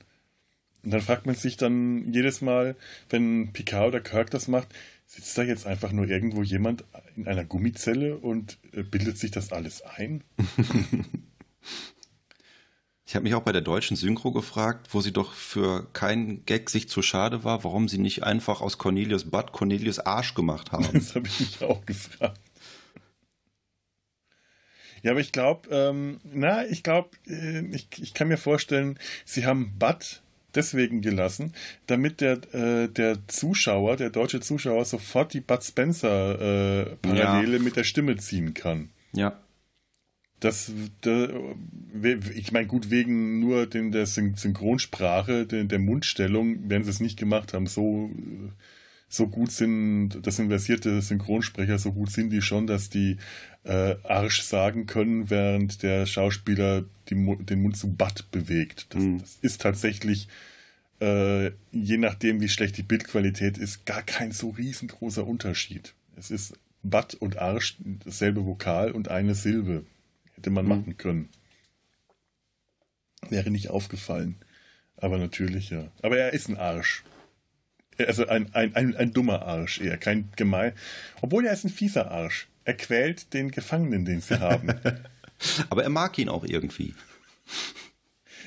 Und 0.84 0.92
dann 0.94 1.02
fragt 1.02 1.26
man 1.26 1.36
sich 1.36 1.58
dann 1.58 2.14
jedes 2.14 2.42
Mal, 2.42 2.76
wenn 3.10 3.52
Picard 3.54 3.88
oder 3.88 4.00
Kirk 4.02 4.30
das 4.30 4.48
macht, 4.48 4.68
Sitzt 5.06 5.38
da 5.38 5.44
jetzt 5.44 5.66
einfach 5.66 5.92
nur 5.92 6.08
irgendwo 6.08 6.42
jemand 6.44 6.84
in 7.16 7.28
einer 7.28 7.46
Gummizelle 7.46 8.18
und 8.18 8.58
äh, 8.72 8.84
bildet 8.84 9.18
sich 9.18 9.32
das 9.32 9.52
alles 9.52 9.82
ein? 9.82 10.24
Ich 13.08 13.14
habe 13.14 13.24
mich 13.24 13.36
auch 13.36 13.44
bei 13.44 13.52
der 13.52 13.62
deutschen 13.62 13.96
Synchro 13.96 14.32
gefragt, 14.32 14.88
wo 14.92 15.00
sie 15.00 15.14
doch 15.14 15.34
für 15.34 15.88
keinen 15.94 16.44
Gag 16.46 16.72
sich 16.72 16.90
zu 16.90 17.04
schade 17.04 17.44
war, 17.44 17.64
warum 17.64 17.88
sie 17.88 18.00
nicht 18.00 18.24
einfach 18.24 18.62
aus 18.62 18.80
Cornelius 18.80 19.30
Butt 19.30 19.52
Cornelius 19.52 20.00
Arsch 20.00 20.34
gemacht 20.34 20.72
haben. 20.72 20.88
Das 20.94 21.14
habe 21.14 21.28
ich 21.28 21.40
mich 21.40 21.64
auch 21.64 21.86
gefragt. 21.86 22.42
Ja, 25.04 25.12
aber 25.12 25.20
ich 25.20 25.32
glaube, 25.32 25.70
ähm, 25.70 26.20
na, 26.24 26.66
ich 26.66 26.82
glaube, 26.82 27.12
äh, 27.28 27.64
ich, 27.76 27.90
ich 28.00 28.16
kann 28.16 28.28
mir 28.28 28.38
vorstellen, 28.38 28.98
sie 29.24 29.46
haben 29.46 29.78
Butt 29.78 30.24
deswegen 30.56 31.02
gelassen, 31.02 31.54
damit 31.88 32.22
der, 32.22 32.40
äh, 32.54 32.88
der 32.88 33.28
Zuschauer, 33.28 33.98
der 33.98 34.10
deutsche 34.10 34.40
Zuschauer, 34.40 34.86
sofort 34.86 35.34
die 35.34 35.42
Bud 35.42 35.64
Spencer-Parallele 35.64 37.56
äh, 37.56 37.58
ja. 37.58 37.64
mit 37.64 37.76
der 37.76 37.84
Stimme 37.84 38.18
ziehen 38.18 38.54
kann. 38.54 38.90
Ja. 39.14 39.40
Das, 40.40 40.72
da, 41.02 41.30
ich 42.36 42.52
meine, 42.52 42.68
gut, 42.68 42.90
wegen 42.92 43.40
nur 43.40 43.68
den, 43.68 43.92
der 43.92 44.06
Synchronsprache, 44.06 45.46
der, 45.46 45.64
der 45.64 45.80
Mundstellung, 45.80 46.70
werden 46.70 46.84
sie 46.84 46.90
es 46.90 47.00
nicht 47.00 47.18
gemacht 47.18 47.54
haben. 47.54 47.68
So, 47.68 48.12
so 49.16 49.28
gut 49.28 49.52
sind, 49.52 50.20
das 50.24 50.36
sind 50.36 50.50
versierte 50.50 51.02
Synchronsprecher, 51.02 51.80
so 51.80 51.94
gut 51.94 52.12
sind 52.12 52.32
die 52.32 52.42
schon, 52.42 52.68
dass 52.68 52.90
die 52.90 53.18
äh, 53.64 53.96
Arsch 54.04 54.42
sagen 54.42 54.88
können, 54.88 55.30
während 55.30 55.84
der 55.84 56.06
Schauspieler 56.06 56.84
die, 57.10 57.16
den 57.16 57.62
Mund 57.62 57.78
zu 57.78 57.94
Butt 57.94 58.30
bewegt. 58.32 58.88
Das, 58.90 59.02
mhm. 59.02 59.20
das 59.20 59.38
ist 59.42 59.62
tatsächlich, 59.62 60.28
äh, 61.00 61.52
je 61.72 61.98
nachdem, 61.98 62.42
wie 62.42 62.50
schlecht 62.50 62.76
die 62.78 62.84
Bildqualität 62.84 63.58
ist, 63.58 63.86
gar 63.86 64.04
kein 64.04 64.34
so 64.34 64.50
riesengroßer 64.50 65.26
Unterschied. 65.26 65.94
Es 66.18 66.30
ist 66.30 66.60
Butt 66.84 67.14
und 67.14 67.38
Arsch 67.38 67.78
dasselbe 68.04 68.46
Vokal 68.46 68.92
und 68.92 69.08
eine 69.08 69.34
Silbe. 69.34 69.86
Hätte 70.34 70.50
man 70.50 70.66
mhm. 70.66 70.70
machen 70.70 70.98
können. 70.98 71.30
Wäre 73.30 73.50
nicht 73.50 73.70
aufgefallen. 73.70 74.36
Aber 74.98 75.18
natürlich, 75.18 75.70
ja. 75.70 75.88
Aber 76.02 76.18
er 76.18 76.34
ist 76.34 76.50
ein 76.50 76.58
Arsch. 76.58 77.04
Also 77.98 78.28
ein, 78.28 78.54
ein, 78.54 78.76
ein, 78.76 78.96
ein 78.96 79.14
dummer 79.14 79.44
Arsch 79.44 79.80
eher, 79.80 79.98
kein 79.98 80.30
gemein. 80.36 80.74
Obwohl 81.22 81.46
er 81.46 81.54
ist 81.54 81.64
ein 81.64 81.70
fieser 81.70 82.12
Arsch. 82.12 82.48
Er 82.66 82.74
quält 82.74 83.34
den 83.34 83.52
Gefangenen, 83.52 84.06
den 84.06 84.22
sie 84.22 84.40
haben. 84.40 84.74
Aber 85.70 85.84
er 85.84 85.90
mag 85.90 86.18
ihn 86.18 86.30
auch 86.30 86.44
irgendwie. 86.44 86.94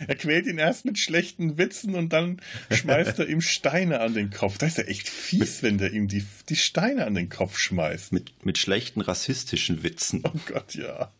Er 0.06 0.14
quält 0.14 0.46
ihn 0.46 0.58
erst 0.58 0.84
mit 0.84 0.98
schlechten 0.98 1.58
Witzen 1.58 1.94
und 1.94 2.12
dann 2.12 2.40
schmeißt 2.70 3.18
er 3.18 3.28
ihm 3.28 3.40
Steine 3.40 4.00
an 4.00 4.14
den 4.14 4.30
Kopf. 4.30 4.58
Das 4.58 4.70
ist 4.70 4.78
ja 4.78 4.84
echt 4.84 5.08
fies, 5.08 5.62
wenn 5.62 5.78
der 5.78 5.92
ihm 5.92 6.08
die, 6.08 6.24
die 6.48 6.56
Steine 6.56 7.06
an 7.06 7.14
den 7.14 7.28
Kopf 7.28 7.58
schmeißt. 7.58 8.12
Mit, 8.12 8.44
mit 8.44 8.58
schlechten 8.58 9.00
rassistischen 9.00 9.82
Witzen. 9.82 10.22
Oh 10.24 10.38
Gott, 10.46 10.74
ja. 10.74 11.12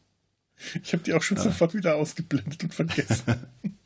Ich 0.82 0.92
habe 0.92 1.02
die 1.02 1.14
auch 1.14 1.22
schon 1.22 1.36
ja. 1.38 1.44
sofort 1.44 1.74
wieder 1.74 1.96
ausgeblendet 1.96 2.62
und 2.64 2.74
vergessen. 2.74 3.46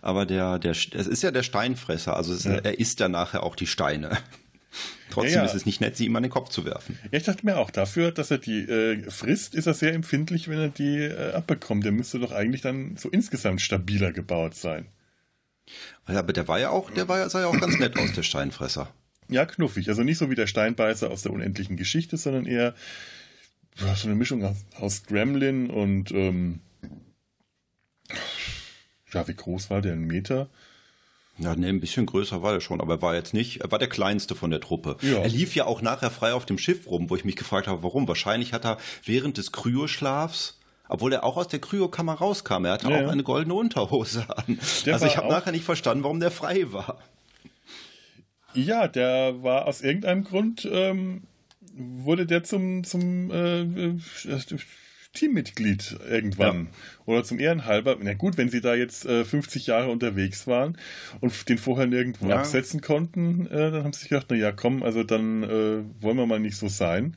Aber 0.00 0.26
der, 0.26 0.58
der, 0.58 0.72
es 0.72 0.86
ist 0.86 1.22
ja 1.22 1.30
der 1.30 1.42
Steinfresser, 1.42 2.16
also 2.16 2.32
es, 2.32 2.44
ja. 2.44 2.52
er 2.52 2.78
isst 2.78 3.00
ja 3.00 3.08
nachher 3.08 3.42
auch 3.42 3.56
die 3.56 3.66
Steine. 3.66 4.16
Trotzdem 5.10 5.32
ja, 5.32 5.38
ja. 5.38 5.44
ist 5.46 5.54
es 5.54 5.66
nicht 5.66 5.80
nett, 5.80 5.96
sie 5.96 6.06
ihm 6.06 6.16
an 6.16 6.22
den 6.22 6.30
Kopf 6.30 6.50
zu 6.50 6.64
werfen. 6.64 6.98
Ja, 7.10 7.18
ich 7.18 7.24
dachte 7.24 7.44
mir 7.44 7.56
auch, 7.56 7.70
dafür, 7.70 8.12
dass 8.12 8.30
er 8.30 8.38
die 8.38 8.60
äh, 8.60 9.10
frisst, 9.10 9.54
ist 9.54 9.66
er 9.66 9.74
sehr 9.74 9.94
empfindlich, 9.94 10.48
wenn 10.48 10.58
er 10.58 10.68
die 10.68 10.98
äh, 10.98 11.32
abbekommt. 11.32 11.84
Der 11.84 11.92
müsste 11.92 12.18
doch 12.18 12.32
eigentlich 12.32 12.60
dann 12.60 12.96
so 12.96 13.08
insgesamt 13.08 13.60
stabiler 13.60 14.12
gebaut 14.12 14.54
sein. 14.54 14.86
Aber 16.04 16.32
der 16.32 16.48
war 16.48 16.58
ja 16.58 16.70
auch, 16.70 16.90
der 16.90 17.08
war 17.08 17.28
sah 17.30 17.40
ja 17.40 17.46
auch 17.46 17.58
ganz 17.58 17.78
nett 17.78 17.98
aus, 17.98 18.12
der 18.12 18.22
Steinfresser. 18.22 18.92
Ja, 19.28 19.44
knuffig. 19.44 19.88
Also 19.88 20.02
nicht 20.02 20.18
so 20.18 20.30
wie 20.30 20.34
der 20.34 20.46
Steinbeißer 20.46 21.10
aus 21.10 21.22
der 21.22 21.32
unendlichen 21.32 21.76
Geschichte, 21.76 22.16
sondern 22.16 22.46
eher 22.46 22.74
so 23.76 24.08
eine 24.08 24.16
Mischung 24.16 24.44
aus, 24.44 24.56
aus 24.78 25.04
Gremlin 25.04 25.70
und 25.70 26.10
ähm, 26.12 26.60
ja, 29.12 29.26
wie 29.26 29.34
groß 29.34 29.70
war 29.70 29.80
der? 29.80 29.92
Ein 29.92 30.06
Meter? 30.06 30.48
Ja, 31.38 31.54
ne, 31.54 31.68
ein 31.68 31.80
bisschen 31.80 32.06
größer 32.06 32.42
war 32.42 32.54
er 32.54 32.60
schon, 32.60 32.80
aber 32.80 32.94
er 32.94 33.02
war 33.02 33.14
jetzt 33.14 33.32
nicht, 33.32 33.60
er 33.60 33.70
war 33.70 33.78
der 33.78 33.88
kleinste 33.88 34.34
von 34.34 34.50
der 34.50 34.60
Truppe. 34.60 34.96
Ja. 35.02 35.18
Er 35.18 35.28
lief 35.28 35.54
ja 35.54 35.66
auch 35.66 35.82
nachher 35.82 36.10
frei 36.10 36.32
auf 36.32 36.46
dem 36.46 36.58
Schiff 36.58 36.86
rum, 36.88 37.10
wo 37.10 37.16
ich 37.16 37.24
mich 37.24 37.36
gefragt 37.36 37.68
habe, 37.68 37.82
warum. 37.82 38.08
Wahrscheinlich 38.08 38.52
hat 38.52 38.64
er 38.64 38.78
während 39.04 39.38
des 39.38 39.52
Kryoschlafs, 39.52 40.58
obwohl 40.88 41.12
er 41.12 41.22
auch 41.22 41.36
aus 41.36 41.46
der 41.46 41.60
Kryokammer 41.60 42.14
rauskam, 42.14 42.64
er 42.64 42.72
hatte 42.72 42.90
ja. 42.90 43.04
auch 43.04 43.10
eine 43.10 43.22
goldene 43.22 43.54
Unterhose 43.54 44.26
an. 44.36 44.58
Der 44.84 44.94
also 44.94 45.06
ich 45.06 45.16
habe 45.16 45.28
nachher 45.28 45.52
nicht 45.52 45.64
verstanden, 45.64 46.02
warum 46.02 46.18
der 46.18 46.32
frei 46.32 46.72
war. 46.72 46.98
Ja, 48.54 48.88
der 48.88 49.42
war 49.42 49.66
aus 49.66 49.82
irgendeinem 49.82 50.24
Grund, 50.24 50.68
ähm, 50.70 51.22
wurde 51.72 52.26
der 52.26 52.42
zum, 52.42 52.82
zum 52.82 53.30
äh, 53.30 53.60
äh 53.60 53.98
Teammitglied 55.12 55.98
irgendwann. 56.08 56.64
Ja. 56.64 56.70
Oder 57.06 57.24
zum 57.24 57.38
Ehrenhalber. 57.38 57.96
Na 58.00 58.14
gut, 58.14 58.36
wenn 58.36 58.50
sie 58.50 58.60
da 58.60 58.74
jetzt 58.74 59.06
äh, 59.06 59.24
50 59.24 59.66
Jahre 59.66 59.90
unterwegs 59.90 60.46
waren 60.46 60.76
und 61.20 61.48
den 61.48 61.58
vorher 61.58 61.86
nirgendwo 61.86 62.28
ja. 62.28 62.36
absetzen 62.36 62.80
konnten, 62.80 63.46
äh, 63.46 63.70
dann 63.70 63.84
haben 63.84 63.92
sie 63.92 64.00
sich 64.00 64.08
gedacht, 64.10 64.26
na 64.30 64.36
ja, 64.36 64.52
komm, 64.52 64.82
also 64.82 65.02
dann 65.02 65.42
äh, 65.42 65.82
wollen 66.02 66.16
wir 66.16 66.26
mal 66.26 66.40
nicht 66.40 66.56
so 66.56 66.68
sein. 66.68 67.16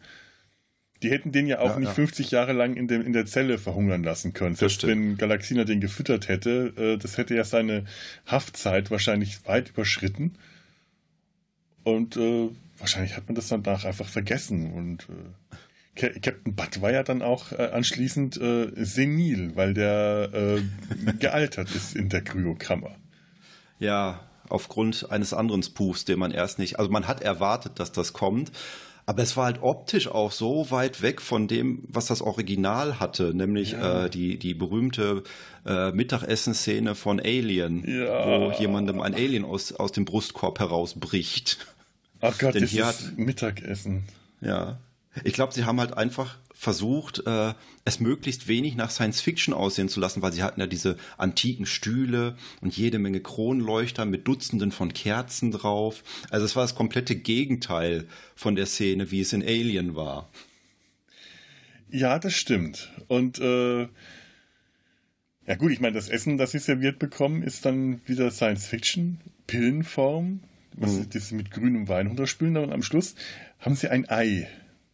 Die 1.04 1.10
hätten 1.10 1.32
den 1.32 1.48
ja 1.48 1.60
auch 1.60 1.72
ja, 1.72 1.80
nicht 1.80 1.92
50 1.92 2.30
Jahre 2.30 2.54
lang 2.54 2.76
in, 2.76 2.88
dem, 2.88 3.02
in 3.02 3.12
der 3.12 3.26
Zelle 3.26 3.58
verhungern 3.58 4.04
lassen 4.04 4.34
können. 4.34 4.56
Selbst 4.56 4.86
wenn 4.86 5.18
Galaxina 5.18 5.64
den 5.64 5.82
gefüttert 5.82 6.28
hätte, 6.28 6.74
äh, 6.78 6.98
das 6.98 7.18
hätte 7.18 7.36
ja 7.36 7.44
seine 7.44 7.86
Haftzeit 8.28 8.92
wahrscheinlich 8.92 9.46
weit 9.48 9.70
überschritten. 9.70 10.36
Und 11.84 12.18
äh, 12.18 12.50
wahrscheinlich 12.78 13.18
hat 13.18 13.28
man 13.28 13.36
das 13.36 13.48
dann 13.48 13.64
danach 13.64 13.86
einfach 13.86 14.08
vergessen. 14.08 14.72
Und 14.74 15.08
äh, 15.10 15.56
Captain 15.96 16.56
Butt 16.56 16.82
war 16.82 16.92
ja 16.92 17.04
dann 17.04 17.22
auch 17.22 17.52
äh, 17.52 17.70
anschließend 17.74 18.40
äh, 18.40 18.72
senil, 18.76 19.56
weil 19.56 19.74
der 19.74 20.30
äh, 20.34 21.14
gealtert 21.20 21.74
ist 21.76 21.96
in 21.96 22.10
der 22.10 22.22
Kryokammer. 22.22 22.96
Ja, 23.80 24.22
aufgrund 24.48 25.12
eines 25.12 25.34
anderen 25.34 25.64
Spoofs, 25.64 26.06
den 26.06 26.20
man 26.20 26.32
erst 26.32 26.60
nicht, 26.60 26.80
also 26.80 26.90
man 26.92 27.08
hat 27.08 27.22
erwartet, 27.22 27.74
dass 27.80 27.92
das 27.92 28.14
kommt, 28.14 28.52
aber 29.06 29.24
es 29.24 29.36
war 29.36 29.46
halt 29.46 29.62
optisch 29.62 30.08
auch 30.08 30.32
so 30.32 30.72
weit 30.72 31.02
weg 31.02 31.22
von 31.22 31.48
dem, 31.48 31.84
was 31.88 32.06
das 32.06 32.22
Original 32.22 33.00
hatte, 33.00 33.34
nämlich 33.34 33.74
ja. 33.74 34.06
äh, 34.06 34.10
die, 34.10 34.38
die 34.38 34.54
berühmte 34.54 35.24
äh, 35.66 35.92
Mittagessenszene 35.92 36.96
von 36.96 37.20
Alien, 37.20 37.84
ja. 37.86 38.26
wo 38.26 38.52
jemandem 38.52 39.02
ein 39.02 39.14
Alien 39.14 39.44
aus, 39.44 39.74
aus 39.74 39.92
dem 39.92 40.06
Brustkorb 40.06 40.60
herausbricht. 40.60 41.58
Ach 42.22 42.38
Gott, 42.38 42.56
Denn 42.56 42.66
hier 42.66 42.86
hat 42.86 43.18
Mittagessen. 43.18 44.04
Ja, 44.40 44.80
ich 45.24 45.34
glaube, 45.34 45.54
sie 45.54 45.66
haben 45.66 45.80
halt 45.80 45.98
einfach 45.98 46.38
versucht, 46.54 47.26
äh, 47.26 47.54
es 47.86 48.00
möglichst 48.00 48.48
wenig 48.48 48.76
nach 48.76 48.92
Science 48.92 49.20
Fiction 49.20 49.54
aussehen 49.54 49.90
zu 49.90 50.00
lassen, 50.00 50.22
weil 50.22 50.32
sie 50.32 50.44
hatten 50.44 50.60
ja 50.60 50.68
diese 50.68 50.96
antiken 51.18 51.66
Stühle 51.66 52.38
und 52.62 52.78
jede 52.78 53.00
Menge 53.00 53.20
Kronleuchter 53.20 54.06
mit 54.06 54.28
Dutzenden 54.28 54.72
von 54.72 54.94
Kerzen 54.94 55.52
drauf. 55.52 56.04
Also 56.30 56.46
es 56.46 56.56
war 56.56 56.64
das 56.64 56.76
komplette 56.76 57.16
Gegenteil 57.16 58.06
von 58.36 58.56
der 58.56 58.68
Szene, 58.68 59.12
wie 59.12 59.22
es 59.22 59.34
in 59.34 59.42
Alien 59.42 59.96
war. 59.96 60.30
Ja, 61.90 62.20
das 62.20 62.34
stimmt. 62.34 62.90
Und 63.08 63.40
äh, 63.40 63.88
ja 65.48 65.56
gut, 65.58 65.72
ich 65.72 65.82
meine, 65.82 65.96
das 65.96 66.10
Essen, 66.10 66.38
das 66.38 66.52
sie 66.52 66.60
serviert 66.60 67.00
bekommen, 67.00 67.42
ist 67.44 67.66
dann 67.66 68.00
wieder 68.08 68.32
Science 68.32 68.68
Fiction, 68.68 69.20
Pillenform, 69.48 70.42
was 70.78 70.92
mhm. 70.92 71.08
sie 71.12 71.36
mit 71.36 71.52
grünem 71.52 71.90
Wein 71.90 72.08
runterspülen. 72.08 72.56
Und 72.58 72.72
am 72.72 72.84
Schluss 72.84 73.16
haben 73.60 73.76
sie 73.76 73.90
ein 73.90 74.08
Ei 74.08 74.48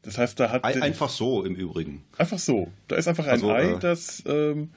das 0.08 0.18
heißt, 0.18 0.40
da 0.40 0.52
hat. 0.52 0.64
Einfach 0.64 1.10
so 1.10 1.44
im 1.44 1.54
Übrigen. 1.54 2.06
Einfach 2.18 2.40
so. 2.40 2.72
Da 2.88 2.96
ist 2.96 3.10
einfach 3.10 3.26
ein 3.26 3.32
also, 3.32 3.52
Ei, 3.52 3.74
äh, 3.74 3.80
das 3.80 4.24
ähm, 4.26 4.70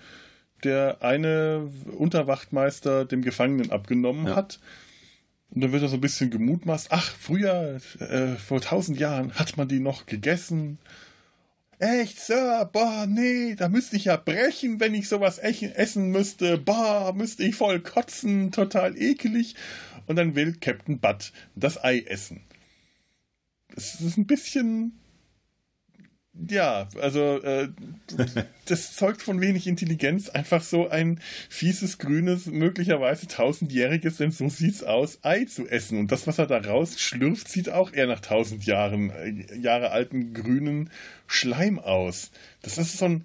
der 0.64 1.05
eine 1.05 1.70
Unterwachtmeister 1.97 3.05
dem 3.05 3.22
Gefangenen 3.22 3.70
abgenommen 3.70 4.26
ja. 4.26 4.35
hat. 4.35 4.59
Und 5.51 5.61
dann 5.61 5.70
wird 5.70 5.85
er 5.85 5.89
so 5.89 5.99
ein 5.99 6.01
bisschen 6.01 6.31
gemutmaßt. 6.31 6.89
Ach, 6.91 7.14
früher, 7.16 7.81
äh, 8.01 8.35
vor 8.45 8.61
tausend 8.61 8.99
Jahren, 8.99 9.33
hat 9.35 9.57
man 9.57 9.68
die 9.68 9.78
noch 9.78 10.07
gegessen. 10.07 10.81
Echt, 11.78 12.18
Sir? 12.18 12.68
Boah, 12.72 13.07
nee, 13.09 13.55
da 13.55 13.68
müsste 13.68 13.95
ich 13.95 14.07
ja 14.07 14.16
brechen, 14.16 14.81
wenn 14.81 14.95
ich 14.95 15.09
sowas 15.09 15.39
essen 15.39 16.11
müsste. 16.11 16.59
Boah, 16.59 17.12
müsste 17.14 17.45
ich 17.45 17.55
voll 17.55 17.78
kotzen, 17.78 18.51
total 18.51 19.01
ekelig. 19.01 19.55
Und 20.09 20.16
dann 20.16 20.35
will 20.35 20.57
Captain 20.61 20.99
Butt 20.99 21.33
das 21.55 21.83
Ei 21.85 22.01
essen. 22.01 22.41
Das 23.72 24.01
ist 24.01 24.16
ein 24.16 24.26
bisschen 24.26 24.97
ja, 26.33 26.89
also 27.01 27.43
äh, 27.43 27.68
das 28.66 28.95
zeugt 28.95 29.20
von 29.20 29.41
wenig 29.41 29.66
Intelligenz, 29.66 30.28
einfach 30.28 30.62
so 30.62 30.89
ein 30.89 31.20
fieses, 31.49 31.99
grünes, 31.99 32.47
möglicherweise 32.47 33.26
tausendjähriges, 33.26 34.18
denn 34.18 34.31
so 34.31 34.49
sieht's 34.49 34.83
aus, 34.83 35.18
Ei 35.22 35.45
zu 35.45 35.66
essen. 35.66 35.99
Und 35.99 36.12
das, 36.12 36.26
was 36.26 36.39
er 36.39 36.47
da 36.47 36.59
rausschlürft, 36.59 37.49
sieht 37.49 37.70
auch 37.70 37.93
eher 37.93 38.07
nach 38.07 38.20
tausend 38.20 38.64
Jahren, 38.64 39.11
äh, 39.11 39.57
Jahre 39.57 39.91
alten 39.91 40.33
grünen 40.33 40.91
Schleim 41.26 41.78
aus. 41.78 42.31
Das 42.62 42.78
ist 42.78 42.99
so 42.99 43.07
ein 43.07 43.24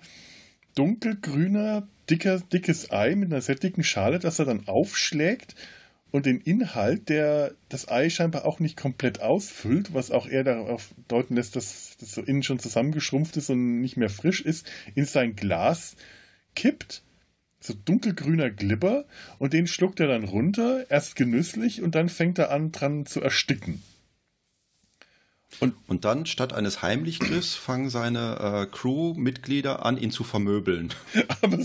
dunkelgrüner, 0.74 1.88
dicker, 2.10 2.39
dickes 2.39 2.91
Ei 2.91 3.16
mit 3.16 3.32
einer 3.32 3.41
sehr 3.41 3.56
dicken 3.56 3.84
Schale, 3.84 4.20
das 4.20 4.39
er 4.39 4.45
dann 4.45 4.68
aufschlägt 4.68 5.56
und 6.16 6.26
den 6.26 6.39
Inhalt, 6.39 7.09
der 7.09 7.51
das 7.68 7.89
Ei 7.89 8.09
scheinbar 8.09 8.45
auch 8.45 8.61
nicht 8.61 8.78
komplett 8.78 9.20
ausfüllt, 9.20 9.93
was 9.93 10.11
auch 10.11 10.28
eher 10.28 10.45
darauf 10.45 10.95
deuten 11.09 11.36
lässt, 11.36 11.57
dass 11.57 11.97
das 11.99 12.13
so 12.13 12.22
innen 12.22 12.41
schon 12.41 12.57
zusammengeschrumpft 12.57 13.36
ist 13.36 13.49
und 13.49 13.82
nicht 13.82 13.97
mehr 13.97 14.09
frisch 14.09 14.39
ist, 14.39 14.66
in 14.95 15.03
sein 15.03 15.36
Glas 15.36 15.97
kippt. 16.55 17.03
So 17.59 17.74
dunkelgrüner 17.74 18.49
Glibber 18.49 19.03
und 19.39 19.51
den 19.51 19.68
schluckt 19.68 19.99
er 19.99 20.07
dann 20.07 20.24
runter, 20.24 20.89
erst 20.89 21.18
genüsslich 21.18 21.82
und 21.82 21.95
dann 21.95 22.07
fängt 22.07 22.39
er 22.39 22.49
an 22.49 22.72
dran 22.72 23.05
zu 23.05 23.20
ersticken. 23.20 23.84
Und, 25.59 25.74
und 25.88 26.05
dann, 26.05 26.26
statt 26.26 26.53
eines 26.53 26.82
Heimlichgriffs, 26.82 27.55
fangen 27.55 27.89
seine 27.89 28.68
äh, 28.72 28.74
Crewmitglieder 28.74 29.86
an, 29.86 29.97
ihn 29.97 30.11
zu 30.11 30.24
vermöbeln. 30.24 30.93
Aber, 31.41 31.59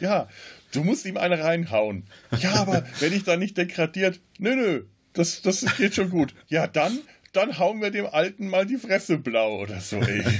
ja, 0.00 0.28
du 0.74 0.84
musst 0.84 1.06
ihm 1.06 1.16
eine 1.16 1.42
reinhauen. 1.42 2.04
Ja, 2.38 2.54
aber 2.54 2.84
wenn 3.00 3.12
ich 3.12 3.24
da 3.24 3.36
nicht 3.36 3.56
degradiert, 3.56 4.20
nö, 4.38 4.54
nö, 4.54 4.84
das, 5.12 5.42
das 5.42 5.64
geht 5.76 5.94
schon 5.94 6.10
gut. 6.10 6.34
Ja, 6.48 6.66
dann, 6.66 6.98
dann 7.32 7.58
hauen 7.58 7.80
wir 7.80 7.90
dem 7.90 8.06
Alten 8.06 8.48
mal 8.48 8.66
die 8.66 8.76
Fresse 8.76 9.18
blau 9.18 9.60
oder 9.60 9.80
so, 9.80 9.98
ey. 10.00 10.24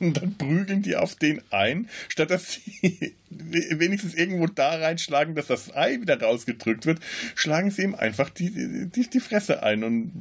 Und 0.00 0.16
dann 0.16 0.36
prügeln 0.36 0.82
die 0.82 0.94
auf 0.94 1.16
den 1.16 1.42
ein, 1.50 1.88
statt 2.08 2.30
dass 2.30 2.52
sie 2.52 3.16
wenigstens 3.30 4.14
irgendwo 4.14 4.46
da 4.46 4.76
reinschlagen, 4.76 5.34
dass 5.34 5.48
das 5.48 5.74
Ei 5.74 6.00
wieder 6.00 6.20
rausgedrückt 6.20 6.86
wird, 6.86 7.00
schlagen 7.34 7.72
sie 7.72 7.82
ihm 7.82 7.96
einfach 7.96 8.30
die, 8.30 8.88
die, 8.88 9.10
die 9.10 9.20
Fresse 9.20 9.62
ein. 9.64 9.82
Und 9.82 10.12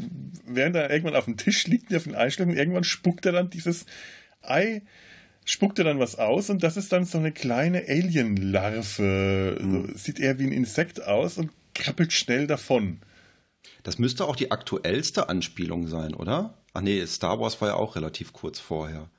während 0.47 0.75
er 0.75 0.89
irgendwann 0.89 1.15
auf 1.15 1.25
dem 1.25 1.37
Tisch 1.37 1.67
liegt, 1.67 1.91
die 1.91 1.95
auf 1.95 2.05
den 2.05 2.15
Einschlag, 2.15 2.47
und 2.47 2.57
irgendwann 2.57 2.83
spuckt 2.83 3.25
er 3.27 3.33
dann 3.33 3.51
dieses 3.51 3.85
Ei 4.41 4.81
spuckt 5.47 5.79
er 5.79 5.85
dann 5.85 5.99
was 5.99 6.19
aus 6.19 6.49
und 6.49 6.61
das 6.61 6.77
ist 6.77 6.91
dann 6.91 7.05
so 7.05 7.17
eine 7.17 7.31
kleine 7.31 7.85
Alien-Larve. 7.87 9.57
Mhm. 9.59 9.93
Sieht 9.95 10.19
eher 10.19 10.37
wie 10.39 10.45
ein 10.45 10.51
Insekt 10.51 11.01
aus 11.01 11.37
und 11.37 11.51
krabbelt 11.73 12.11
schnell 12.11 12.47
davon. 12.47 12.99
Das 13.83 13.97
müsste 13.97 14.25
auch 14.25 14.35
die 14.35 14.51
aktuellste 14.51 15.29
Anspielung 15.29 15.87
sein, 15.87 16.13
oder? 16.13 16.57
Ach 16.73 16.81
nee, 16.81 17.03
Star 17.05 17.39
Wars 17.39 17.59
war 17.61 17.69
ja 17.69 17.75
auch 17.75 17.95
relativ 17.95 18.33
kurz 18.33 18.59
vorher. 18.59 19.09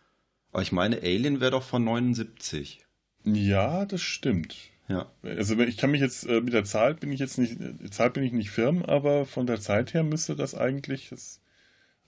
Aber 0.53 0.63
ich 0.63 0.71
meine, 0.71 0.99
Alien 0.99 1.41
wäre 1.41 1.53
doch 1.53 1.63
von 1.63 1.83
79. 1.83 2.85
Ja, 3.25 3.87
das 3.87 4.03
stimmt. 4.03 4.57
Ja. 4.89 5.11
Also 5.23 5.59
ich 5.61 5.77
kann 5.79 5.91
mich 5.91 6.01
jetzt 6.01 6.27
äh, 6.27 6.41
mit 6.41 6.53
der 6.53 6.65
Zahl 6.65 6.95
bin 6.95 7.11
ich 7.11 7.21
jetzt 7.21 7.39
nicht, 7.39 7.59
Zahl 7.93 8.11
bin 8.11 8.23
ich 8.23 8.33
nicht 8.33 8.51
firm, 8.51 8.83
aber 8.83 9.25
von 9.25 9.47
der 9.47 9.61
Zeit 9.61 9.95
her 9.95 10.03
müsste 10.03 10.37
das 10.37 10.55
eigentlich 10.55 11.09
das 11.09 11.41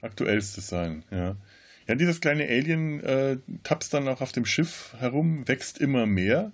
aktuellste 0.03 0.61
sein, 0.61 1.05
ja. 1.11 1.37
Ja, 1.91 1.97
dieses 1.97 2.20
kleine 2.20 2.45
Alien 2.47 3.01
äh, 3.01 3.38
tapst 3.64 3.93
dann 3.93 4.07
auch 4.07 4.20
auf 4.20 4.30
dem 4.30 4.47
Schiff 4.47 4.95
herum, 5.01 5.49
wächst 5.49 5.78
immer 5.78 6.07
mehr. 6.07 6.53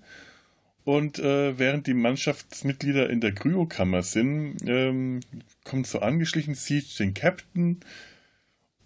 Und 0.85 1.19
äh, 1.19 1.59
während 1.59 1.87
die 1.87 1.93
Mannschaftsmitglieder 1.93 3.11
in 3.11 3.21
der 3.21 3.33
Kryokammer 3.35 4.03
sind, 4.03 4.57
ähm, 4.67 5.21
kommt 5.63 5.89
so 5.89 5.99
angeschlichen, 5.99 6.55
sieht 6.55 6.99
den 6.99 7.13
Captain 7.13 7.81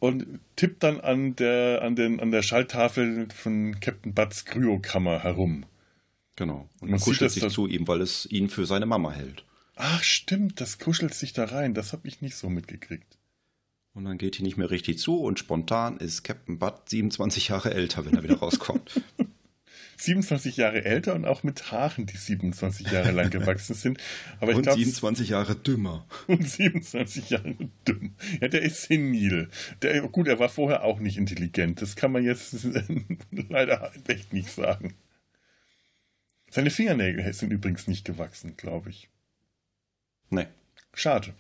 und 0.01 0.27
tippt 0.57 0.83
dann 0.83 1.01
an 1.01 1.37
der, 1.37 1.83
an 1.83 1.95
den, 1.95 2.19
an 2.19 2.33
der 2.33 2.43
Schalltafel 2.43 3.29
von 3.33 3.79
Captain 3.79 4.13
Butts 4.13 4.45
Kryokammer 4.45 5.23
herum. 5.23 5.67
Genau. 6.35 6.69
Und 6.81 6.91
man 6.91 6.99
kuschelt 6.99 7.31
sich 7.31 7.49
zu 7.49 7.69
ihm, 7.69 7.87
weil 7.87 8.01
es 8.01 8.27
ihn 8.27 8.49
für 8.49 8.67
seine 8.67 8.87
Mama 8.87 9.13
hält. 9.13 9.45
Ach, 9.77 10.03
stimmt, 10.03 10.61
das 10.61 10.81
kuschelt 10.81 11.15
sich 11.15 11.33
da 11.33 11.45
rein. 11.45 11.75
Das 11.75 11.93
habe 11.93 12.09
ich 12.09 12.21
nicht 12.23 12.35
so 12.35 12.49
mitgekriegt. 12.49 13.20
Und 13.93 14.05
dann 14.05 14.19
geht 14.19 14.39
die 14.39 14.43
nicht 14.43 14.57
mehr 14.57 14.71
richtig 14.71 14.99
zu 14.99 15.21
und 15.21 15.39
spontan 15.39 15.97
ist 15.97 16.23
Captain 16.23 16.59
Butt 16.59 16.89
27 16.89 17.49
Jahre 17.49 17.75
älter, 17.75 18.07
wenn 18.07 18.15
er 18.15 18.23
wieder 18.23 18.39
rauskommt. 18.39 19.01
27 20.01 20.57
Jahre 20.57 20.85
älter 20.85 21.15
und 21.15 21.27
auch 21.27 21.43
mit 21.43 21.71
Haaren, 21.71 22.07
die 22.07 22.17
27 22.17 22.91
Jahre 22.91 23.11
lang 23.11 23.31
gewachsen 23.31 23.75
sind. 23.75 23.99
Aber 24.41 24.55
und 24.55 24.63
glaub, 24.63 24.77
27 24.77 25.29
Jahre 25.29 25.55
dümmer. 25.55 26.07
Und 26.27 26.49
27 26.49 27.31
Jahre 27.31 27.55
dumm. 27.85 28.15
Ja, 28.41 28.49
der 28.49 28.63
ist 28.63 28.85
senil. 28.85 29.51
Der, 29.83 30.01
gut, 30.09 30.27
er 30.27 30.39
war 30.39 30.49
vorher 30.49 30.85
auch 30.85 31.01
nicht 31.01 31.19
intelligent. 31.19 31.83
Das 31.83 31.97
kann 31.97 32.13
man 32.13 32.25
jetzt 32.25 32.57
leider 33.31 33.93
echt 34.07 34.33
nicht 34.33 34.51
sagen. 34.51 34.95
Seine 36.51 36.71
Fingernägel 36.71 37.33
sind 37.33 37.53
übrigens 37.53 37.87
nicht 37.87 38.05
gewachsen, 38.05 38.57
glaube 38.57 38.91
ich. 38.91 39.09
Nee. 40.31 40.47
Schade. 40.95 41.35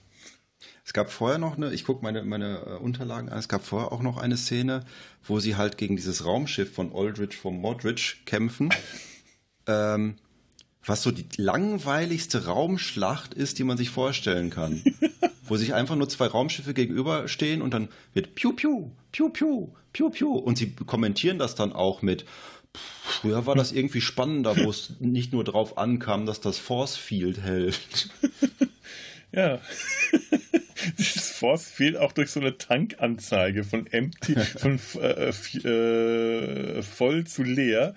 Es 0.90 0.94
gab 0.94 1.12
vorher 1.12 1.38
noch 1.38 1.56
eine, 1.56 1.72
ich 1.72 1.84
gucke 1.84 2.02
meine, 2.02 2.24
meine 2.24 2.62
äh, 2.66 2.70
Unterlagen 2.82 3.28
an, 3.28 3.38
es 3.38 3.48
gab 3.48 3.64
vorher 3.64 3.92
auch 3.92 4.02
noch 4.02 4.16
eine 4.16 4.36
Szene, 4.36 4.84
wo 5.22 5.38
sie 5.38 5.54
halt 5.54 5.78
gegen 5.78 5.94
dieses 5.94 6.24
Raumschiff 6.24 6.74
von 6.74 6.92
Aldrich 6.92 7.36
von 7.36 7.60
Modrich 7.60 8.22
kämpfen. 8.26 8.70
ähm, 9.68 10.16
was 10.84 11.04
so 11.04 11.12
die 11.12 11.28
langweiligste 11.36 12.46
Raumschlacht 12.46 13.34
ist, 13.34 13.60
die 13.60 13.62
man 13.62 13.76
sich 13.76 13.90
vorstellen 13.90 14.50
kann. 14.50 14.82
wo 15.44 15.56
sich 15.56 15.74
einfach 15.74 15.94
nur 15.94 16.08
zwei 16.08 16.26
Raumschiffe 16.26 16.74
gegenüberstehen 16.74 17.62
und 17.62 17.72
dann 17.72 17.88
wird 18.12 18.34
Piu 18.34 18.52
Piu, 18.52 18.90
Piu 19.12 19.28
Piu, 19.28 19.68
Piu 19.92 20.10
Piu. 20.10 20.32
Und 20.32 20.58
sie 20.58 20.74
kommentieren 20.74 21.38
das 21.38 21.54
dann 21.54 21.72
auch 21.72 22.02
mit, 22.02 22.24
früher 23.04 23.46
war 23.46 23.54
das 23.54 23.70
irgendwie 23.70 24.00
spannender, 24.00 24.56
wo 24.56 24.68
es 24.68 24.94
nicht 24.98 25.32
nur 25.32 25.44
drauf 25.44 25.78
ankam, 25.78 26.26
dass 26.26 26.40
das 26.40 26.58
Force 26.58 26.96
Field 26.96 27.40
hält. 27.42 28.10
Ja. 29.32 29.60
Dieses 30.98 31.30
Force 31.30 31.68
fehlt 31.68 31.96
auch 31.96 32.12
durch 32.12 32.30
so 32.30 32.40
eine 32.40 32.56
Tankanzeige 32.56 33.64
von 33.64 33.86
empty, 33.86 34.34
von 34.58 34.80
äh, 35.00 35.28
äh, 35.28 36.82
voll 36.82 37.26
zu 37.26 37.42
leer. 37.42 37.94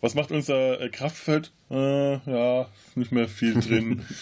Was 0.00 0.14
macht 0.14 0.32
unser 0.32 0.80
äh, 0.80 0.88
Kraftfeld? 0.90 1.52
Äh, 1.70 2.14
ja, 2.30 2.68
nicht 2.94 3.12
mehr 3.12 3.28
viel 3.28 3.54
drin. 3.54 4.04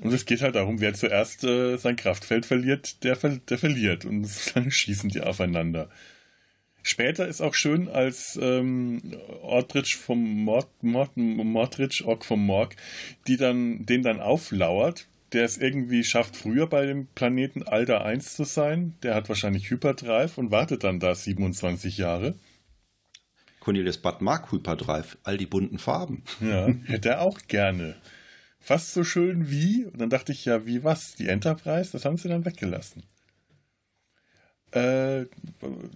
Und 0.00 0.12
es 0.12 0.26
geht 0.26 0.42
halt 0.42 0.56
darum, 0.56 0.80
wer 0.80 0.92
zuerst 0.94 1.44
äh, 1.44 1.76
sein 1.76 1.96
Kraftfeld 1.96 2.46
verliert, 2.46 3.04
der, 3.04 3.16
der 3.16 3.58
verliert. 3.58 4.04
Und 4.04 4.28
dann 4.54 4.70
schießen 4.70 5.08
die 5.10 5.20
aufeinander. 5.20 5.88
Später 6.82 7.26
ist 7.26 7.40
auch 7.40 7.54
schön, 7.54 7.88
als 7.88 8.38
ähm, 8.40 9.00
Ordrich 9.40 9.96
vom 9.96 10.44
Mord, 10.44 10.68
Mord, 10.82 11.16
Mordrich, 11.16 12.04
Ork 12.04 12.24
vom 12.26 12.44
Morg, 12.44 12.76
die 13.26 13.38
dann, 13.38 13.86
den 13.86 14.02
dann 14.02 14.20
auflauert, 14.20 15.06
der 15.34 15.44
es 15.44 15.58
irgendwie 15.58 16.04
schafft, 16.04 16.36
früher 16.36 16.66
bei 16.68 16.86
dem 16.86 17.06
Planeten 17.08 17.62
Alter 17.64 18.04
1 18.04 18.36
zu 18.36 18.44
sein. 18.44 18.94
Der 19.02 19.14
hat 19.14 19.28
wahrscheinlich 19.28 19.70
Hyperdrive 19.70 20.38
und 20.38 20.50
wartet 20.50 20.84
dann 20.84 21.00
da 21.00 21.14
27 21.14 21.98
Jahre. 21.98 22.34
Cornelius 23.60 23.98
Bud 23.98 24.20
mag 24.20 24.52
Hyperdrive, 24.52 25.18
all 25.22 25.36
die 25.38 25.46
bunten 25.46 25.78
Farben. 25.78 26.22
Ja, 26.40 26.68
hätte 26.84 27.10
er 27.10 27.22
auch 27.22 27.40
gerne. 27.48 27.96
Fast 28.60 28.94
so 28.94 29.04
schön 29.04 29.50
wie, 29.50 29.84
und 29.84 30.00
dann 30.00 30.10
dachte 30.10 30.32
ich, 30.32 30.44
ja, 30.44 30.66
wie 30.66 30.84
was? 30.84 31.14
Die 31.16 31.28
Enterprise, 31.28 31.92
das 31.92 32.04
haben 32.04 32.16
sie 32.16 32.28
dann 32.28 32.44
weggelassen. 32.44 33.02
Äh, 34.72 35.26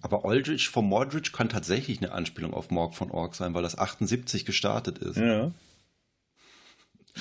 Aber 0.02 0.24
Aldrich 0.24 0.68
von 0.68 0.86
Mordrich 0.86 1.32
kann 1.32 1.48
tatsächlich 1.48 1.98
eine 1.98 2.12
Anspielung 2.12 2.54
auf 2.54 2.70
Morg 2.70 2.94
von 2.94 3.10
Org 3.10 3.34
sein, 3.34 3.54
weil 3.54 3.62
das 3.62 3.76
78 3.76 4.44
gestartet 4.44 4.98
ist. 4.98 5.16
Ja. 5.16 5.52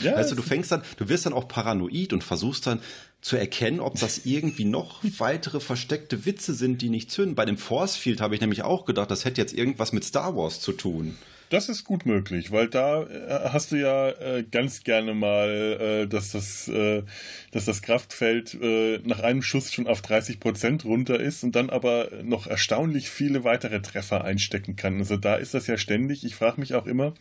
Ja, 0.01 0.15
weißt 0.15 0.31
du, 0.31 0.35
du 0.35 0.41
fängst 0.41 0.71
dann, 0.71 0.81
du 0.97 1.09
wirst 1.09 1.25
dann 1.25 1.33
auch 1.33 1.47
paranoid 1.47 2.13
und 2.13 2.23
versuchst 2.23 2.67
dann 2.67 2.81
zu 3.21 3.35
erkennen, 3.35 3.79
ob 3.79 3.99
das 3.99 4.25
irgendwie 4.25 4.65
noch 4.65 5.03
weitere 5.17 5.59
versteckte 5.59 6.25
Witze 6.25 6.53
sind, 6.53 6.81
die 6.81 6.89
nicht 6.89 7.11
zünden. 7.11 7.35
Bei 7.35 7.45
dem 7.45 7.57
Force 7.57 7.95
Field 7.95 8.21
habe 8.21 8.35
ich 8.35 8.41
nämlich 8.41 8.63
auch 8.63 8.85
gedacht, 8.85 9.11
das 9.11 9.25
hätte 9.25 9.41
jetzt 9.41 9.53
irgendwas 9.53 9.91
mit 9.91 10.03
Star 10.03 10.35
Wars 10.35 10.59
zu 10.61 10.71
tun. 10.71 11.17
Das 11.49 11.69
ist 11.69 11.85
gut 11.85 12.05
möglich, 12.05 12.51
weil 12.51 12.67
da 12.67 13.03
äh, 13.03 13.49
hast 13.53 13.71
du 13.71 13.77
ja 13.77 14.09
äh, 14.09 14.43
ganz 14.43 14.83
gerne 14.83 15.13
mal, 15.13 15.49
äh, 15.79 16.07
dass, 16.07 16.33
das, 16.33 16.67
äh, 16.67 17.03
dass 17.51 17.63
das 17.63 17.81
Kraftfeld 17.81 18.53
äh, 18.61 18.99
nach 19.05 19.21
einem 19.21 19.41
Schuss 19.41 19.71
schon 19.71 19.87
auf 19.87 20.01
30 20.01 20.41
Prozent 20.41 20.83
runter 20.83 21.17
ist 21.17 21.45
und 21.45 21.55
dann 21.55 21.69
aber 21.69 22.09
noch 22.21 22.47
erstaunlich 22.47 23.09
viele 23.09 23.45
weitere 23.45 23.81
Treffer 23.81 24.25
einstecken 24.25 24.75
kann. 24.75 24.99
Also 24.99 25.15
da 25.15 25.35
ist 25.35 25.53
das 25.53 25.67
ja 25.67 25.77
ständig. 25.77 26.25
Ich 26.25 26.35
frage 26.35 26.59
mich 26.59 26.75
auch 26.75 26.85
immer, 26.85 27.13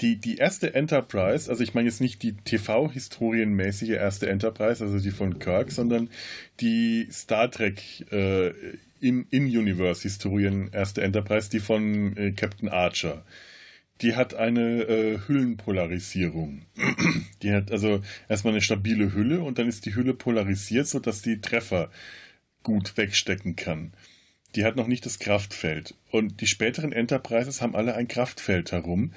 die, 0.00 0.16
die 0.16 0.36
erste 0.36 0.74
Enterprise, 0.74 1.50
also 1.50 1.62
ich 1.62 1.74
meine 1.74 1.88
jetzt 1.88 2.00
nicht 2.00 2.22
die 2.22 2.32
TV-historienmäßige 2.32 3.90
erste 3.90 4.28
Enterprise, 4.28 4.84
also 4.84 4.98
die 4.98 5.10
von 5.10 5.38
Kirk, 5.38 5.72
sondern 5.72 6.10
die 6.60 7.08
Star 7.10 7.50
Trek 7.50 7.80
äh, 8.12 8.52
In-Universe-Historien 9.00 10.70
erste 10.72 11.02
Enterprise, 11.02 11.48
die 11.50 11.60
von 11.60 12.16
äh, 12.16 12.32
Captain 12.32 12.68
Archer. 12.68 13.24
Die 14.02 14.14
hat 14.14 14.34
eine 14.34 14.82
äh, 14.82 15.18
Hüllenpolarisierung. 15.26 16.66
die 17.42 17.52
hat 17.52 17.72
also 17.72 18.02
erstmal 18.28 18.52
eine 18.52 18.60
stabile 18.60 19.14
Hülle 19.14 19.40
und 19.40 19.58
dann 19.58 19.68
ist 19.68 19.86
die 19.86 19.94
Hülle 19.94 20.12
polarisiert, 20.12 20.86
sodass 20.86 21.22
die 21.22 21.40
Treffer 21.40 21.90
gut 22.62 22.96
wegstecken 22.98 23.56
kann. 23.56 23.92
Die 24.54 24.64
hat 24.64 24.76
noch 24.76 24.86
nicht 24.86 25.06
das 25.06 25.18
Kraftfeld. 25.18 25.94
Und 26.10 26.40
die 26.40 26.46
späteren 26.46 26.92
Enterprises 26.92 27.62
haben 27.62 27.74
alle 27.74 27.94
ein 27.94 28.08
Kraftfeld 28.08 28.72
herum. 28.72 29.12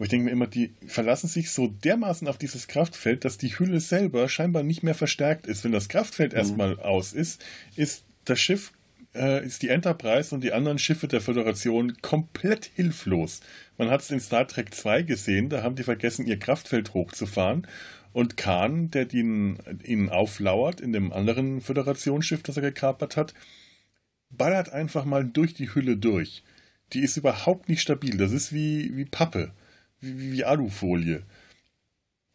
Aber 0.00 0.06
ich 0.06 0.10
denke 0.12 0.24
mir 0.24 0.30
immer, 0.30 0.46
die 0.46 0.72
verlassen 0.86 1.28
sich 1.28 1.50
so 1.50 1.66
dermaßen 1.66 2.26
auf 2.26 2.38
dieses 2.38 2.68
Kraftfeld, 2.68 3.26
dass 3.26 3.36
die 3.36 3.58
Hülle 3.58 3.80
selber 3.80 4.30
scheinbar 4.30 4.62
nicht 4.62 4.82
mehr 4.82 4.94
verstärkt 4.94 5.46
ist. 5.46 5.62
Wenn 5.62 5.72
das 5.72 5.90
Kraftfeld 5.90 6.32
mhm. 6.32 6.38
erstmal 6.38 6.80
aus 6.80 7.12
ist, 7.12 7.44
ist 7.76 8.06
das 8.24 8.40
Schiff, 8.40 8.72
äh, 9.14 9.44
ist 9.44 9.60
die 9.60 9.68
Enterprise 9.68 10.34
und 10.34 10.42
die 10.42 10.54
anderen 10.54 10.78
Schiffe 10.78 11.06
der 11.06 11.20
Föderation 11.20 12.00
komplett 12.00 12.70
hilflos. 12.74 13.40
Man 13.76 13.90
hat 13.90 14.00
es 14.00 14.10
in 14.10 14.20
Star 14.20 14.48
Trek 14.48 14.74
2 14.74 15.02
gesehen, 15.02 15.50
da 15.50 15.62
haben 15.62 15.76
die 15.76 15.82
vergessen, 15.82 16.26
ihr 16.26 16.38
Kraftfeld 16.38 16.94
hochzufahren. 16.94 17.66
Und 18.14 18.38
Khan, 18.38 18.90
der 18.90 19.12
ihnen, 19.12 19.58
ihnen 19.84 20.08
auflauert 20.08 20.80
in 20.80 20.94
dem 20.94 21.12
anderen 21.12 21.60
Föderationsschiff, 21.60 22.42
das 22.42 22.56
er 22.56 22.62
gekapert 22.62 23.18
hat, 23.18 23.34
ballert 24.30 24.72
einfach 24.72 25.04
mal 25.04 25.26
durch 25.26 25.52
die 25.52 25.74
Hülle 25.74 25.98
durch. 25.98 26.42
Die 26.94 27.00
ist 27.00 27.18
überhaupt 27.18 27.68
nicht 27.68 27.82
stabil. 27.82 28.16
Das 28.16 28.32
ist 28.32 28.54
wie, 28.54 28.96
wie 28.96 29.04
Pappe, 29.04 29.52
wie, 30.00 30.32
wie 30.32 30.44
Alufolie. 30.44 31.22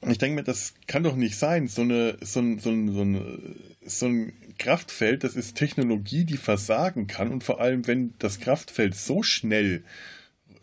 Und 0.01 0.11
ich 0.11 0.17
denke 0.17 0.35
mir, 0.35 0.43
das 0.43 0.73
kann 0.87 1.03
doch 1.03 1.15
nicht 1.15 1.37
sein. 1.37 1.67
So, 1.67 1.81
eine, 1.81 2.17
so, 2.21 2.39
ein, 2.39 2.59
so, 2.59 2.69
ein, 2.69 2.93
so, 2.93 3.01
ein, 3.01 3.55
so 3.85 4.05
ein 4.07 4.33
Kraftfeld, 4.57 5.23
das 5.23 5.35
ist 5.35 5.55
Technologie, 5.55 6.25
die 6.25 6.37
versagen 6.37 7.07
kann. 7.07 7.31
Und 7.31 7.43
vor 7.43 7.59
allem, 7.59 7.87
wenn 7.87 8.13
das 8.19 8.39
Kraftfeld 8.39 8.95
so 8.95 9.23
schnell 9.23 9.83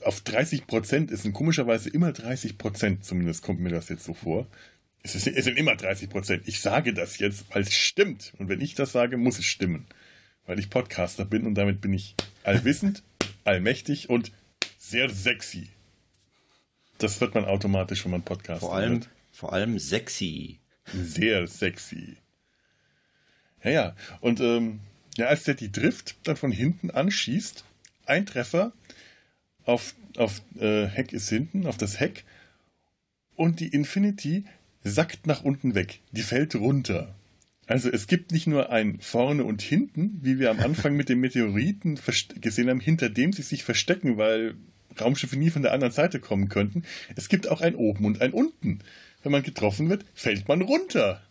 auf 0.05 0.20
30 0.20 0.66
Prozent 0.66 1.11
ist, 1.11 1.24
und 1.24 1.32
komischerweise 1.32 1.88
immer 1.90 2.12
30 2.12 2.59
Prozent, 2.59 3.05
zumindest 3.05 3.42
kommt 3.42 3.61
mir 3.61 3.70
das 3.70 3.88
jetzt 3.88 4.05
so 4.05 4.14
vor. 4.14 4.46
Es, 5.03 5.14
ist, 5.14 5.26
es 5.26 5.44
sind 5.44 5.59
immer 5.59 5.74
30 5.74 6.09
Prozent. 6.09 6.42
Ich 6.46 6.61
sage 6.61 6.94
das 6.94 7.18
jetzt, 7.18 7.46
weil 7.53 7.62
es 7.62 7.74
stimmt. 7.74 8.32
Und 8.38 8.48
wenn 8.48 8.61
ich 8.61 8.74
das 8.74 8.92
sage, 8.92 9.16
muss 9.16 9.38
es 9.38 9.46
stimmen 9.46 9.86
weil 10.46 10.59
ich 10.59 10.70
Podcaster 10.70 11.24
bin 11.24 11.46
und 11.46 11.55
damit 11.55 11.80
bin 11.80 11.92
ich 11.92 12.14
allwissend, 12.44 13.03
allmächtig 13.44 14.11
und 14.11 14.32
sehr 14.78 15.09
sexy. 15.09 15.68
Das 17.03 17.20
wird 17.20 17.34
man 17.34 17.44
automatisch, 17.44 18.05
wenn 18.05 18.12
man 18.12 18.22
Podcast 18.22 18.61
vor 18.61 18.74
allem, 18.74 18.92
hört. 18.92 19.09
Vor 19.32 19.53
allem 19.53 19.78
sexy. 19.78 20.59
Sehr 20.92 21.46
sexy. 21.48 22.16
Ja, 23.64 23.70
ja. 23.70 23.96
Und 24.20 24.40
ähm, 24.40 24.80
ja, 25.16 25.26
als 25.26 25.44
der 25.44 25.55
die 25.55 25.72
Drift 25.72 26.16
dann 26.24 26.36
von 26.36 26.53
hinten 26.53 26.90
anschießt, 26.90 27.64
ein 28.07 28.26
Treffer 28.26 28.72
auf, 29.64 29.94
auf 30.16 30.42
äh, 30.59 30.86
Heck 30.86 31.12
ist 31.12 31.28
hinten, 31.28 31.66
auf 31.66 31.76
das 31.76 32.00
Heck, 32.00 32.24
und 33.34 33.61
die 33.61 33.68
Infinity 33.68 34.44
sackt 34.84 35.26
nach 35.26 35.42
unten 35.42 35.74
weg. 35.74 36.00
Die 36.12 36.22
fällt 36.22 36.55
runter. 36.55 37.14
Also 37.66 37.88
es 37.88 38.07
gibt 38.07 38.32
nicht 38.32 38.46
nur 38.46 38.70
ein 38.70 39.00
vorne 39.00 39.44
und 39.44 39.62
hinten, 39.62 40.18
wie 40.22 40.38
wir 40.38 40.50
am 40.50 40.61
Anfang 40.61 40.94
mit 40.94 41.09
den 41.09 41.20
Meteoriten 41.20 41.98
gesehen 42.40 42.68
haben, 42.68 42.80
hinter 42.80 43.09
dem 43.09 43.32
sie 43.32 43.42
sich 43.42 43.64
verstecken, 43.64 44.16
weil 44.18 44.57
Raumschiffe 45.01 45.36
nie 45.36 45.51
von 45.51 45.62
der 45.62 45.72
anderen 45.72 45.93
Seite 45.93 46.20
kommen 46.20 46.49
könnten. 46.49 46.84
Es 47.16 47.28
gibt 47.28 47.49
auch 47.49 47.61
ein 47.61 47.74
oben 47.74 48.05
und 48.05 48.20
ein 48.20 48.32
unten. 48.32 48.80
Wenn 49.22 49.32
man 49.32 49.43
getroffen 49.43 49.88
wird, 49.88 50.05
fällt 50.14 50.49
man 50.49 50.62
runter. 50.62 51.22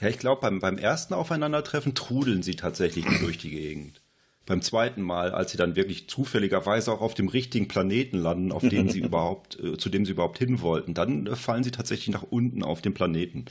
Ja, 0.00 0.08
ich 0.08 0.18
glaube, 0.18 0.40
beim, 0.40 0.60
beim 0.60 0.78
ersten 0.78 1.14
Aufeinandertreffen 1.14 1.94
trudeln 1.94 2.42
sie 2.42 2.54
tatsächlich 2.54 3.04
durch 3.20 3.38
die 3.38 3.50
Gegend. 3.50 4.00
Beim 4.46 4.62
zweiten 4.62 5.02
Mal, 5.02 5.32
als 5.32 5.50
sie 5.50 5.58
dann 5.58 5.76
wirklich 5.76 6.08
zufälligerweise 6.08 6.90
auch 6.92 7.02
auf 7.02 7.14
dem 7.14 7.28
richtigen 7.28 7.68
Planeten 7.68 8.16
landen, 8.16 8.50
auf 8.50 8.66
den 8.66 8.88
sie 8.88 9.00
überhaupt, 9.04 9.58
äh, 9.60 9.76
zu 9.76 9.90
dem 9.90 10.06
sie 10.06 10.12
überhaupt 10.12 10.38
hin 10.38 10.62
wollten, 10.62 10.94
dann 10.94 11.26
äh, 11.26 11.36
fallen 11.36 11.64
sie 11.64 11.70
tatsächlich 11.70 12.14
nach 12.14 12.22
unten 12.22 12.62
auf 12.62 12.80
den 12.80 12.94
Planeten. 12.94 13.44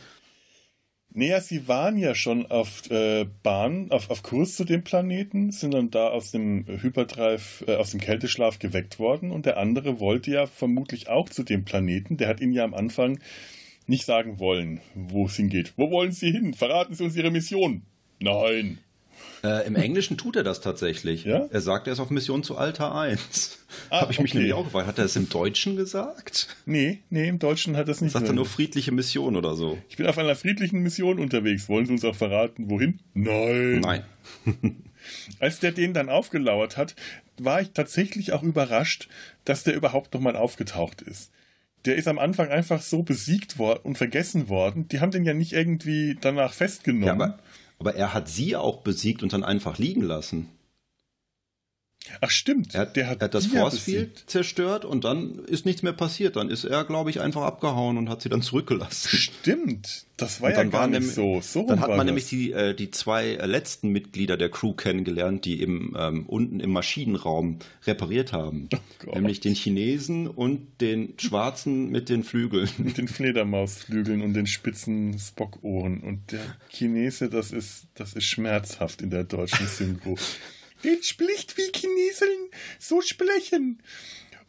Naja, 1.18 1.42
sie 1.42 1.68
waren 1.68 1.98
ja 1.98 2.14
schon 2.14 2.46
auf 2.46 2.92
äh, 2.92 3.26
Bahn, 3.42 3.90
auf, 3.90 4.12
auf 4.12 4.22
Kurs 4.22 4.56
zu 4.56 4.66
dem 4.66 4.84
Planeten, 4.84 5.52
sind 5.52 5.74
dann 5.74 5.90
da 5.90 6.10
aus 6.10 6.30
dem 6.30 6.64
Hyperdrive, 6.68 7.64
äh, 7.68 7.74
aus 7.74 7.90
dem 7.90 8.00
Kälteschlaf 8.00 8.60
geweckt 8.60 9.00
worden 9.00 9.32
und 9.32 9.48
der 9.48 9.58
andere 9.58 10.00
wollte 10.00 10.30
ja 10.30 10.46
vermutlich 10.46 11.10
auch 11.10 11.28
zu 11.28 11.42
dem 11.42 11.66
Planeten. 11.66 12.18
Der 12.18 12.28
hat 12.28 12.40
ihnen 12.40 12.54
ja 12.54 12.64
am 12.64 12.76
Anfang 12.76 13.18
nicht 13.88 14.06
sagen 14.06 14.38
wollen, 14.38 14.80
wo 14.94 15.26
es 15.26 15.36
hingeht. 15.36 15.74
Wo 15.76 15.90
wollen 15.90 16.12
Sie 16.12 16.30
hin? 16.30 16.54
Verraten 16.54 16.94
Sie 16.94 17.04
uns 17.04 17.16
Ihre 17.16 17.32
Mission. 17.32 17.82
Nein. 18.20 18.78
Äh, 19.44 19.68
Im 19.68 19.76
Englischen 19.76 20.18
tut 20.18 20.36
er 20.36 20.44
das 20.44 20.62
tatsächlich. 20.62 21.24
Ja? 21.24 21.48
Er 21.50 21.62
sagt, 21.62 21.88
er 21.88 21.94
ist 21.94 22.00
auf 22.00 22.10
Mission 22.10 22.44
zu 22.44 22.58
Alter 22.58 22.96
1. 22.96 23.60
Ah, 23.90 24.02
Habe 24.02 24.12
ich 24.12 24.20
mich 24.20 24.34
nämlich 24.34 24.54
auch 24.54 24.64
gefragt. 24.64 24.88
Hat 24.88 24.98
er 24.98 25.04
das 25.04 25.16
im 25.16 25.30
Deutschen 25.30 25.76
gesagt? 25.76 26.48
Nee, 26.66 27.00
nee, 27.10 27.28
im 27.28 27.40
Deutschen 27.40 27.78
hat 27.78 27.88
er 27.88 27.92
es 27.92 28.02
nicht 28.02 28.10
gesagt. 28.10 28.26
Sagt 28.26 28.34
er 28.34 28.36
nur 28.36 28.46
friedliche 28.46 28.92
Mission 28.92 29.36
oder 29.36 29.56
so? 29.56 29.78
Ich 29.90 29.98
bin 29.98 30.08
auf 30.08 30.18
einer 30.18 30.36
friedlichen 30.36 30.80
Mission 30.80 31.20
unterwegs. 31.20 31.70
Wollen 31.70 31.86
Sie 31.86 31.94
uns 31.94 32.06
auch 32.06 32.16
verraten, 32.16 32.70
wohin? 32.70 33.00
Nein. 33.14 33.82
Nein. 33.82 34.04
Als 35.40 35.60
der 35.60 35.72
den 35.72 35.94
dann 35.94 36.10
aufgelauert 36.10 36.76
hat, 36.78 36.96
war 37.38 37.62
ich 37.62 37.72
tatsächlich 37.72 38.34
auch 38.34 38.44
überrascht, 38.44 39.08
dass 39.46 39.64
der 39.64 39.76
überhaupt 39.76 40.14
nochmal 40.14 40.36
aufgetaucht 40.36 41.02
ist 41.02 41.32
der 41.88 41.96
ist 41.96 42.08
am 42.08 42.20
Anfang 42.20 42.50
einfach 42.50 42.82
so 42.82 43.02
besiegt 43.02 43.58
worden 43.58 43.80
und 43.84 43.98
vergessen 43.98 44.50
worden. 44.50 44.88
Die 44.90 45.00
haben 45.00 45.12
den 45.12 45.24
ja 45.24 45.34
nicht 45.34 45.54
irgendwie 45.54 46.18
danach 46.20 46.54
festgenommen. 46.54 47.06
Ja, 47.06 47.14
aber 47.14 47.40
aber 47.80 47.96
er 47.96 48.14
hat 48.14 48.28
sie 48.28 48.56
auch 48.56 48.78
besiegt 48.78 49.24
und 49.24 49.34
dann 49.34 49.44
einfach 49.44 49.78
liegen 49.78 50.02
lassen. 50.02 50.50
Ach 52.22 52.30
stimmt, 52.30 52.76
er 52.76 52.82
hat, 52.82 52.96
der 52.96 53.10
hat, 53.10 53.22
hat 53.22 53.34
das 53.34 53.48
Force 53.48 53.80
Field 53.80 54.24
zerstört 54.28 54.86
und 54.86 55.04
dann 55.04 55.40
ist 55.46 55.66
nichts 55.66 55.84
mehr 55.84 55.94
passiert. 55.94 56.36
Dann 56.36 56.50
ist 56.50 56.64
er, 56.64 56.84
glaube 56.84 57.10
ich, 57.10 57.22
einfach 57.22 57.44
abgehauen 57.44 57.98
und 57.98 58.10
hat 58.10 58.22
sie 58.22 58.30
dann 58.30 58.42
zurückgelassen. 58.42 59.10
Stimmt, 59.18 60.06
das 60.18 60.42
war 60.42 60.52
ja 60.52 60.64
gar 60.64 60.88
nicht 60.88 61.12
so. 61.12 61.42
so 61.42 61.68
dann 61.68 61.80
hat 61.80 61.90
man 61.90 62.00
das. 62.00 62.06
nämlich 62.08 62.28
die, 62.28 62.52
äh, 62.52 62.74
die 62.74 62.90
zwei 62.90 63.36
letzten 63.36 63.90
Mitglieder 63.90 64.36
der 64.36 64.50
Crew 64.50 64.74
kennengelernt, 64.74 65.46
die 65.46 65.62
im, 65.62 65.96
ähm, 65.98 66.26
unten 66.26 66.60
im 66.60 66.72
Maschinenraum 66.72 67.60
repariert 67.86 68.34
haben. 68.34 68.68
Oh 69.06 69.14
nämlich 69.14 69.40
den 69.40 69.54
Chinesen 69.54 70.28
und 70.28 70.82
den 70.82 71.14
Schwarzen 71.18 71.90
mit 71.90 72.10
den 72.10 72.24
Flügeln. 72.24 72.70
Mit 72.78 72.98
den 72.98 73.08
Fledermausflügeln 73.08 74.22
und 74.22 74.34
den 74.34 74.48
spitzen 74.48 75.18
Spockohren. 75.20 76.02
Und 76.02 76.32
der 76.32 76.42
Chinese, 76.70 77.30
das 77.30 77.52
ist, 77.52 77.88
das 77.94 78.14
ist 78.14 78.26
schmerzhaft 78.26 79.02
in 79.02 79.12
der 79.12 79.24
deutschen 79.24 79.68
Synchro. 79.68 80.18
Den 80.84 81.02
spricht 81.04 81.58
wie 81.58 81.72
Chineseln 81.74 82.50
so 82.80 83.02
sprechen. 83.02 83.82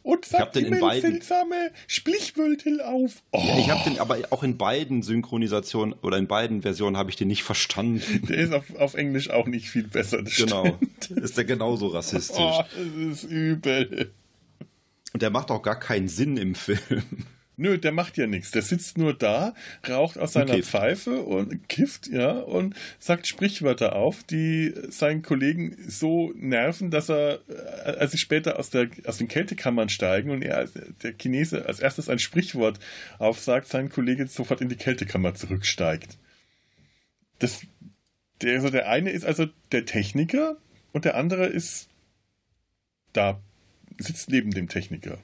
Und 0.01 0.25
sagt 0.25 0.55
ich 0.55 0.65
immer 0.65 0.99
seltsame 0.99 1.71
Sprichwörter 1.87 2.87
auf. 2.87 3.21
Oh. 3.31 3.43
Ja, 3.45 3.59
ich 3.59 3.69
habe 3.69 3.89
den 3.89 3.99
aber 3.99 4.17
auch 4.29 4.43
in 4.43 4.57
beiden 4.57 5.03
Synchronisationen 5.03 5.93
oder 6.01 6.17
in 6.17 6.27
beiden 6.27 6.61
Versionen 6.61 6.95
habe 6.95 7.09
ich 7.09 7.17
den 7.17 7.27
nicht 7.27 7.43
verstanden. 7.43 8.25
Der 8.27 8.37
ist 8.37 8.53
auf, 8.53 8.73
auf 8.75 8.93
Englisch 8.93 9.29
auch 9.29 9.45
nicht 9.45 9.69
viel 9.69 9.87
besser. 9.87 10.23
genau. 10.23 10.77
Stimmt. 11.01 11.21
Ist 11.23 11.37
der 11.37 11.43
genauso 11.43 11.87
rassistisch. 11.87 12.37
Oh, 12.39 12.63
das 13.09 13.23
ist 13.23 13.23
übel. 13.25 14.11
Und 15.13 15.21
der 15.21 15.31
macht 15.31 15.51
auch 15.51 15.61
gar 15.61 15.79
keinen 15.79 16.07
Sinn 16.07 16.37
im 16.37 16.55
Film. 16.55 17.03
Nö, 17.59 17.77
der 17.77 17.91
macht 17.91 18.15
ja 18.15 18.25
nichts. 18.25 18.51
Der 18.51 18.61
sitzt 18.61 18.97
nur 18.97 19.13
da, 19.13 19.53
raucht 19.87 20.17
aus 20.17 20.31
seiner 20.31 20.55
kifft. 20.55 20.69
Pfeife 20.69 21.21
und 21.21 21.67
kifft, 21.67 22.07
ja, 22.07 22.31
und 22.31 22.73
sagt 22.99 23.27
Sprichwörter 23.27 23.97
auf, 23.97 24.23
die 24.23 24.73
seinen 24.87 25.23
Kollegen 25.23 25.75
so 25.85 26.31
nerven, 26.37 26.89
dass 26.89 27.09
er, 27.09 27.39
äh, 27.49 27.97
als 27.99 28.13
sie 28.13 28.17
später 28.17 28.57
aus, 28.57 28.69
der, 28.69 28.87
aus 29.05 29.17
den 29.17 29.27
Kältekammern 29.27 29.89
steigen 29.89 30.31
und 30.31 30.41
er, 30.41 30.69
der 31.03 31.13
Chinese, 31.13 31.65
als 31.65 31.81
erstes 31.81 32.07
ein 32.07 32.19
Sprichwort 32.19 32.79
aufsagt, 33.17 33.67
sein 33.67 33.89
Kollege 33.89 34.25
sofort 34.27 34.61
in 34.61 34.69
die 34.69 34.77
Kältekammer 34.77 35.35
zurücksteigt. 35.35 36.17
Das, 37.39 37.59
der, 38.41 38.53
also 38.55 38.69
der 38.69 38.87
eine 38.87 39.11
ist 39.11 39.25
also 39.25 39.47
der 39.73 39.83
Techniker 39.83 40.55
und 40.93 41.03
der 41.03 41.17
andere 41.17 41.45
ist 41.45 41.89
da, 43.11 43.41
sitzt 43.97 44.29
neben 44.29 44.51
dem 44.51 44.69
Techniker. 44.69 45.17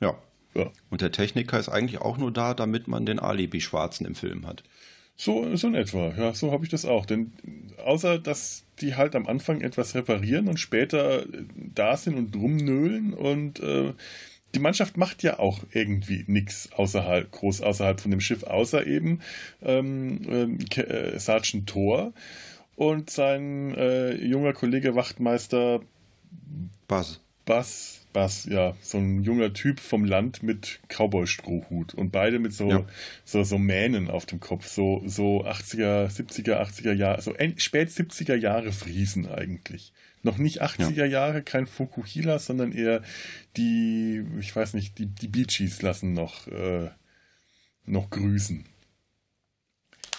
Ja. 0.00 0.18
Ja. 0.56 0.70
Und 0.88 1.02
der 1.02 1.12
Techniker 1.12 1.58
ist 1.58 1.68
eigentlich 1.68 2.00
auch 2.00 2.16
nur 2.16 2.32
da, 2.32 2.54
damit 2.54 2.88
man 2.88 3.04
den 3.04 3.18
Alibi-Schwarzen 3.18 4.06
im 4.06 4.14
Film 4.14 4.46
hat. 4.46 4.64
So, 5.16 5.54
so 5.56 5.68
in 5.68 5.74
etwa, 5.74 6.14
ja, 6.16 6.34
so 6.34 6.52
habe 6.52 6.64
ich 6.64 6.70
das 6.70 6.84
auch. 6.84 7.04
Denn 7.06 7.32
außer, 7.84 8.18
dass 8.18 8.64
die 8.80 8.94
halt 8.94 9.14
am 9.14 9.26
Anfang 9.26 9.60
etwas 9.60 9.94
reparieren 9.94 10.48
und 10.48 10.58
später 10.58 11.24
da 11.56 11.96
sind 11.96 12.16
und 12.16 12.36
rumnöhlen 12.36 13.12
und 13.12 13.60
äh, 13.60 13.92
die 14.54 14.60
Mannschaft 14.60 14.96
macht 14.96 15.22
ja 15.22 15.38
auch 15.38 15.60
irgendwie 15.72 16.24
nichts 16.26 16.70
außerhalb, 16.72 17.30
groß 17.30 17.60
außerhalb 17.60 18.00
von 18.00 18.10
dem 18.10 18.20
Schiff, 18.20 18.42
außer 18.42 18.86
eben 18.86 19.20
ähm, 19.62 20.58
äh, 20.74 21.18
Sergeant 21.18 21.68
Thor 21.68 22.14
und 22.74 23.10
sein 23.10 23.74
äh, 23.74 24.14
junger 24.14 24.54
Kollege 24.54 24.94
Wachtmeister 24.94 25.80
Buzz. 26.88 27.20
Bass, 27.46 28.05
Bass, 28.16 28.46
ja, 28.46 28.74
so 28.80 28.96
ein 28.96 29.24
junger 29.24 29.52
Typ 29.52 29.78
vom 29.78 30.06
Land 30.06 30.42
mit 30.42 30.80
Cowboy-Strohhut 30.88 31.92
und 31.92 32.12
beide 32.12 32.38
mit 32.38 32.54
so, 32.54 32.70
ja. 32.70 32.86
so, 33.26 33.44
so 33.44 33.58
Mähnen 33.58 34.08
auf 34.08 34.24
dem 34.24 34.40
Kopf, 34.40 34.66
so, 34.68 35.02
so 35.04 35.44
80er, 35.44 36.08
70er, 36.08 36.58
80er 36.58 36.94
Jahre, 36.94 37.20
so 37.20 37.34
spät 37.58 37.90
70er 37.90 38.34
Jahre 38.34 38.72
Friesen 38.72 39.28
eigentlich. 39.28 39.92
Noch 40.22 40.38
nicht 40.38 40.62
80er 40.62 40.94
ja. 40.94 41.04
Jahre, 41.04 41.42
kein 41.42 41.66
Fukuhila, 41.66 42.38
sondern 42.38 42.72
eher 42.72 43.02
die, 43.58 44.24
ich 44.40 44.56
weiß 44.56 44.72
nicht, 44.72 44.96
die, 44.96 45.08
die 45.08 45.28
Beachies 45.28 45.82
lassen 45.82 46.14
noch, 46.14 46.46
äh, 46.46 46.88
noch 47.84 48.08
grüßen. 48.08 48.64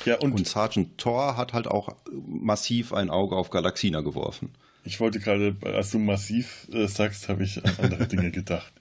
Ja, 0.06 0.20
und, 0.20 0.34
und 0.34 0.48
Sergeant 0.48 1.00
Thor 1.00 1.36
hat 1.36 1.54
halt 1.54 1.66
auch 1.66 1.96
massiv 2.12 2.94
ein 2.94 3.10
Auge 3.10 3.36
auf 3.36 3.50
Galaxina 3.50 4.02
geworfen. 4.02 4.54
Ich 4.88 5.02
wollte 5.02 5.20
gerade, 5.20 5.54
als 5.64 5.92
du 5.92 6.00
massiv 6.00 6.66
äh, 6.72 6.88
sagst, 6.88 7.28
habe 7.28 7.44
ich 7.44 7.64
an 7.64 7.76
andere 7.78 8.08
Dinge 8.08 8.32
gedacht. 8.32 8.72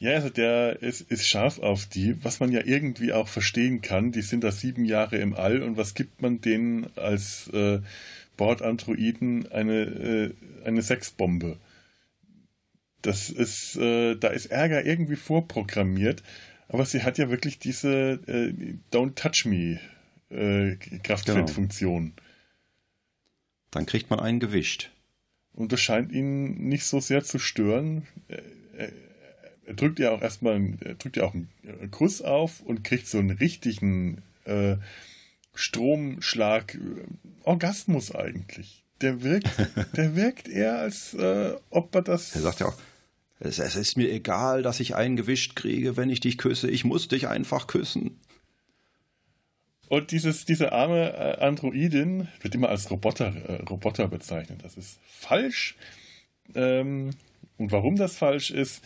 Ja, 0.00 0.14
also 0.14 0.28
der 0.28 0.82
ist, 0.82 1.02
ist 1.02 1.28
scharf 1.28 1.60
auf 1.60 1.86
die, 1.86 2.22
was 2.24 2.40
man 2.40 2.50
ja 2.50 2.62
irgendwie 2.64 3.12
auch 3.12 3.28
verstehen 3.28 3.80
kann. 3.80 4.10
Die 4.10 4.22
sind 4.22 4.42
da 4.42 4.50
sieben 4.50 4.84
Jahre 4.84 5.18
im 5.18 5.34
All 5.34 5.62
und 5.62 5.76
was 5.76 5.94
gibt 5.94 6.20
man 6.20 6.40
denen 6.40 6.88
als 6.96 7.48
äh, 7.52 7.78
Bordandroiden 8.36 9.50
eine, 9.52 9.82
äh, 9.82 10.34
eine 10.64 10.82
Sexbombe? 10.82 11.58
Das 13.02 13.30
ist, 13.30 13.76
äh, 13.76 14.16
da 14.16 14.28
ist 14.28 14.46
Ärger 14.46 14.84
irgendwie 14.84 15.16
vorprogrammiert, 15.16 16.24
aber 16.68 16.84
sie 16.84 17.04
hat 17.04 17.18
ja 17.18 17.30
wirklich 17.30 17.60
diese 17.60 18.18
äh, 18.26 18.52
Don't 18.92 19.14
Touch 19.14 19.44
Me 19.44 19.78
äh, 20.28 20.74
Kraftfeldfunktion. 21.04 22.14
Genau. 22.16 22.25
Dann 23.76 23.84
kriegt 23.84 24.08
man 24.08 24.20
einen 24.20 24.40
gewischt. 24.40 24.90
Und 25.52 25.70
das 25.70 25.80
scheint 25.80 26.10
ihn 26.10 26.68
nicht 26.68 26.84
so 26.86 26.98
sehr 26.98 27.22
zu 27.24 27.38
stören. 27.38 28.06
Er, 28.76 28.88
er 29.66 29.74
drückt 29.74 29.98
ja 29.98 30.12
auch 30.12 30.22
erstmal 30.22 30.78
er 30.80 30.94
drückt 30.94 31.18
ja 31.18 31.24
auch 31.24 31.34
einen 31.34 31.90
Kuss 31.90 32.22
auf 32.22 32.60
und 32.60 32.84
kriegt 32.84 33.06
so 33.06 33.18
einen 33.18 33.32
richtigen 33.32 34.22
äh, 34.44 34.76
Stromschlag, 35.54 36.74
äh, 36.74 36.78
Orgasmus 37.42 38.14
eigentlich. 38.14 38.82
Der 39.02 39.22
wirkt, 39.22 39.50
der 39.96 40.16
wirkt 40.16 40.48
eher, 40.48 40.78
als 40.78 41.12
äh, 41.12 41.52
ob 41.68 41.94
er 41.94 42.02
das. 42.02 42.34
Er 42.34 42.40
sagt 42.40 42.60
ja 42.60 42.68
auch, 42.68 42.78
es, 43.40 43.58
es, 43.58 43.76
ist 43.76 43.98
mir 43.98 44.10
egal, 44.10 44.62
dass 44.62 44.80
ich 44.80 44.94
einen 44.94 45.16
gewischt 45.16 45.54
kriege, 45.54 45.98
wenn 45.98 46.08
ich 46.08 46.20
dich 46.20 46.38
küsse. 46.38 46.70
Ich 46.70 46.84
muss 46.86 47.08
dich 47.08 47.28
einfach 47.28 47.66
küssen. 47.66 48.18
Und 49.88 50.10
dieses, 50.10 50.44
diese 50.44 50.72
arme 50.72 51.12
äh, 51.12 51.44
Androidin 51.44 52.28
wird 52.40 52.54
immer 52.54 52.68
als 52.68 52.90
Roboter, 52.90 53.34
äh, 53.48 53.62
Roboter 53.62 54.08
bezeichnet. 54.08 54.64
Das 54.64 54.76
ist 54.76 54.98
falsch. 55.06 55.76
Ähm, 56.54 57.10
und 57.56 57.72
warum 57.72 57.96
das 57.96 58.16
falsch 58.16 58.50
ist, 58.50 58.84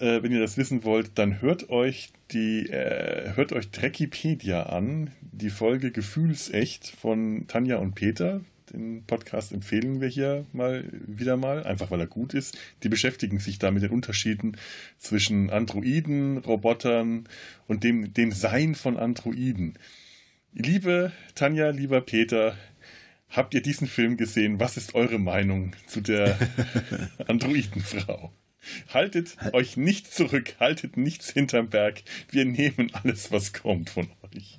äh, 0.00 0.22
wenn 0.22 0.32
ihr 0.32 0.40
das 0.40 0.56
wissen 0.56 0.84
wollt, 0.84 1.12
dann 1.14 1.40
hört 1.40 1.70
euch 1.70 2.10
die, 2.32 2.68
äh, 2.68 3.34
hört 3.34 3.52
euch 3.52 3.70
Trekkipedia 3.70 4.64
an, 4.64 5.10
die 5.20 5.50
Folge 5.50 5.90
Gefühlsecht 5.90 6.88
von 6.88 7.46
Tanja 7.46 7.76
und 7.76 7.94
Peter. 7.94 8.40
Den 8.72 9.04
Podcast 9.06 9.52
empfehlen 9.52 10.00
wir 10.00 10.08
hier 10.08 10.44
mal 10.52 10.84
wieder 11.06 11.36
mal, 11.36 11.62
einfach 11.64 11.90
weil 11.90 12.00
er 12.00 12.06
gut 12.06 12.34
ist. 12.34 12.58
Die 12.82 12.88
beschäftigen 12.88 13.38
sich 13.38 13.58
da 13.58 13.70
mit 13.70 13.82
den 13.82 13.90
Unterschieden 13.90 14.56
zwischen 14.98 15.50
Androiden, 15.50 16.38
Robotern 16.38 17.28
und 17.68 17.84
dem, 17.84 18.12
dem 18.12 18.32
Sein 18.32 18.74
von 18.74 18.96
Androiden. 18.96 19.78
Liebe 20.58 21.12
Tanja, 21.34 21.68
lieber 21.68 22.00
Peter, 22.00 22.56
habt 23.28 23.52
ihr 23.52 23.60
diesen 23.60 23.86
Film 23.86 24.16
gesehen? 24.16 24.58
Was 24.58 24.78
ist 24.78 24.94
eure 24.94 25.18
Meinung 25.18 25.74
zu 25.86 26.00
der 26.00 26.38
Androidenfrau? 27.28 28.32
Haltet 28.88 29.36
euch 29.52 29.76
nicht 29.76 30.14
zurück, 30.14 30.54
haltet 30.58 30.96
nichts 30.96 31.28
hinterm 31.28 31.68
Berg. 31.68 32.04
Wir 32.30 32.46
nehmen 32.46 32.90
alles, 32.94 33.30
was 33.30 33.52
kommt 33.52 33.90
von 33.90 34.08
euch. 34.32 34.58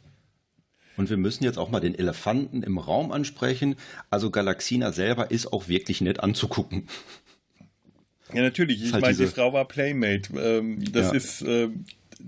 Und 0.98 1.10
wir 1.10 1.18
müssen 1.18 1.44
jetzt 1.44 1.58
auch 1.58 1.72
mal 1.72 1.80
den 1.80 1.98
Elefanten 1.98 2.62
im 2.62 2.78
Raum 2.78 3.12
ansprechen. 3.12 3.76
Also 4.12 4.30
Galaxina 4.30 4.92
selber 4.92 5.32
ist 5.32 5.52
auch 5.52 5.68
wirklich 5.68 6.02
nett 6.02 6.20
anzugucken. 6.20 6.88
Ja, 8.34 8.44
natürlich. 8.44 8.84
Ich 8.84 8.94
halt 8.94 9.02
meine, 9.02 9.18
die 9.18 9.26
Frau 9.26 9.52
war 9.52 9.68
Playmate. 9.68 10.32
Ähm, 10.40 10.84
das 10.92 11.08
ja. 11.08 11.14
ist, 11.14 11.42
äh, 11.42 11.70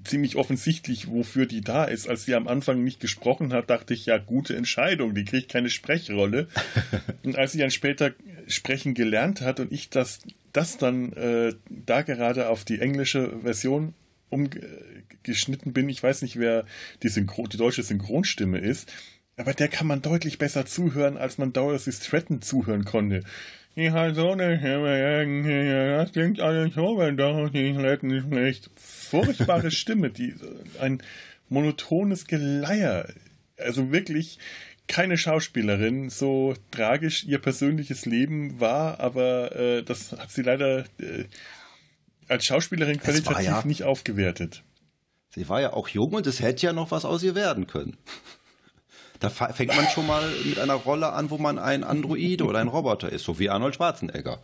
ziemlich 0.04 0.36
offensichtlich, 0.36 1.10
wofür 1.10 1.46
die 1.46 1.62
da 1.62 1.86
ist. 1.86 2.08
Als 2.08 2.26
sie 2.26 2.36
am 2.36 2.48
Anfang 2.48 2.84
nicht 2.84 3.00
gesprochen 3.00 3.54
hat, 3.54 3.70
dachte 3.70 3.94
ich, 3.94 4.06
ja, 4.06 4.18
gute 4.18 4.56
Entscheidung, 4.56 5.16
die 5.16 5.26
kriegt 5.26 5.50
keine 5.50 5.70
Sprechrolle. 5.70 6.48
und 7.24 7.36
als 7.36 7.54
sie 7.54 7.60
dann 7.60 7.72
später 7.72 8.14
sprechen 8.48 8.94
gelernt 8.94 9.42
hat 9.42 9.60
und 9.60 9.72
ich 9.72 9.90
das, 9.90 10.20
das 10.54 10.78
dann 10.78 11.14
äh, 11.14 11.54
da 11.70 12.02
gerade 12.02 12.50
auf 12.50 12.66
die 12.66 12.80
englische 12.80 13.40
Version 13.42 13.94
umgeschnitten 14.30 15.74
bin, 15.74 15.90
ich 15.90 16.02
weiß 16.02 16.22
nicht, 16.22 16.38
wer 16.38 16.66
die, 17.04 17.10
Synchro 17.10 17.48
die 17.48 17.58
deutsche 17.58 17.84
Synchronstimme 17.84 18.60
ist, 18.60 18.92
aber 19.38 19.54
der 19.54 19.70
kann 19.70 19.88
man 19.88 20.02
deutlich 20.02 20.38
besser 20.38 20.66
zuhören, 20.66 21.18
als 21.18 21.38
man 21.38 21.54
Dorothy 21.54 21.92
Stratton 21.92 22.42
zuhören 22.42 22.84
konnte. 22.84 23.24
Ich 23.82 23.92
halt 23.92 24.18
so 24.18 24.32
eine 24.32 24.60
das 24.60 26.12
klingt 26.12 26.42
alles 26.42 26.74
so, 26.74 26.98
wenn 26.98 27.16
Dorothy 27.16 27.74
Stratton 27.74 28.20
spricht 28.20 28.70
furchtbare 28.76 29.72
Stimme, 29.72 30.10
die 30.10 30.36
ein 30.82 31.02
monotones 31.48 32.28
Geleier. 32.28 33.08
Also 33.58 33.90
wirklich 33.94 34.38
keine 34.88 35.18
Schauspielerin, 35.18 36.10
so 36.10 36.56
tragisch 36.72 37.24
ihr 37.24 37.40
persönliches 37.40 38.06
Leben 38.06 38.60
war, 38.60 39.00
aber 39.00 39.56
äh, 39.56 39.84
das 39.84 40.12
hat 40.12 40.30
sie 40.30 40.42
leider 40.42 40.80
äh, 41.00 41.24
als 42.28 42.44
Schauspielerin 42.44 43.00
qualitativ 43.00 43.46
ja, 43.46 43.64
nicht 43.66 43.84
aufgewertet. 43.84 44.62
Sie 45.30 45.48
war 45.48 45.62
ja 45.62 45.72
auch 45.72 45.88
jung 45.88 46.12
und 46.12 46.28
es 46.28 46.42
hätte 46.42 46.66
ja 46.66 46.74
noch 46.74 46.92
was 46.92 47.06
aus 47.06 47.24
ihr 47.24 47.34
werden 47.34 47.66
können. 47.66 47.96
Da 49.20 49.30
fängt 49.30 49.76
man 49.76 49.88
schon 49.90 50.08
mal 50.08 50.24
mit 50.46 50.60
einer 50.60 50.76
Rolle 50.76 51.12
an, 51.12 51.30
wo 51.30 51.38
man 51.38 51.60
ein 51.60 51.84
Android 51.84 52.42
oder 52.42 52.60
ein 52.60 52.70
Roboter 52.70 53.12
ist, 53.12 53.26
so 53.26 53.38
wie 53.38 53.50
Arnold 53.50 53.76
Schwarzenegger. 53.76 54.40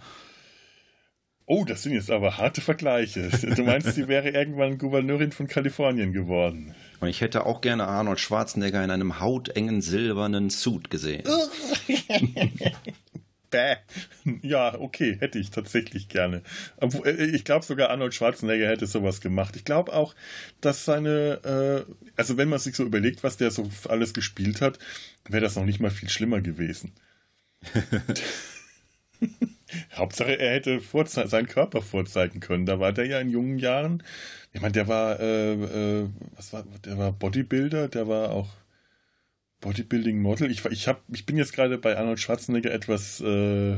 Oh, 1.48 1.64
das 1.64 1.84
sind 1.84 1.94
jetzt 1.94 2.10
aber 2.10 2.38
harte 2.38 2.60
Vergleiche. 2.60 3.30
Du 3.56 3.64
meinst, 3.64 3.94
sie 3.94 4.08
wäre 4.08 4.30
irgendwann 4.30 4.78
Gouverneurin 4.78 5.32
von 5.32 5.48
Kalifornien 5.48 6.12
geworden. 6.12 6.74
Und 7.00 7.08
ich 7.08 7.22
hätte 7.22 7.46
auch 7.46 7.62
gerne 7.62 7.88
Arnold 7.88 8.20
Schwarzenegger 8.20 8.84
in 8.84 8.90
einem 8.90 9.20
hautengen 9.20 9.82
silbernen 9.82 10.50
Suit 10.50 10.90
gesehen. 10.90 11.24
Bäh. 13.56 13.78
Ja, 14.42 14.78
okay, 14.80 15.18
hätte 15.20 15.40
ich 15.40 15.50
tatsächlich 15.52 16.10
gerne. 16.10 16.42
Äh, 16.82 17.26
ich 17.26 17.46
glaube 17.46 17.64
sogar 17.64 17.90
Arnold 17.90 18.14
Schwarzenegger 18.14 18.68
hätte 18.68 18.86
sowas 18.86 19.22
gemacht. 19.22 19.56
Ich 19.56 19.64
glaube 19.64 19.94
auch, 19.94 20.14
dass 20.62 20.84
seine, 20.84 21.86
äh, 21.88 21.94
also 22.18 22.36
wenn 22.38 22.50
man 22.50 22.60
sich 22.60 22.76
so 22.76 22.84
überlegt, 22.84 23.24
was 23.24 23.38
der 23.38 23.52
so 23.52 23.70
alles 23.88 24.14
gespielt 24.14 24.62
hat, 24.62 24.80
wäre 25.30 25.44
das 25.44 25.56
noch 25.56 25.66
nicht 25.66 25.80
mal 25.80 25.92
viel 25.92 26.10
schlimmer 26.10 26.42
gewesen. 26.42 26.92
Hauptsache, 29.94 30.38
er 30.38 30.56
hätte 30.56 30.82
seinen 31.06 31.48
Körper 31.48 31.82
vorzeigen 31.82 32.42
können. 32.42 32.66
Da 32.66 32.80
war 32.80 32.92
der 32.92 33.06
ja 33.06 33.20
in 33.20 33.30
jungen 33.30 33.58
Jahren. 33.58 34.04
Ich 34.52 34.62
meine, 34.62 34.74
der 34.74 34.88
war, 34.88 35.20
äh, 35.20 35.54
äh, 35.54 36.10
was 36.36 36.52
war, 36.52 36.66
der 36.84 36.98
war 36.98 37.12
Bodybuilder, 37.14 37.88
der 37.88 38.08
war 38.08 38.32
auch 38.32 38.50
Bodybuilding-Model. 39.66 40.52
Ich, 40.52 40.64
ich, 40.66 40.88
hab, 40.88 41.02
ich 41.12 41.26
bin 41.26 41.38
jetzt 41.38 41.54
gerade 41.54 41.80
bei 41.80 41.98
Arnold 41.98 42.20
Schwarzenegger 42.20 42.72
etwas 42.72 43.20
äh, 43.20 43.78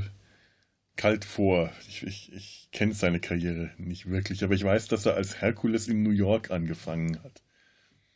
kalt 0.98 1.24
vor. 1.24 1.72
Ich, 1.88 2.04
ich, 2.04 2.34
ich 2.34 2.68
kenne 2.74 2.94
seine 2.94 3.22
Karriere 3.22 3.72
nicht 3.78 4.10
wirklich, 4.10 4.44
aber 4.44 4.54
ich 4.54 4.66
weiß, 4.66 4.90
dass 4.90 5.06
er 5.06 5.16
als 5.16 5.42
Herkules 5.42 5.88
in 5.88 6.04
New 6.04 6.12
York 6.12 6.52
angefangen 6.52 7.24
hat. 7.24 7.42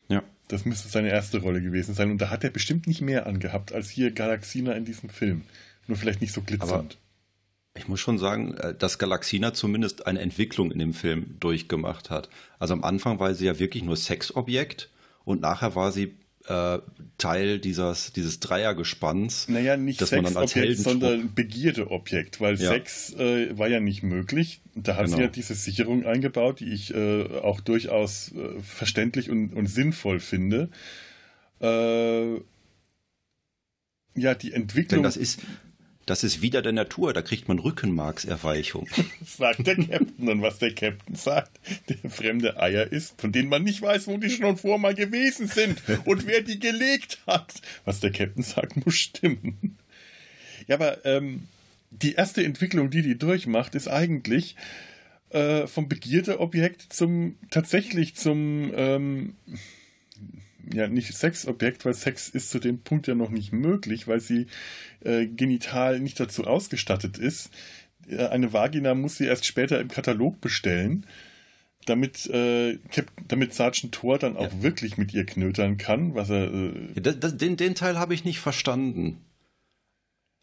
Ja. 0.09 0.21
Das 0.49 0.65
müsste 0.65 0.89
seine 0.89 1.09
erste 1.09 1.37
Rolle 1.37 1.61
gewesen 1.61 1.95
sein. 1.95 2.11
Und 2.11 2.21
da 2.21 2.29
hat 2.29 2.43
er 2.43 2.49
bestimmt 2.49 2.87
nicht 2.87 2.99
mehr 2.99 3.25
angehabt 3.25 3.71
als 3.71 3.89
hier 3.89 4.11
Galaxina 4.11 4.73
in 4.73 4.83
diesem 4.83 5.09
Film. 5.09 5.43
Nur 5.87 5.97
vielleicht 5.97 6.19
nicht 6.19 6.33
so 6.33 6.41
glitzernd. 6.41 6.71
Aber 6.71 7.79
ich 7.81 7.87
muss 7.87 8.01
schon 8.01 8.17
sagen, 8.17 8.53
äh, 8.55 8.75
dass 8.75 8.99
Galaxina 8.99 9.53
zumindest 9.53 10.07
eine 10.07 10.19
Entwicklung 10.19 10.73
in 10.73 10.79
dem 10.79 10.93
Film 10.93 11.37
durchgemacht 11.39 12.09
hat. 12.09 12.27
Also 12.59 12.73
am 12.73 12.83
Anfang 12.83 13.19
war 13.19 13.33
sie 13.33 13.45
ja 13.45 13.59
wirklich 13.59 13.83
nur 13.83 13.95
Sexobjekt 13.95 14.89
und 15.23 15.39
nachher 15.39 15.73
war 15.73 15.93
sie 15.93 16.17
äh, 16.47 16.79
Teil 17.17 17.59
dieses, 17.59 18.13
dieses 18.13 18.39
Dreiergespanns. 18.39 19.47
Naja, 19.47 19.77
nicht 19.77 20.05
Sexobjekt, 20.05 20.79
sondern 20.79 21.33
Begierdeobjekt, 21.33 22.41
weil 22.41 22.59
ja. 22.59 22.69
Sex 22.69 23.13
äh, 23.13 23.57
war 23.57 23.67
ja 23.67 23.79
nicht 23.79 24.03
möglich. 24.03 24.61
Da 24.73 24.95
hat 24.95 25.05
genau. 25.05 25.17
sie 25.17 25.23
ja 25.23 25.27
diese 25.29 25.53
Sicherung 25.55 26.05
eingebaut, 26.05 26.59
die 26.59 26.73
ich 26.73 26.93
äh, 26.93 27.25
auch 27.41 27.61
durchaus 27.61 28.31
äh, 28.31 28.59
verständlich 28.61 29.29
und, 29.29 29.53
und 29.53 29.67
sinnvoll 29.67 30.19
finde. 30.19 30.69
Äh, 31.61 32.35
ja, 34.15 34.35
die 34.35 34.53
Entwicklung. 34.53 34.99
Denn 34.99 35.03
das 35.03 35.17
ist, 35.17 35.39
das 36.11 36.25
ist 36.25 36.41
wieder 36.41 36.61
der 36.61 36.73
Natur, 36.73 37.13
da 37.13 37.21
kriegt 37.21 37.47
man 37.47 37.57
Rückenmarkserweichung. 37.57 38.85
sagt 39.25 39.65
der 39.65 39.77
Captain. 39.77 40.27
Und 40.27 40.41
was 40.41 40.59
der 40.59 40.75
Captain 40.75 41.15
sagt, 41.15 41.57
der 41.87 42.11
fremde 42.11 42.61
Eier 42.61 42.91
ist, 42.91 43.21
von 43.21 43.31
denen 43.31 43.47
man 43.47 43.63
nicht 43.63 43.81
weiß, 43.81 44.07
wo 44.07 44.17
die 44.17 44.29
schon 44.29 44.57
vor 44.57 44.77
mal 44.77 44.93
gewesen 44.93 45.47
sind 45.47 45.81
und 46.03 46.27
wer 46.27 46.41
die 46.41 46.59
gelegt 46.59 47.19
hat. 47.27 47.53
Was 47.85 48.01
der 48.01 48.11
Captain 48.11 48.43
sagt, 48.43 48.83
muss 48.83 48.95
stimmen. 48.95 49.77
Ja, 50.67 50.75
aber 50.75 51.05
ähm, 51.05 51.47
die 51.91 52.15
erste 52.15 52.43
Entwicklung, 52.43 52.89
die 52.89 53.03
die 53.03 53.17
durchmacht, 53.17 53.73
ist 53.73 53.87
eigentlich 53.87 54.57
äh, 55.29 55.65
vom 55.65 55.87
Begierdeobjekt 55.87 56.91
zum 56.91 57.37
tatsächlich 57.51 58.17
zum 58.17 58.73
ähm, 58.75 59.37
ja 60.73 60.87
nicht 60.87 61.13
Sexobjekt, 61.13 61.85
weil 61.85 61.93
Sex 61.93 62.29
ist 62.29 62.49
zu 62.49 62.59
dem 62.59 62.79
Punkt 62.79 63.07
ja 63.07 63.15
noch 63.15 63.29
nicht 63.29 63.51
möglich, 63.51 64.07
weil 64.07 64.19
sie 64.19 64.47
äh, 65.01 65.27
genital 65.27 65.99
nicht 65.99 66.19
dazu 66.19 66.45
ausgestattet 66.45 67.17
ist. 67.17 67.51
Äh, 68.07 68.27
eine 68.27 68.53
Vagina 68.53 68.93
muss 68.95 69.17
sie 69.17 69.25
erst 69.25 69.45
später 69.45 69.79
im 69.79 69.87
Katalog 69.87 70.41
bestellen, 70.41 71.05
damit, 71.85 72.27
äh, 72.27 72.77
damit 73.27 73.53
Sergeant 73.53 73.93
Thor 73.93 74.19
dann 74.19 74.37
auch 74.37 74.51
ja. 74.51 74.63
wirklich 74.63 74.97
mit 74.97 75.13
ihr 75.13 75.25
knötern 75.25 75.77
kann, 75.77 76.15
was 76.15 76.29
er. 76.29 76.51
Äh, 76.53 76.93
ja, 76.95 77.01
das, 77.01 77.19
das, 77.19 77.37
den, 77.37 77.57
den 77.57 77.75
Teil 77.75 77.97
habe 77.97 78.13
ich 78.13 78.23
nicht 78.23 78.39
verstanden. 78.39 79.17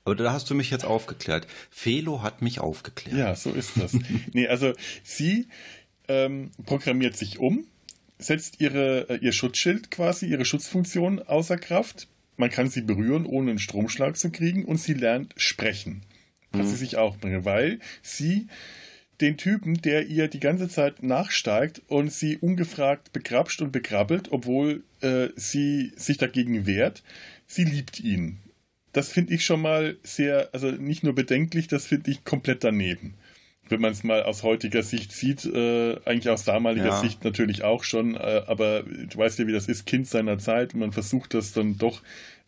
Aber 0.04 0.14
da 0.14 0.32
hast 0.32 0.48
du 0.48 0.54
mich 0.54 0.70
jetzt 0.70 0.86
aufgeklärt. 0.86 1.46
Felo 1.70 2.22
hat 2.22 2.40
mich 2.40 2.60
aufgeklärt. 2.60 3.16
Ja, 3.16 3.34
so 3.34 3.50
ist 3.50 3.72
das. 3.76 3.92
nee, 4.32 4.48
also 4.48 4.72
sie 5.02 5.48
ähm, 6.08 6.50
programmiert 6.64 7.16
sich 7.16 7.38
um, 7.38 7.66
setzt 8.18 8.60
ihre, 8.60 9.08
äh, 9.08 9.18
ihr 9.18 9.32
Schutzschild 9.32 9.90
quasi, 9.90 10.26
ihre 10.26 10.44
Schutzfunktion 10.44 11.20
außer 11.20 11.56
Kraft. 11.56 12.08
Man 12.36 12.50
kann 12.50 12.68
sie 12.68 12.82
berühren, 12.82 13.26
ohne 13.26 13.50
einen 13.50 13.58
Stromschlag 13.58 14.16
zu 14.16 14.30
kriegen 14.30 14.64
und 14.64 14.78
sie 14.78 14.94
lernt 14.94 15.34
sprechen. 15.36 16.02
Kann 16.52 16.62
mhm. 16.62 16.66
sie 16.66 16.76
sich 16.76 16.96
auch 16.96 17.16
bringen, 17.16 17.44
weil 17.44 17.80
sie 18.02 18.46
den 19.20 19.36
Typen, 19.36 19.82
der 19.82 20.06
ihr 20.06 20.28
die 20.28 20.38
ganze 20.38 20.68
Zeit 20.68 21.02
nachsteigt 21.02 21.82
und 21.88 22.12
sie 22.12 22.36
ungefragt 22.36 23.12
begrapscht 23.12 23.60
und 23.60 23.72
begrabbelt, 23.72 24.30
obwohl 24.30 24.84
äh, 25.00 25.28
sie 25.34 25.92
sich 25.96 26.18
dagegen 26.18 26.66
wehrt, 26.66 27.02
sie 27.48 27.64
liebt 27.64 27.98
ihn 27.98 28.38
das 28.92 29.10
finde 29.12 29.34
ich 29.34 29.44
schon 29.44 29.62
mal 29.62 29.96
sehr, 30.02 30.48
also 30.52 30.70
nicht 30.70 31.04
nur 31.04 31.14
bedenklich, 31.14 31.68
das 31.68 31.86
finde 31.86 32.10
ich 32.10 32.24
komplett 32.24 32.64
daneben. 32.64 33.14
Wenn 33.70 33.80
man 33.80 33.92
es 33.92 34.04
mal 34.04 34.22
aus 34.22 34.42
heutiger 34.42 34.82
Sicht 34.82 35.12
sieht, 35.12 35.44
äh, 35.44 35.96
eigentlich 36.04 36.30
aus 36.30 36.44
damaliger 36.44 36.86
ja. 36.86 37.00
Sicht 37.00 37.24
natürlich 37.24 37.64
auch 37.64 37.84
schon, 37.84 38.14
äh, 38.14 38.42
aber 38.46 38.82
du 38.82 39.16
weißt 39.16 39.38
ja, 39.38 39.46
wie 39.46 39.52
das 39.52 39.66
ist, 39.66 39.86
Kind 39.86 40.06
seiner 40.06 40.38
Zeit 40.38 40.74
und 40.74 40.80
man 40.80 40.92
versucht 40.92 41.34
das 41.34 41.52
dann 41.52 41.78
doch 41.78 42.02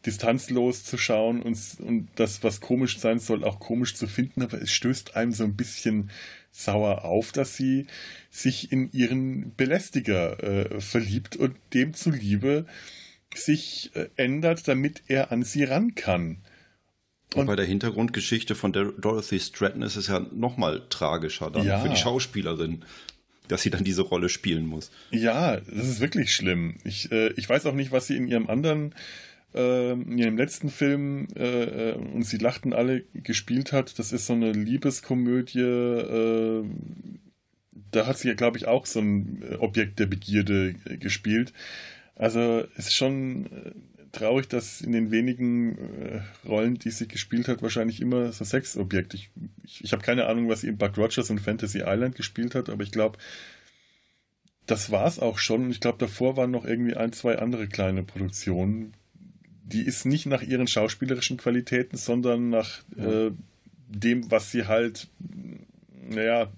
distanzlos 0.06 0.84
zu 0.84 0.96
schauen 0.96 1.42
und, 1.42 1.58
und 1.80 2.08
das, 2.14 2.42
was 2.42 2.60
komisch 2.60 2.98
sein 2.98 3.18
soll, 3.18 3.44
auch 3.44 3.60
komisch 3.60 3.94
zu 3.94 4.06
finden, 4.06 4.42
aber 4.42 4.60
es 4.60 4.70
stößt 4.70 5.16
einem 5.16 5.32
so 5.32 5.44
ein 5.44 5.56
bisschen 5.56 6.10
sauer 6.52 7.04
auf, 7.04 7.32
dass 7.32 7.56
sie 7.56 7.86
sich 8.30 8.72
in 8.72 8.90
ihren 8.92 9.54
Belästiger 9.56 10.42
äh, 10.42 10.80
verliebt 10.80 11.36
und 11.36 11.56
dem 11.74 11.94
zuliebe 11.94 12.66
sich 13.34 13.90
äh, 13.94 14.08
ändert, 14.16 14.66
damit 14.66 15.02
er 15.06 15.32
an 15.32 15.42
sie 15.42 15.64
ran 15.64 15.94
kann. 15.94 16.38
Und, 17.34 17.42
und 17.42 17.46
bei 17.46 17.56
der 17.56 17.64
Hintergrundgeschichte 17.64 18.54
von 18.54 18.72
der 18.72 18.86
Dorothy 18.86 19.38
Stratton 19.38 19.82
ist 19.82 19.96
es 19.96 20.08
ja 20.08 20.20
nochmal 20.32 20.82
tragischer 20.90 21.50
dann 21.50 21.64
ja. 21.64 21.78
für 21.80 21.88
die 21.88 21.96
Schauspielerin, 21.96 22.84
dass 23.46 23.62
sie 23.62 23.70
dann 23.70 23.84
diese 23.84 24.02
Rolle 24.02 24.28
spielen 24.28 24.66
muss. 24.66 24.90
Ja, 25.10 25.56
das 25.56 25.88
ist 25.88 26.00
wirklich 26.00 26.34
schlimm. 26.34 26.78
Ich, 26.84 27.10
äh, 27.12 27.32
ich 27.36 27.48
weiß 27.48 27.66
auch 27.66 27.74
nicht, 27.74 27.92
was 27.92 28.08
sie 28.08 28.16
in 28.16 28.26
ihrem 28.26 28.48
anderen, 28.48 28.94
äh, 29.54 29.92
in 29.92 30.18
ihrem 30.18 30.36
letzten 30.36 30.70
Film, 30.70 31.28
äh, 31.36 31.90
äh 31.90 31.94
und 31.94 32.24
sie 32.24 32.38
lachten 32.38 32.72
alle, 32.72 33.04
gespielt 33.14 33.72
hat. 33.72 33.98
Das 34.00 34.12
ist 34.12 34.26
so 34.26 34.32
eine 34.32 34.52
Liebeskomödie. 34.52 35.60
Äh, 35.60 36.64
da 37.92 38.06
hat 38.06 38.18
sie 38.18 38.28
ja, 38.28 38.34
glaube 38.34 38.58
ich, 38.58 38.66
auch 38.66 38.86
so 38.86 39.00
ein 39.00 39.56
Objekt 39.58 39.98
der 40.00 40.06
Begierde 40.06 40.74
gespielt. 40.74 41.52
Also 42.20 42.64
ist 42.76 42.94
schon 42.94 43.46
äh, 43.46 43.70
traurig, 44.12 44.48
dass 44.48 44.80
in 44.80 44.92
den 44.92 45.10
wenigen 45.10 45.78
äh, 45.78 46.20
Rollen, 46.46 46.74
die 46.76 46.90
sie 46.90 47.08
gespielt 47.08 47.48
hat, 47.48 47.62
wahrscheinlich 47.62 48.00
immer 48.00 48.32
so 48.32 48.44
Sexobjekt. 48.44 49.14
Ich, 49.14 49.30
ich, 49.64 49.84
ich 49.84 49.92
habe 49.92 50.02
keine 50.02 50.26
Ahnung, 50.26 50.48
was 50.48 50.62
sie 50.62 50.68
in 50.68 50.78
Buck 50.78 50.96
Rogers 50.96 51.30
und 51.30 51.40
Fantasy 51.40 51.82
Island 51.84 52.16
gespielt 52.16 52.54
hat, 52.54 52.68
aber 52.68 52.82
ich 52.82 52.90
glaube, 52.90 53.18
das 54.66 54.90
war 54.90 55.06
es 55.06 55.18
auch 55.18 55.38
schon. 55.38 55.64
Und 55.64 55.70
ich 55.70 55.80
glaube, 55.80 55.98
davor 55.98 56.36
waren 56.36 56.50
noch 56.50 56.64
irgendwie 56.64 56.96
ein, 56.96 57.12
zwei 57.12 57.38
andere 57.38 57.66
kleine 57.66 58.02
Produktionen. 58.02 58.94
Die 59.64 59.82
ist 59.82 60.04
nicht 60.04 60.26
nach 60.26 60.42
ihren 60.42 60.66
schauspielerischen 60.66 61.36
Qualitäten, 61.36 61.96
sondern 61.96 62.50
nach 62.50 62.82
ja. 62.96 63.26
äh, 63.26 63.32
dem, 63.88 64.30
was 64.30 64.50
sie 64.50 64.66
halt 64.66 65.08
naja, 66.08 66.50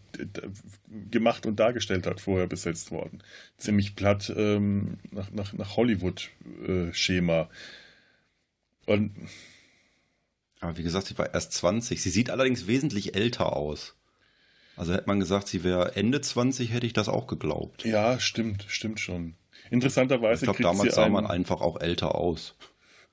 gemacht 1.11 1.47
und 1.47 1.59
dargestellt 1.59 2.07
hat, 2.07 2.21
vorher 2.21 2.47
besetzt 2.47 2.91
worden. 2.91 3.23
Ziemlich 3.57 3.97
platt 3.97 4.33
ähm, 4.37 4.99
nach, 5.11 5.31
nach, 5.31 5.53
nach 5.53 5.77
Hollywood-Schema. 5.77 7.49
Äh, 8.87 8.93
und 8.93 9.13
aber 10.61 10.79
wie 10.79 10.85
gesagt, 10.85 11.09
sie 11.09 11.19
war 11.19 11.35
erst 11.35 11.53
20. 11.55 12.01
Sie 12.01 12.11
sieht 12.11 12.31
allerdings 12.31 12.69
wesentlich 12.69 13.17
älter 13.17 13.57
aus. 13.57 13.97
Also 14.77 14.95
hätte 14.95 15.09
man 15.09 15.19
gesagt, 15.19 15.49
sie 15.49 15.65
wäre 15.65 15.97
Ende 15.97 16.21
20, 16.21 16.73
hätte 16.73 16.87
ich 16.87 16.93
das 16.93 17.09
auch 17.09 17.27
geglaubt. 17.27 17.85
Ja, 17.85 18.21
stimmt, 18.21 18.65
stimmt 18.69 19.01
schon. 19.01 19.35
Interessanterweise. 19.71 20.45
Ich 20.45 20.53
glaube, 20.53 20.63
damals 20.63 20.95
sah 20.95 21.09
man 21.09 21.27
einfach 21.27 21.61
auch 21.61 21.81
älter 21.81 22.15
aus. 22.15 22.55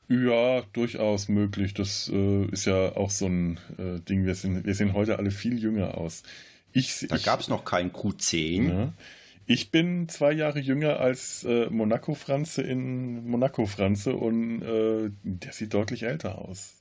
Ja, 0.09 0.63
durchaus 0.73 1.29
möglich. 1.29 1.75
Das 1.75 2.09
äh, 2.11 2.45
ist 2.45 2.65
ja 2.65 2.95
auch 2.95 3.11
so 3.11 3.27
ein 3.27 3.59
äh, 3.77 3.99
Ding. 4.01 4.25
Wir, 4.25 4.33
sind, 4.33 4.65
wir 4.65 4.73
sehen 4.73 4.93
heute 4.93 5.19
alle 5.19 5.29
viel 5.29 5.59
jünger 5.59 5.97
aus. 5.97 6.23
Ich, 6.71 7.05
da 7.07 7.17
gab 7.17 7.39
es 7.39 7.47
noch 7.47 7.63
kein 7.63 7.91
Q10. 7.91 8.69
Ja. 8.69 8.93
Ich 9.45 9.71
bin 9.71 10.09
zwei 10.09 10.31
Jahre 10.31 10.59
jünger 10.59 10.99
als 10.99 11.43
äh, 11.43 11.69
Monaco 11.69 12.15
Franze 12.15 12.63
in 12.63 13.27
Monaco 13.27 13.67
Franze 13.67 14.15
und 14.15 14.61
äh, 14.63 15.11
der 15.23 15.53
sieht 15.53 15.73
deutlich 15.73 16.03
älter 16.03 16.39
aus. 16.39 16.75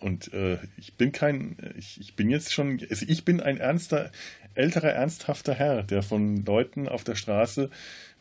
Und 0.00 0.32
äh, 0.32 0.58
ich 0.76 0.96
bin 0.96 1.12
kein, 1.12 1.56
ich, 1.76 2.00
ich 2.00 2.14
bin 2.14 2.30
jetzt 2.30 2.52
schon, 2.52 2.80
also 2.88 3.04
ich 3.08 3.24
bin 3.24 3.40
ein 3.40 3.58
ernster, 3.58 4.12
älterer, 4.54 4.92
ernsthafter 4.92 5.54
Herr, 5.54 5.82
der 5.82 6.02
von 6.02 6.44
Leuten 6.44 6.88
auf 6.88 7.02
der 7.02 7.16
Straße 7.16 7.70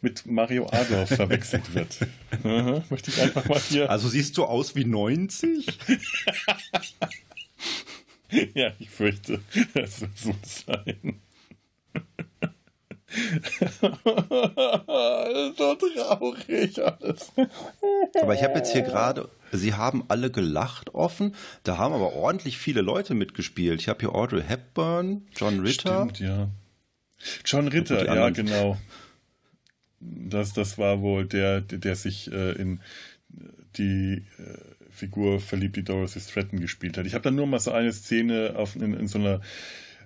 mit 0.02 0.26
Mario 0.26 0.68
Adolf 0.72 1.10
verwechselt 1.10 1.74
wird. 1.74 2.00
Aha, 2.44 2.84
möchte 2.90 3.12
ich 3.12 3.22
einfach 3.22 3.46
mal 3.46 3.60
hier. 3.60 3.90
Also 3.90 4.08
siehst 4.10 4.38
du 4.38 4.46
aus 4.46 4.76
wie 4.76 4.86
90? 4.86 5.68
ja, 8.54 8.72
ich 8.80 8.90
fürchte, 8.90 9.42
das 9.74 10.02
wird 10.02 10.18
so 10.18 10.36
sein. 10.44 11.22
so 15.58 15.76
traurig 15.76 16.84
alles. 16.84 17.32
Aber 18.22 18.34
ich 18.34 18.44
habe 18.44 18.56
jetzt 18.56 18.74
hier 18.74 18.82
gerade, 18.82 19.30
sie 19.52 19.74
haben 19.74 20.04
alle 20.10 20.30
gelacht 20.30 20.94
offen, 20.94 21.34
da 21.64 21.78
haben 21.78 21.94
aber 21.94 22.14
ordentlich 22.14 22.58
viele 22.58 22.82
Leute 22.82 23.14
mitgespielt. 23.14 23.82
Ich 23.82 23.88
habe 23.88 24.00
hier 24.02 24.14
Audrey 24.14 24.44
Hepburn, 24.44 25.26
John 25.36 25.62
Ritter. 25.62 26.10
Stimmt, 26.10 26.20
ja. 26.20 26.50
John 27.46 27.68
Ritter, 27.68 28.06
ja, 28.06 28.30
genau. 28.30 28.78
Das, 30.00 30.54
das 30.54 30.78
war 30.78 31.02
wohl 31.02 31.26
der, 31.26 31.62
der, 31.62 31.80
der 31.80 31.96
sich 31.96 32.32
äh, 32.32 32.52
in 32.54 32.82
die 33.78 34.24
äh, 34.38 34.92
Figur 34.92 35.40
verliebt, 35.40 35.76
die 35.76 35.84
Dorothy 35.84 36.20
Stratton 36.20 36.60
gespielt 36.60 36.98
hat. 36.98 37.06
Ich 37.06 37.14
habe 37.14 37.24
dann 37.24 37.36
nur 37.36 37.48
mal 37.48 37.60
so 37.60 37.72
eine 37.72 37.94
Szene 37.94 38.54
auf, 38.56 38.76
in, 38.76 38.94
in 38.94 39.08
so 39.08 39.20
einer 39.20 39.42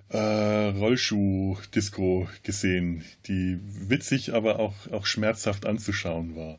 äh, 0.08 0.18
Rollschuh-Disco 0.18 2.28
gesehen, 2.42 3.04
die 3.26 3.58
witzig, 3.62 4.34
aber 4.34 4.58
auch, 4.58 4.74
auch 4.90 5.06
schmerzhaft 5.06 5.66
anzuschauen 5.66 6.36
war. 6.36 6.58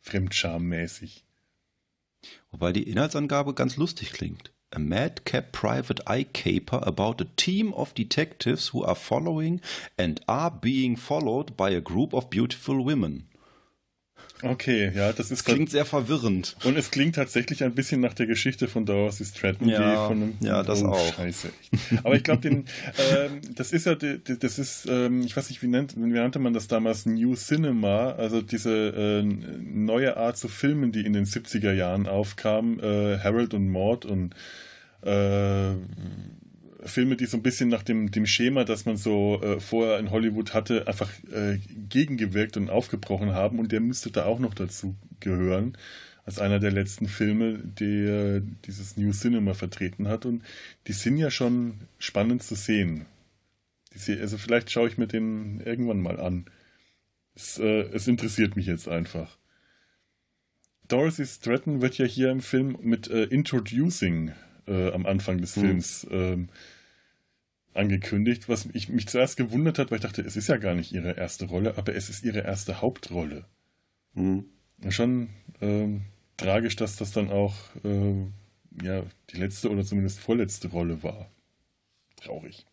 Fremdschammäßig. 0.00 1.24
Wobei 2.50 2.72
die 2.72 2.84
Inhaltsangabe 2.84 3.54
ganz 3.54 3.76
lustig 3.76 4.12
klingt. 4.12 4.52
A 4.74 4.78
madcap 4.78 5.52
private 5.52 6.00
eye 6.06 6.22
caper 6.22 6.80
about 6.82 7.20
a 7.20 7.26
team 7.36 7.74
of 7.74 7.94
detectives 7.94 8.68
who 8.68 8.82
are 8.82 8.94
following 8.94 9.60
and 9.98 10.18
are 10.26 10.50
being 10.50 10.96
followed 10.96 11.56
by 11.58 11.70
a 11.70 11.80
group 11.80 12.14
of 12.14 12.30
beautiful 12.30 12.82
women. 12.82 13.24
Okay, 14.42 14.90
ja, 14.94 15.12
das 15.12 15.30
ist. 15.30 15.44
klingt 15.44 15.70
sehr 15.70 15.84
verwirrend. 15.84 16.56
Und 16.64 16.76
es 16.76 16.90
klingt 16.90 17.14
tatsächlich 17.14 17.62
ein 17.62 17.74
bisschen 17.74 18.00
nach 18.00 18.14
der 18.14 18.26
Geschichte 18.26 18.66
von 18.66 18.84
Dorothy 18.84 19.24
Stratton, 19.24 19.68
ja, 19.68 20.08
von 20.08 20.16
einem. 20.16 20.34
Ja, 20.40 20.62
das 20.62 20.82
oh, 20.82 20.88
auch. 20.88 21.14
Scheiße. 21.14 21.50
Aber 22.02 22.16
ich 22.16 22.24
glaube, 22.24 22.40
den, 22.40 22.64
ähm, 22.98 23.40
das 23.54 23.72
ist 23.72 23.86
ja, 23.86 23.94
das 23.94 24.58
ist, 24.58 24.86
ähm, 24.88 25.22
ich 25.22 25.36
weiß 25.36 25.48
nicht, 25.48 25.62
wie, 25.62 25.68
nennt, 25.68 25.96
wie 25.96 26.00
nannte 26.00 26.40
man 26.40 26.52
das 26.52 26.66
damals? 26.66 27.06
New 27.06 27.34
Cinema, 27.36 28.12
also 28.12 28.42
diese 28.42 28.72
äh, 28.72 29.22
neue 29.22 30.16
Art 30.16 30.36
zu 30.36 30.48
filmen, 30.48 30.92
die 30.92 31.06
in 31.06 31.12
den 31.12 31.24
70er 31.24 31.72
Jahren 31.72 32.08
aufkam, 32.08 32.80
äh, 32.80 33.18
Harold 33.18 33.54
und 33.54 33.68
Maud 33.68 34.04
und 34.04 34.34
äh, 35.02 35.74
Filme, 36.84 37.16
die 37.16 37.26
so 37.26 37.36
ein 37.36 37.42
bisschen 37.42 37.68
nach 37.68 37.82
dem, 37.82 38.10
dem 38.10 38.26
Schema, 38.26 38.64
das 38.64 38.84
man 38.86 38.96
so 38.96 39.40
äh, 39.42 39.60
vorher 39.60 39.98
in 39.98 40.10
Hollywood 40.10 40.54
hatte, 40.54 40.86
einfach 40.86 41.10
äh, 41.32 41.58
gegengewirkt 41.88 42.56
und 42.56 42.70
aufgebrochen 42.70 43.32
haben. 43.32 43.58
Und 43.58 43.72
der 43.72 43.80
müsste 43.80 44.10
da 44.10 44.24
auch 44.24 44.38
noch 44.38 44.54
dazu 44.54 44.96
gehören, 45.20 45.76
als 46.24 46.38
einer 46.38 46.58
der 46.58 46.72
letzten 46.72 47.08
Filme, 47.08 47.58
der 47.58 48.40
dieses 48.40 48.96
New 48.96 49.12
Cinema 49.12 49.54
vertreten 49.54 50.08
hat. 50.08 50.26
Und 50.26 50.42
die 50.86 50.92
sind 50.92 51.16
ja 51.16 51.30
schon 51.30 51.74
spannend 51.98 52.42
zu 52.42 52.54
sehen. 52.54 53.06
Die, 53.94 54.18
also 54.18 54.38
vielleicht 54.38 54.70
schaue 54.70 54.88
ich 54.88 54.98
mir 54.98 55.06
den 55.06 55.60
irgendwann 55.60 56.00
mal 56.00 56.18
an. 56.18 56.46
Es, 57.34 57.58
äh, 57.58 57.82
es 57.92 58.08
interessiert 58.08 58.56
mich 58.56 58.66
jetzt 58.66 58.88
einfach. 58.88 59.38
Dorothy 60.88 61.24
Stratton 61.24 61.80
wird 61.80 61.96
ja 61.98 62.04
hier 62.04 62.30
im 62.30 62.40
Film 62.40 62.76
mit 62.82 63.08
äh, 63.08 63.24
Introducing 63.24 64.32
äh, 64.66 64.90
am 64.92 65.06
Anfang 65.06 65.40
des 65.40 65.56
mhm. 65.56 65.60
Films 65.60 66.06
ähm, 66.10 66.48
angekündigt, 67.74 68.48
was 68.48 68.68
ich, 68.72 68.88
mich 68.88 69.08
zuerst 69.08 69.36
gewundert 69.36 69.78
hat, 69.78 69.90
weil 69.90 69.96
ich 69.96 70.02
dachte, 70.02 70.22
es 70.22 70.36
ist 70.36 70.48
ja 70.48 70.56
gar 70.56 70.74
nicht 70.74 70.92
ihre 70.92 71.16
erste 71.16 71.46
Rolle, 71.46 71.76
aber 71.76 71.94
es 71.94 72.08
ist 72.08 72.24
ihre 72.24 72.40
erste 72.40 72.80
Hauptrolle. 72.80 73.46
Mhm. 74.14 74.44
Schon 74.88 75.30
ähm, 75.60 76.02
tragisch, 76.36 76.76
dass 76.76 76.96
das 76.96 77.12
dann 77.12 77.30
auch 77.30 77.54
äh, 77.84 78.26
ja, 78.82 79.04
die 79.30 79.36
letzte 79.36 79.70
oder 79.70 79.84
zumindest 79.84 80.20
vorletzte 80.20 80.68
Rolle 80.68 81.02
war. 81.02 81.30
Traurig. 82.16 82.66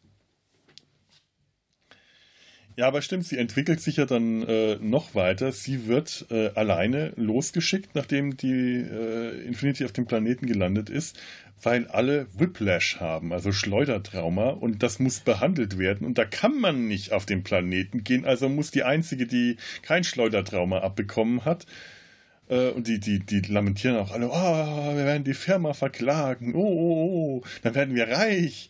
Ja, 2.80 2.88
aber 2.88 3.02
stimmt, 3.02 3.26
sie 3.26 3.38
entwickelt 3.38 3.82
sich 3.82 3.98
ja 3.98 4.06
dann 4.06 4.42
äh, 4.44 4.78
noch 4.78 5.14
weiter. 5.14 5.52
Sie 5.52 5.88
wird 5.88 6.28
äh, 6.32 6.52
alleine 6.52 7.12
losgeschickt, 7.18 7.94
nachdem 7.94 8.38
die 8.38 8.78
äh, 8.78 9.46
Infinity 9.46 9.84
auf 9.84 9.92
dem 9.92 10.06
Planeten 10.06 10.46
gelandet 10.46 10.90
ist, 10.90 11.20
weil 11.62 11.88
alle 11.88 12.28
Whiplash 12.38 13.02
haben, 13.02 13.34
also 13.34 13.52
Schleudertrauma, 13.52 14.52
und 14.52 14.82
das 14.82 14.98
muss 14.98 15.20
behandelt 15.20 15.78
werden. 15.78 16.08
Und 16.08 16.18
da 16.18 16.24
kann 16.24 16.58
man 16.58 16.88
nicht 16.88 17.12
auf 17.12 17.26
den 17.26 17.44
Planeten 17.44 18.06
gehen, 18.06 18.24
also 18.24 18.48
muss 18.48 18.72
die 18.72 18.84
einzige, 18.84 19.28
die 19.28 19.58
kein 19.82 20.06
Schleudertrauma 20.06 20.80
abbekommen 20.80 21.44
hat, 21.44 21.66
äh, 22.48 22.70
und 22.70 22.88
die, 22.88 23.02
die, 23.02 23.20
die 23.20 23.42
lamentieren 23.42 23.98
auch 23.98 24.12
alle, 24.12 24.30
oh, 24.30 24.96
wir 24.96 25.04
werden 25.04 25.26
die 25.26 25.34
Firma 25.34 25.74
verklagen, 25.74 26.56
oh, 26.56 26.60
oh, 26.60 27.42
oh, 27.42 27.44
dann 27.62 27.76
werden 27.76 27.94
wir 27.94 28.08
reich. 28.08 28.70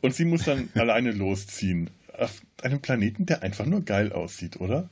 Und 0.00 0.14
sie 0.14 0.24
muss 0.24 0.44
dann 0.44 0.68
alleine 0.74 1.12
losziehen. 1.12 1.90
Auf 2.20 2.42
einem 2.62 2.80
Planeten, 2.80 3.26
der 3.26 3.42
einfach 3.42 3.66
nur 3.66 3.82
geil 3.82 4.12
aussieht, 4.12 4.60
oder? 4.60 4.88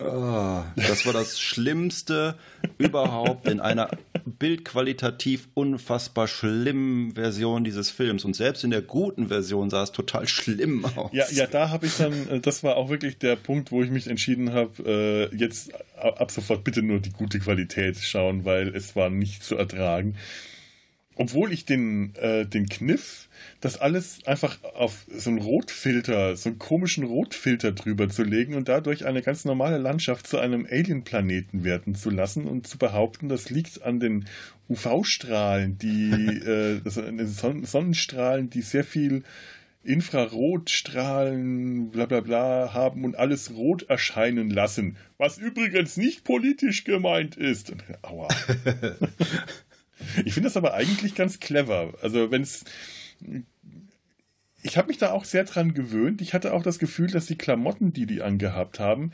Oh, 0.00 0.62
das 0.74 1.06
war 1.06 1.12
das 1.12 1.40
Schlimmste 1.40 2.36
überhaupt 2.78 3.48
in 3.48 3.60
einer 3.60 3.90
bildqualitativ 4.24 5.48
unfassbar 5.54 6.26
schlimmen 6.26 7.14
Version 7.14 7.62
dieses 7.62 7.90
Films. 7.90 8.24
Und 8.24 8.34
selbst 8.34 8.64
in 8.64 8.70
der 8.70 8.82
guten 8.82 9.28
Version 9.28 9.70
sah 9.70 9.84
es 9.84 9.92
total 9.92 10.26
schlimm 10.26 10.84
aus. 10.96 11.12
Ja, 11.12 11.26
ja, 11.30 11.46
da 11.46 11.70
habe 11.70 11.86
ich 11.86 11.96
dann, 11.96 12.28
äh, 12.28 12.40
das 12.40 12.64
war 12.64 12.76
auch 12.76 12.88
wirklich 12.88 13.18
der 13.18 13.36
Punkt, 13.36 13.70
wo 13.70 13.84
ich 13.84 13.90
mich 13.90 14.08
entschieden 14.08 14.52
habe, 14.52 15.30
äh, 15.32 15.36
jetzt 15.36 15.70
ab 15.96 16.30
sofort 16.32 16.64
bitte 16.64 16.82
nur 16.82 16.98
die 16.98 17.12
gute 17.12 17.38
Qualität 17.38 17.96
schauen, 17.98 18.44
weil 18.44 18.74
es 18.74 18.96
war 18.96 19.10
nicht 19.10 19.44
zu 19.44 19.56
ertragen. 19.56 20.16
Obwohl 21.16 21.52
ich 21.52 21.64
den, 21.64 22.14
äh, 22.16 22.46
den 22.46 22.68
Kniff 22.68 23.28
das 23.60 23.80
alles 23.80 24.18
einfach 24.26 24.58
auf 24.74 25.06
so 25.08 25.30
einen 25.30 25.38
Rotfilter, 25.38 26.36
so 26.36 26.50
einen 26.50 26.58
komischen 26.58 27.04
Rotfilter 27.04 27.72
drüber 27.72 28.08
zu 28.08 28.22
legen 28.22 28.54
und 28.54 28.68
dadurch 28.68 29.06
eine 29.06 29.22
ganz 29.22 29.44
normale 29.44 29.78
Landschaft 29.78 30.26
zu 30.26 30.38
einem 30.38 30.66
Alien-Planeten 30.70 31.64
werden 31.64 31.94
zu 31.94 32.10
lassen 32.10 32.46
und 32.46 32.66
zu 32.66 32.78
behaupten, 32.78 33.28
das 33.28 33.50
liegt 33.50 33.82
an 33.82 34.00
den 34.00 34.26
UV-Strahlen, 34.68 35.78
die 35.78 36.10
äh, 36.10 36.80
Son 36.88 37.64
Sonnenstrahlen, 37.64 38.50
die 38.50 38.62
sehr 38.62 38.84
viel 38.84 39.22
Infrarotstrahlen, 39.82 41.90
bla 41.90 42.06
bla 42.06 42.20
bla 42.20 42.72
haben 42.72 43.04
und 43.04 43.16
alles 43.16 43.54
rot 43.54 43.82
erscheinen 43.84 44.50
lassen. 44.50 44.96
Was 45.18 45.38
übrigens 45.38 45.96
nicht 45.96 46.24
politisch 46.24 46.84
gemeint 46.84 47.36
ist. 47.36 47.72
Aua. 48.02 48.28
ich 50.24 50.34
finde 50.34 50.48
das 50.48 50.56
aber 50.56 50.74
eigentlich 50.74 51.14
ganz 51.14 51.40
clever. 51.40 51.94
Also 52.02 52.30
wenn 52.30 52.42
es 52.42 52.64
ich 54.64 54.78
habe 54.78 54.88
mich 54.88 54.98
da 54.98 55.12
auch 55.12 55.24
sehr 55.24 55.44
dran 55.44 55.74
gewöhnt. 55.74 56.22
Ich 56.22 56.32
hatte 56.32 56.54
auch 56.54 56.62
das 56.62 56.78
Gefühl, 56.78 57.10
dass 57.10 57.26
die 57.26 57.36
Klamotten, 57.36 57.92
die 57.92 58.06
die 58.06 58.22
angehabt 58.22 58.80
haben, 58.80 59.12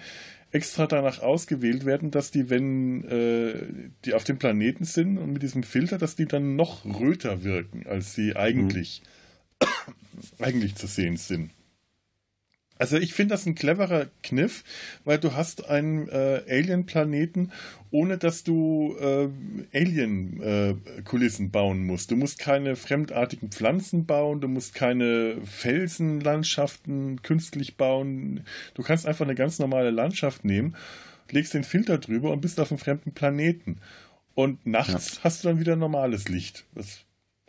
extra 0.52 0.86
danach 0.86 1.20
ausgewählt 1.20 1.84
werden, 1.84 2.12
dass 2.12 2.30
die, 2.30 2.50
wenn 2.50 3.04
äh, 3.04 3.90
die 4.04 4.14
auf 4.14 4.22
dem 4.22 4.38
Planeten 4.38 4.84
sind 4.84 5.18
und 5.18 5.32
mit 5.32 5.42
diesem 5.42 5.64
Filter, 5.64 5.98
dass 5.98 6.14
die 6.14 6.26
dann 6.26 6.54
noch 6.54 6.84
röter 6.84 7.42
wirken, 7.42 7.86
als 7.86 8.14
sie 8.14 8.36
eigentlich, 8.36 9.02
mhm. 9.60 9.66
eigentlich 10.44 10.76
zu 10.76 10.86
sehen 10.86 11.16
sind. 11.16 11.50
Also 12.80 12.96
ich 12.96 13.12
finde 13.12 13.34
das 13.34 13.44
ein 13.44 13.54
cleverer 13.54 14.06
Kniff, 14.22 14.64
weil 15.04 15.18
du 15.18 15.34
hast 15.34 15.68
einen 15.68 16.08
äh, 16.08 16.40
Alien-Planeten, 16.48 17.52
ohne 17.90 18.16
dass 18.16 18.42
du 18.42 18.96
äh, 18.98 19.28
Alien-Kulissen 19.76 21.46
äh, 21.46 21.48
bauen 21.50 21.84
musst. 21.84 22.10
Du 22.10 22.16
musst 22.16 22.38
keine 22.38 22.76
fremdartigen 22.76 23.50
Pflanzen 23.50 24.06
bauen, 24.06 24.40
du 24.40 24.48
musst 24.48 24.74
keine 24.74 25.36
Felsenlandschaften 25.44 27.20
künstlich 27.20 27.76
bauen. 27.76 28.44
Du 28.72 28.82
kannst 28.82 29.04
einfach 29.04 29.26
eine 29.26 29.34
ganz 29.34 29.58
normale 29.58 29.90
Landschaft 29.90 30.46
nehmen, 30.46 30.74
legst 31.30 31.52
den 31.52 31.64
Filter 31.64 31.98
drüber 31.98 32.30
und 32.30 32.40
bist 32.40 32.58
auf 32.60 32.70
einem 32.70 32.78
fremden 32.78 33.12
Planeten. 33.12 33.76
Und 34.34 34.64
nachts 34.64 35.16
ja. 35.16 35.24
hast 35.24 35.44
du 35.44 35.48
dann 35.48 35.60
wieder 35.60 35.76
normales 35.76 36.30
Licht. 36.30 36.64
Das 36.74 37.04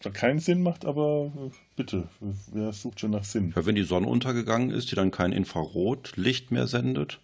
keinen 0.09 0.39
Sinn 0.39 0.61
macht, 0.63 0.85
aber 0.85 1.31
äh, 1.35 1.49
bitte, 1.75 2.09
wer 2.19 2.73
sucht 2.73 2.99
schon 2.99 3.11
nach 3.11 3.23
Sinn? 3.23 3.53
Ja, 3.55 3.65
wenn 3.65 3.75
die 3.75 3.83
Sonne 3.83 4.07
untergegangen 4.07 4.71
ist, 4.71 4.91
die 4.91 4.95
dann 4.95 5.11
kein 5.11 5.31
Infrarotlicht 5.31 6.51
mehr 6.51 6.67
sendet, 6.67 7.19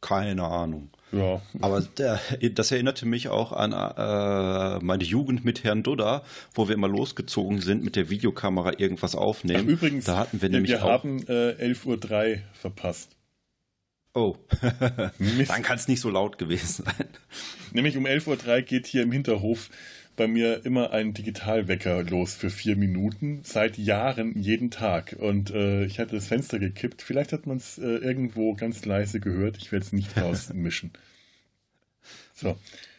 keine 0.00 0.44
Ahnung. 0.44 0.90
Ja. 1.12 1.40
Aber 1.60 1.80
der, 1.80 2.20
das 2.54 2.72
erinnerte 2.72 3.06
mich 3.06 3.28
auch 3.28 3.52
an 3.52 3.72
äh, 3.72 4.84
meine 4.84 5.04
Jugend 5.04 5.44
mit 5.44 5.62
Herrn 5.64 5.82
Dudda, 5.82 6.24
wo 6.52 6.68
wir 6.68 6.74
immer 6.74 6.88
losgezogen 6.88 7.60
sind 7.60 7.84
mit 7.84 7.96
der 7.96 8.10
Videokamera 8.10 8.78
irgendwas 8.78 9.14
aufnehmen. 9.14 9.64
Ach, 9.66 9.72
übrigens, 9.72 10.06
da 10.06 10.16
hatten 10.18 10.42
wir 10.42 10.48
nämlich 10.48 10.72
wir 10.72 10.84
auch 10.84 10.90
haben 10.90 11.26
äh, 11.28 11.52
11.03 11.52 12.32
Uhr 12.32 12.38
verpasst. 12.52 13.16
Oh, 14.16 14.36
dann 14.60 15.62
kann 15.62 15.76
es 15.76 15.88
nicht 15.88 16.00
so 16.00 16.08
laut 16.08 16.38
gewesen 16.38 16.84
sein. 16.84 17.08
Nämlich 17.72 17.96
um 17.96 18.06
11.03 18.06 18.48
Uhr 18.48 18.62
geht 18.62 18.86
hier 18.86 19.02
im 19.02 19.10
Hinterhof 19.10 19.70
bei 20.16 20.26
mir 20.28 20.64
immer 20.64 20.92
ein 20.92 21.14
Digitalwecker 21.14 22.02
los 22.04 22.34
für 22.34 22.50
vier 22.50 22.76
Minuten, 22.76 23.40
seit 23.44 23.78
Jahren, 23.78 24.40
jeden 24.40 24.70
Tag. 24.70 25.16
Und 25.18 25.50
äh, 25.50 25.84
ich 25.84 25.98
hatte 25.98 26.14
das 26.14 26.28
Fenster 26.28 26.58
gekippt. 26.58 27.02
Vielleicht 27.02 27.32
hat 27.32 27.46
man 27.46 27.56
es 27.56 27.78
äh, 27.78 27.82
irgendwo 27.82 28.54
ganz 28.54 28.84
leise 28.84 29.20
gehört. 29.20 29.56
Ich 29.56 29.72
werde 29.72 29.84
es 29.84 29.92
nicht 29.92 30.16
rausmischen. 30.20 30.92
So. 32.34 32.56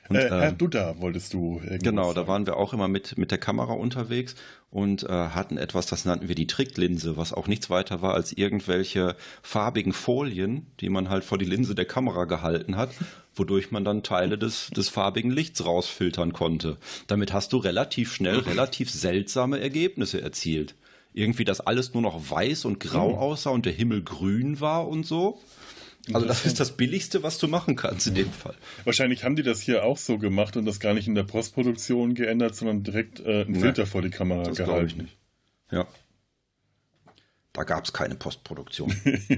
Und, 0.10 0.18
äh, 0.18 0.30
Herr 0.30 0.50
ähm, 0.50 0.58
Dutta, 0.58 0.96
wolltest 1.00 1.34
du 1.34 1.62
Genau, 1.82 2.04
sagen? 2.04 2.16
da 2.16 2.28
waren 2.28 2.46
wir 2.46 2.58
auch 2.58 2.74
immer 2.74 2.88
mit, 2.88 3.18
mit 3.18 3.32
der 3.32 3.38
Kamera 3.38 3.74
unterwegs 3.74 4.36
und 4.70 5.04
äh, 5.04 5.08
hatten 5.08 5.58
etwas, 5.58 5.86
das 5.88 6.06
nannten 6.06 6.28
wir 6.28 6.36
die 6.36 6.48
Tricklinse, 6.48 7.18
was 7.18 7.34
auch 7.34 7.48
nichts 7.48 7.70
weiter 7.70 8.02
war 8.02 8.14
als 8.14 8.34
irgendwelche 8.34 9.16
farbigen 9.42 9.94
Folien, 9.94 10.68
die 10.80 10.90
man 10.90 11.10
halt 11.10 11.24
vor 11.24 11.38
die 11.38 11.46
Linse 11.46 11.76
der 11.76 11.86
Kamera 11.86 12.26
gehalten 12.26 12.76
hat, 12.76 12.92
wodurch 13.34 13.72
man 13.72 13.84
dann 13.84 14.04
Teile 14.04 14.38
des, 14.38 14.70
des 14.70 14.90
farbigen 14.90 15.32
Lichts 15.32 15.66
rausfiltern 15.66 16.34
konnte. 16.34 16.78
Damit 17.08 17.34
hast 17.34 17.54
du 17.54 17.58
relativ 17.58 18.14
schnell 18.14 18.40
relativ 18.40 18.92
seltsame 18.92 19.60
Ergebnisse 19.60 20.22
erzielt. 20.22 20.76
Irgendwie, 21.14 21.46
dass 21.46 21.62
alles 21.62 21.94
nur 21.94 22.04
noch 22.04 22.30
weiß 22.30 22.66
und 22.66 22.82
grau 22.82 23.12
mhm. 23.12 23.16
aussah 23.16 23.52
und 23.52 23.66
der 23.66 23.74
Himmel 23.74 24.04
grün 24.04 24.60
war 24.60 24.88
und 24.88 25.06
so. 25.06 25.40
Also 26.14 26.28
das 26.28 26.46
ist 26.46 26.60
das 26.60 26.78
Billigste, 26.78 27.24
was 27.24 27.38
du 27.38 27.48
machen 27.48 27.76
kannst 27.76 28.08
in 28.08 28.16
dem 28.16 28.32
Fall. 28.32 28.56
Wahrscheinlich 28.84 29.24
haben 29.24 29.36
die 29.36 29.44
das 29.44 29.62
hier 29.62 29.84
auch 29.84 29.98
so 29.98 30.18
gemacht 30.18 30.56
und 30.56 30.66
das 30.66 30.80
gar 30.80 30.94
nicht 30.94 31.08
in 31.08 31.16
der 31.16 31.24
Postproduktion 31.24 32.14
geändert, 32.14 32.56
sondern 32.56 32.84
direkt 32.84 33.20
äh, 33.22 33.42
einen 33.42 33.56
Filter 33.56 33.84
ja, 33.84 33.86
vor 33.88 34.02
die 34.02 34.12
Kamera 34.12 34.44
das 34.44 34.58
gehalten. 34.58 34.88
Ich 34.88 34.96
nicht. 34.98 35.18
Ja. 35.72 35.88
Da 37.54 37.64
gab 37.64 37.86
es 37.86 37.94
keine 37.94 38.16
Postproduktion. 38.16 38.94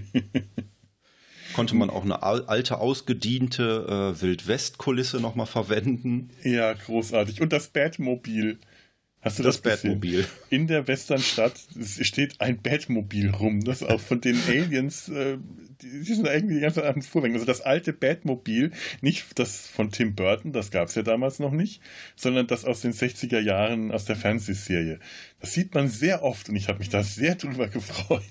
Konnte 1.54 1.76
man 1.76 1.90
auch 1.90 2.04
eine 2.04 2.24
alte, 2.24 2.80
ausgediente 2.80 4.14
äh, 4.18 4.22
Wildwest-Kulisse 4.22 5.20
nochmal 5.20 5.46
verwenden. 5.46 6.32
Ja, 6.44 6.74
großartig. 6.74 7.42
Und 7.42 7.54
das 7.54 7.70
Batmobil. 7.70 8.60
Hast 9.22 9.40
du 9.40 9.44
das, 9.44 9.62
das 9.62 9.82
Batmobil? 9.82 10.26
In 10.50 10.68
der 10.68 10.88
Westernstadt 10.88 11.60
steht 12.02 12.40
ein 12.40 12.62
Batmobil 12.62 13.32
rum, 13.32 13.64
das 13.64 13.82
auch 13.84 14.00
von 14.00 14.22
den 14.22 14.40
Aliens, 14.48 15.10
äh, 15.10 15.38
die, 15.82 16.04
die, 16.04 16.14
sind 16.14 16.28
irgendwie 16.28 16.56
die 16.56 16.62
ganze 16.62 16.82
Zeit 16.82 16.96
am 16.96 17.02
Fuhrwerk. 17.02 17.34
Also 17.34 17.46
das 17.46 17.62
alte 17.62 17.94
Batmobil, 17.94 18.72
nicht 19.02 19.26
das 19.40 19.68
von 19.68 19.92
Tim 19.92 20.16
Burton, 20.16 20.54
das 20.54 20.72
gab 20.72 20.88
es 20.90 20.96
ja 20.96 21.02
damals 21.02 21.40
noch 21.40 21.52
nicht, 21.52 21.82
sondern 22.16 22.48
das 22.48 22.64
aus 22.64 22.82
den 22.82 22.94
60er 22.94 23.40
Jahren 23.40 23.92
aus 23.92 24.06
der 24.06 24.16
Fernsehserie. 24.16 25.00
Das 25.40 25.54
sieht 25.54 25.74
man 25.74 25.88
sehr 25.88 26.24
oft 26.24 26.50
und 26.50 26.56
ich 26.56 26.68
habe 26.68 26.80
mich 26.80 26.90
da 26.90 27.04
sehr 27.04 27.36
drüber 27.36 27.68
gefreut. 27.68 28.24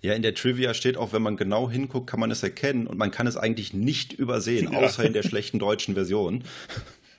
Ja, 0.00 0.12
in 0.12 0.22
der 0.22 0.34
Trivia 0.34 0.74
steht 0.74 0.98
auch, 0.98 1.14
wenn 1.14 1.22
man 1.22 1.38
genau 1.38 1.70
hinguckt, 1.70 2.10
kann 2.10 2.20
man 2.20 2.30
es 2.30 2.42
erkennen 2.42 2.86
und 2.86 2.98
man 2.98 3.10
kann 3.10 3.26
es 3.26 3.38
eigentlich 3.38 3.72
nicht 3.72 4.12
übersehen, 4.12 4.72
ja. 4.72 4.78
außer 4.78 5.04
in 5.04 5.14
der 5.14 5.22
schlechten 5.22 5.58
deutschen 5.58 5.94
Version. 5.94 6.44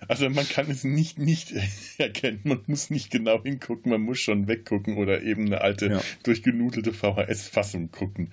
Also 0.08 0.30
man 0.30 0.48
kann 0.48 0.70
es 0.70 0.84
nicht 0.84 1.20
nicht 1.20 1.54
erkennen, 1.98 2.42
man 2.44 2.62
muss 2.68 2.90
nicht 2.90 3.12
genau 3.12 3.42
hingucken, 3.44 3.92
man 3.92 4.02
muss 4.02 4.20
schon 4.20 4.48
weggucken 4.48 4.98
oder 4.98 5.22
eben 5.22 5.46
eine 5.46 5.62
alte 5.62 5.88
ja. 5.88 6.02
durchgenudelte 6.24 6.94
VHS-Fassung 6.94 7.92
gucken. 7.92 8.32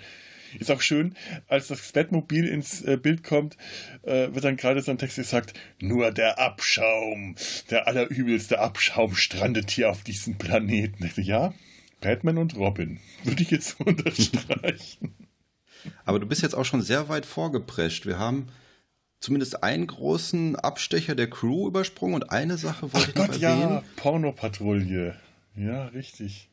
Ist 0.59 0.70
auch 0.70 0.81
schön, 0.81 1.14
als 1.49 1.68
das 1.68 1.93
Batmobil 1.93 2.47
ins 2.47 2.83
äh, 2.83 2.97
Bild 2.97 3.23
kommt, 3.23 3.57
äh, 4.03 4.29
wird 4.33 4.45
dann 4.45 4.57
gerade 4.57 4.83
so 4.83 4.91
ein 4.91 4.99
Text 4.99 5.16
gesagt, 5.16 5.55
nur 5.81 6.11
der 6.11 6.39
Abschaum, 6.39 7.37
der 7.70 7.87
allerübelste 7.87 8.59
Abschaum 8.59 9.14
strandet 9.14 9.70
hier 9.70 9.91
auf 9.91 10.03
diesem 10.03 10.37
Planeten. 10.37 11.11
Ja, 11.16 11.55
Batman 12.01 12.39
und 12.39 12.57
Robin, 12.57 13.01
würde 13.25 13.43
ich 13.43 13.51
jetzt 13.51 13.81
unterstreichen. 13.85 15.14
Aber 16.05 16.18
du 16.18 16.27
bist 16.27 16.43
jetzt 16.43 16.55
auch 16.55 16.64
schon 16.64 16.83
sehr 16.83 17.09
weit 17.09 17.27
vorgeprescht. 17.27 18.07
Wir 18.07 18.18
haben 18.18 18.49
zumindest 19.23 19.62
einen 19.62 19.87
großen 19.87 20.57
Abstecher 20.57 21.14
der 21.14 21.31
Crew 21.31 21.68
übersprungen 21.68 22.16
und 22.16 22.31
eine 22.31 22.59
Sache 22.59 22.93
wollte 22.93 22.99
Ach 23.05 23.09
ich 23.09 23.14
Gott, 23.14 23.29
noch 23.29 23.49
erwähnen. 23.49 23.70
ja, 23.70 23.85
Pornopatrouille. 23.97 25.14
Ja, 25.57 25.87
richtig. 25.87 26.49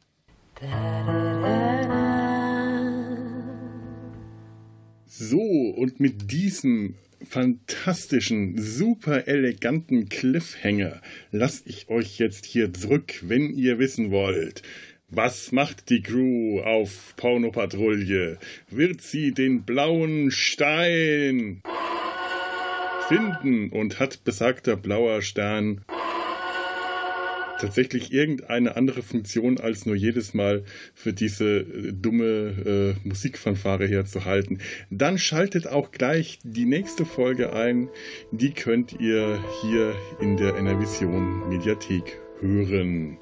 So, 5.06 5.42
und 5.42 6.00
mit 6.00 6.32
diesem 6.32 6.96
fantastischen, 7.28 8.62
super 8.62 9.28
eleganten 9.28 10.08
Cliffhanger 10.08 11.02
lasse 11.32 11.64
ich 11.66 11.90
euch 11.90 12.20
jetzt 12.20 12.46
hier 12.46 12.74
zurück, 12.74 13.20
wenn 13.24 13.50
ihr 13.54 13.80
wissen 13.80 14.12
wollt. 14.12 14.62
Was 15.10 15.52
macht 15.52 15.90
die 15.90 16.04
Crew 16.04 16.62
auf 16.62 17.16
Pornopatrouille? 17.18 18.38
Wird 18.70 19.02
sie 19.02 19.32
den 19.32 19.64
blauen 19.64 20.30
Stein 20.30 21.64
finden 23.10 23.70
und 23.70 24.00
hat 24.00 24.24
besagter 24.24 24.78
blauer 24.78 25.22
Stern 25.22 25.82
tatsächlich 27.60 28.14
irgendeine 28.14 28.78
andere 28.78 29.02
Funktion, 29.02 29.60
als 29.60 29.86
nur 29.86 29.96
jedes 29.96 30.34
Mal 30.34 30.64
für 30.94 31.12
diese 31.12 31.60
äh, 31.60 31.92
dumme 31.92 32.96
äh, 33.04 33.08
Musikfanfare 33.08 33.86
herzuhalten. 33.86 34.60
Dann 34.90 35.18
schaltet 35.18 35.68
auch 35.68 35.92
gleich 35.92 36.40
die 36.44 36.66
nächste 36.66 37.06
Folge 37.06 37.52
ein. 37.52 37.90
Die 38.32 38.52
könnt 38.52 38.94
ihr 39.00 39.44
hier 39.62 39.94
in 40.22 40.38
der 40.38 40.56
Enervision 40.56 41.50
Mediathek 41.50 42.20
hören. 42.40 43.18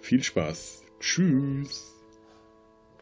Viel 0.00 0.22
Spaß. 0.22 0.82
Tschüss. 1.00 1.94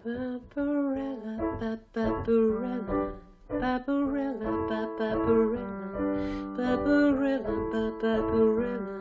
Barbarella, 0.05 1.80
Barbarella, 1.93 3.20
Barbarella, 3.49 4.51
Barbarella, 4.69 5.59
Barbarella, 6.57 7.93
Barbarella. 8.01 8.97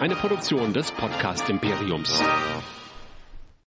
Eine 0.00 0.14
Produktion 0.14 0.72
des 0.72 0.90
Podcast 0.92 1.48
Imperiums. 1.48 2.22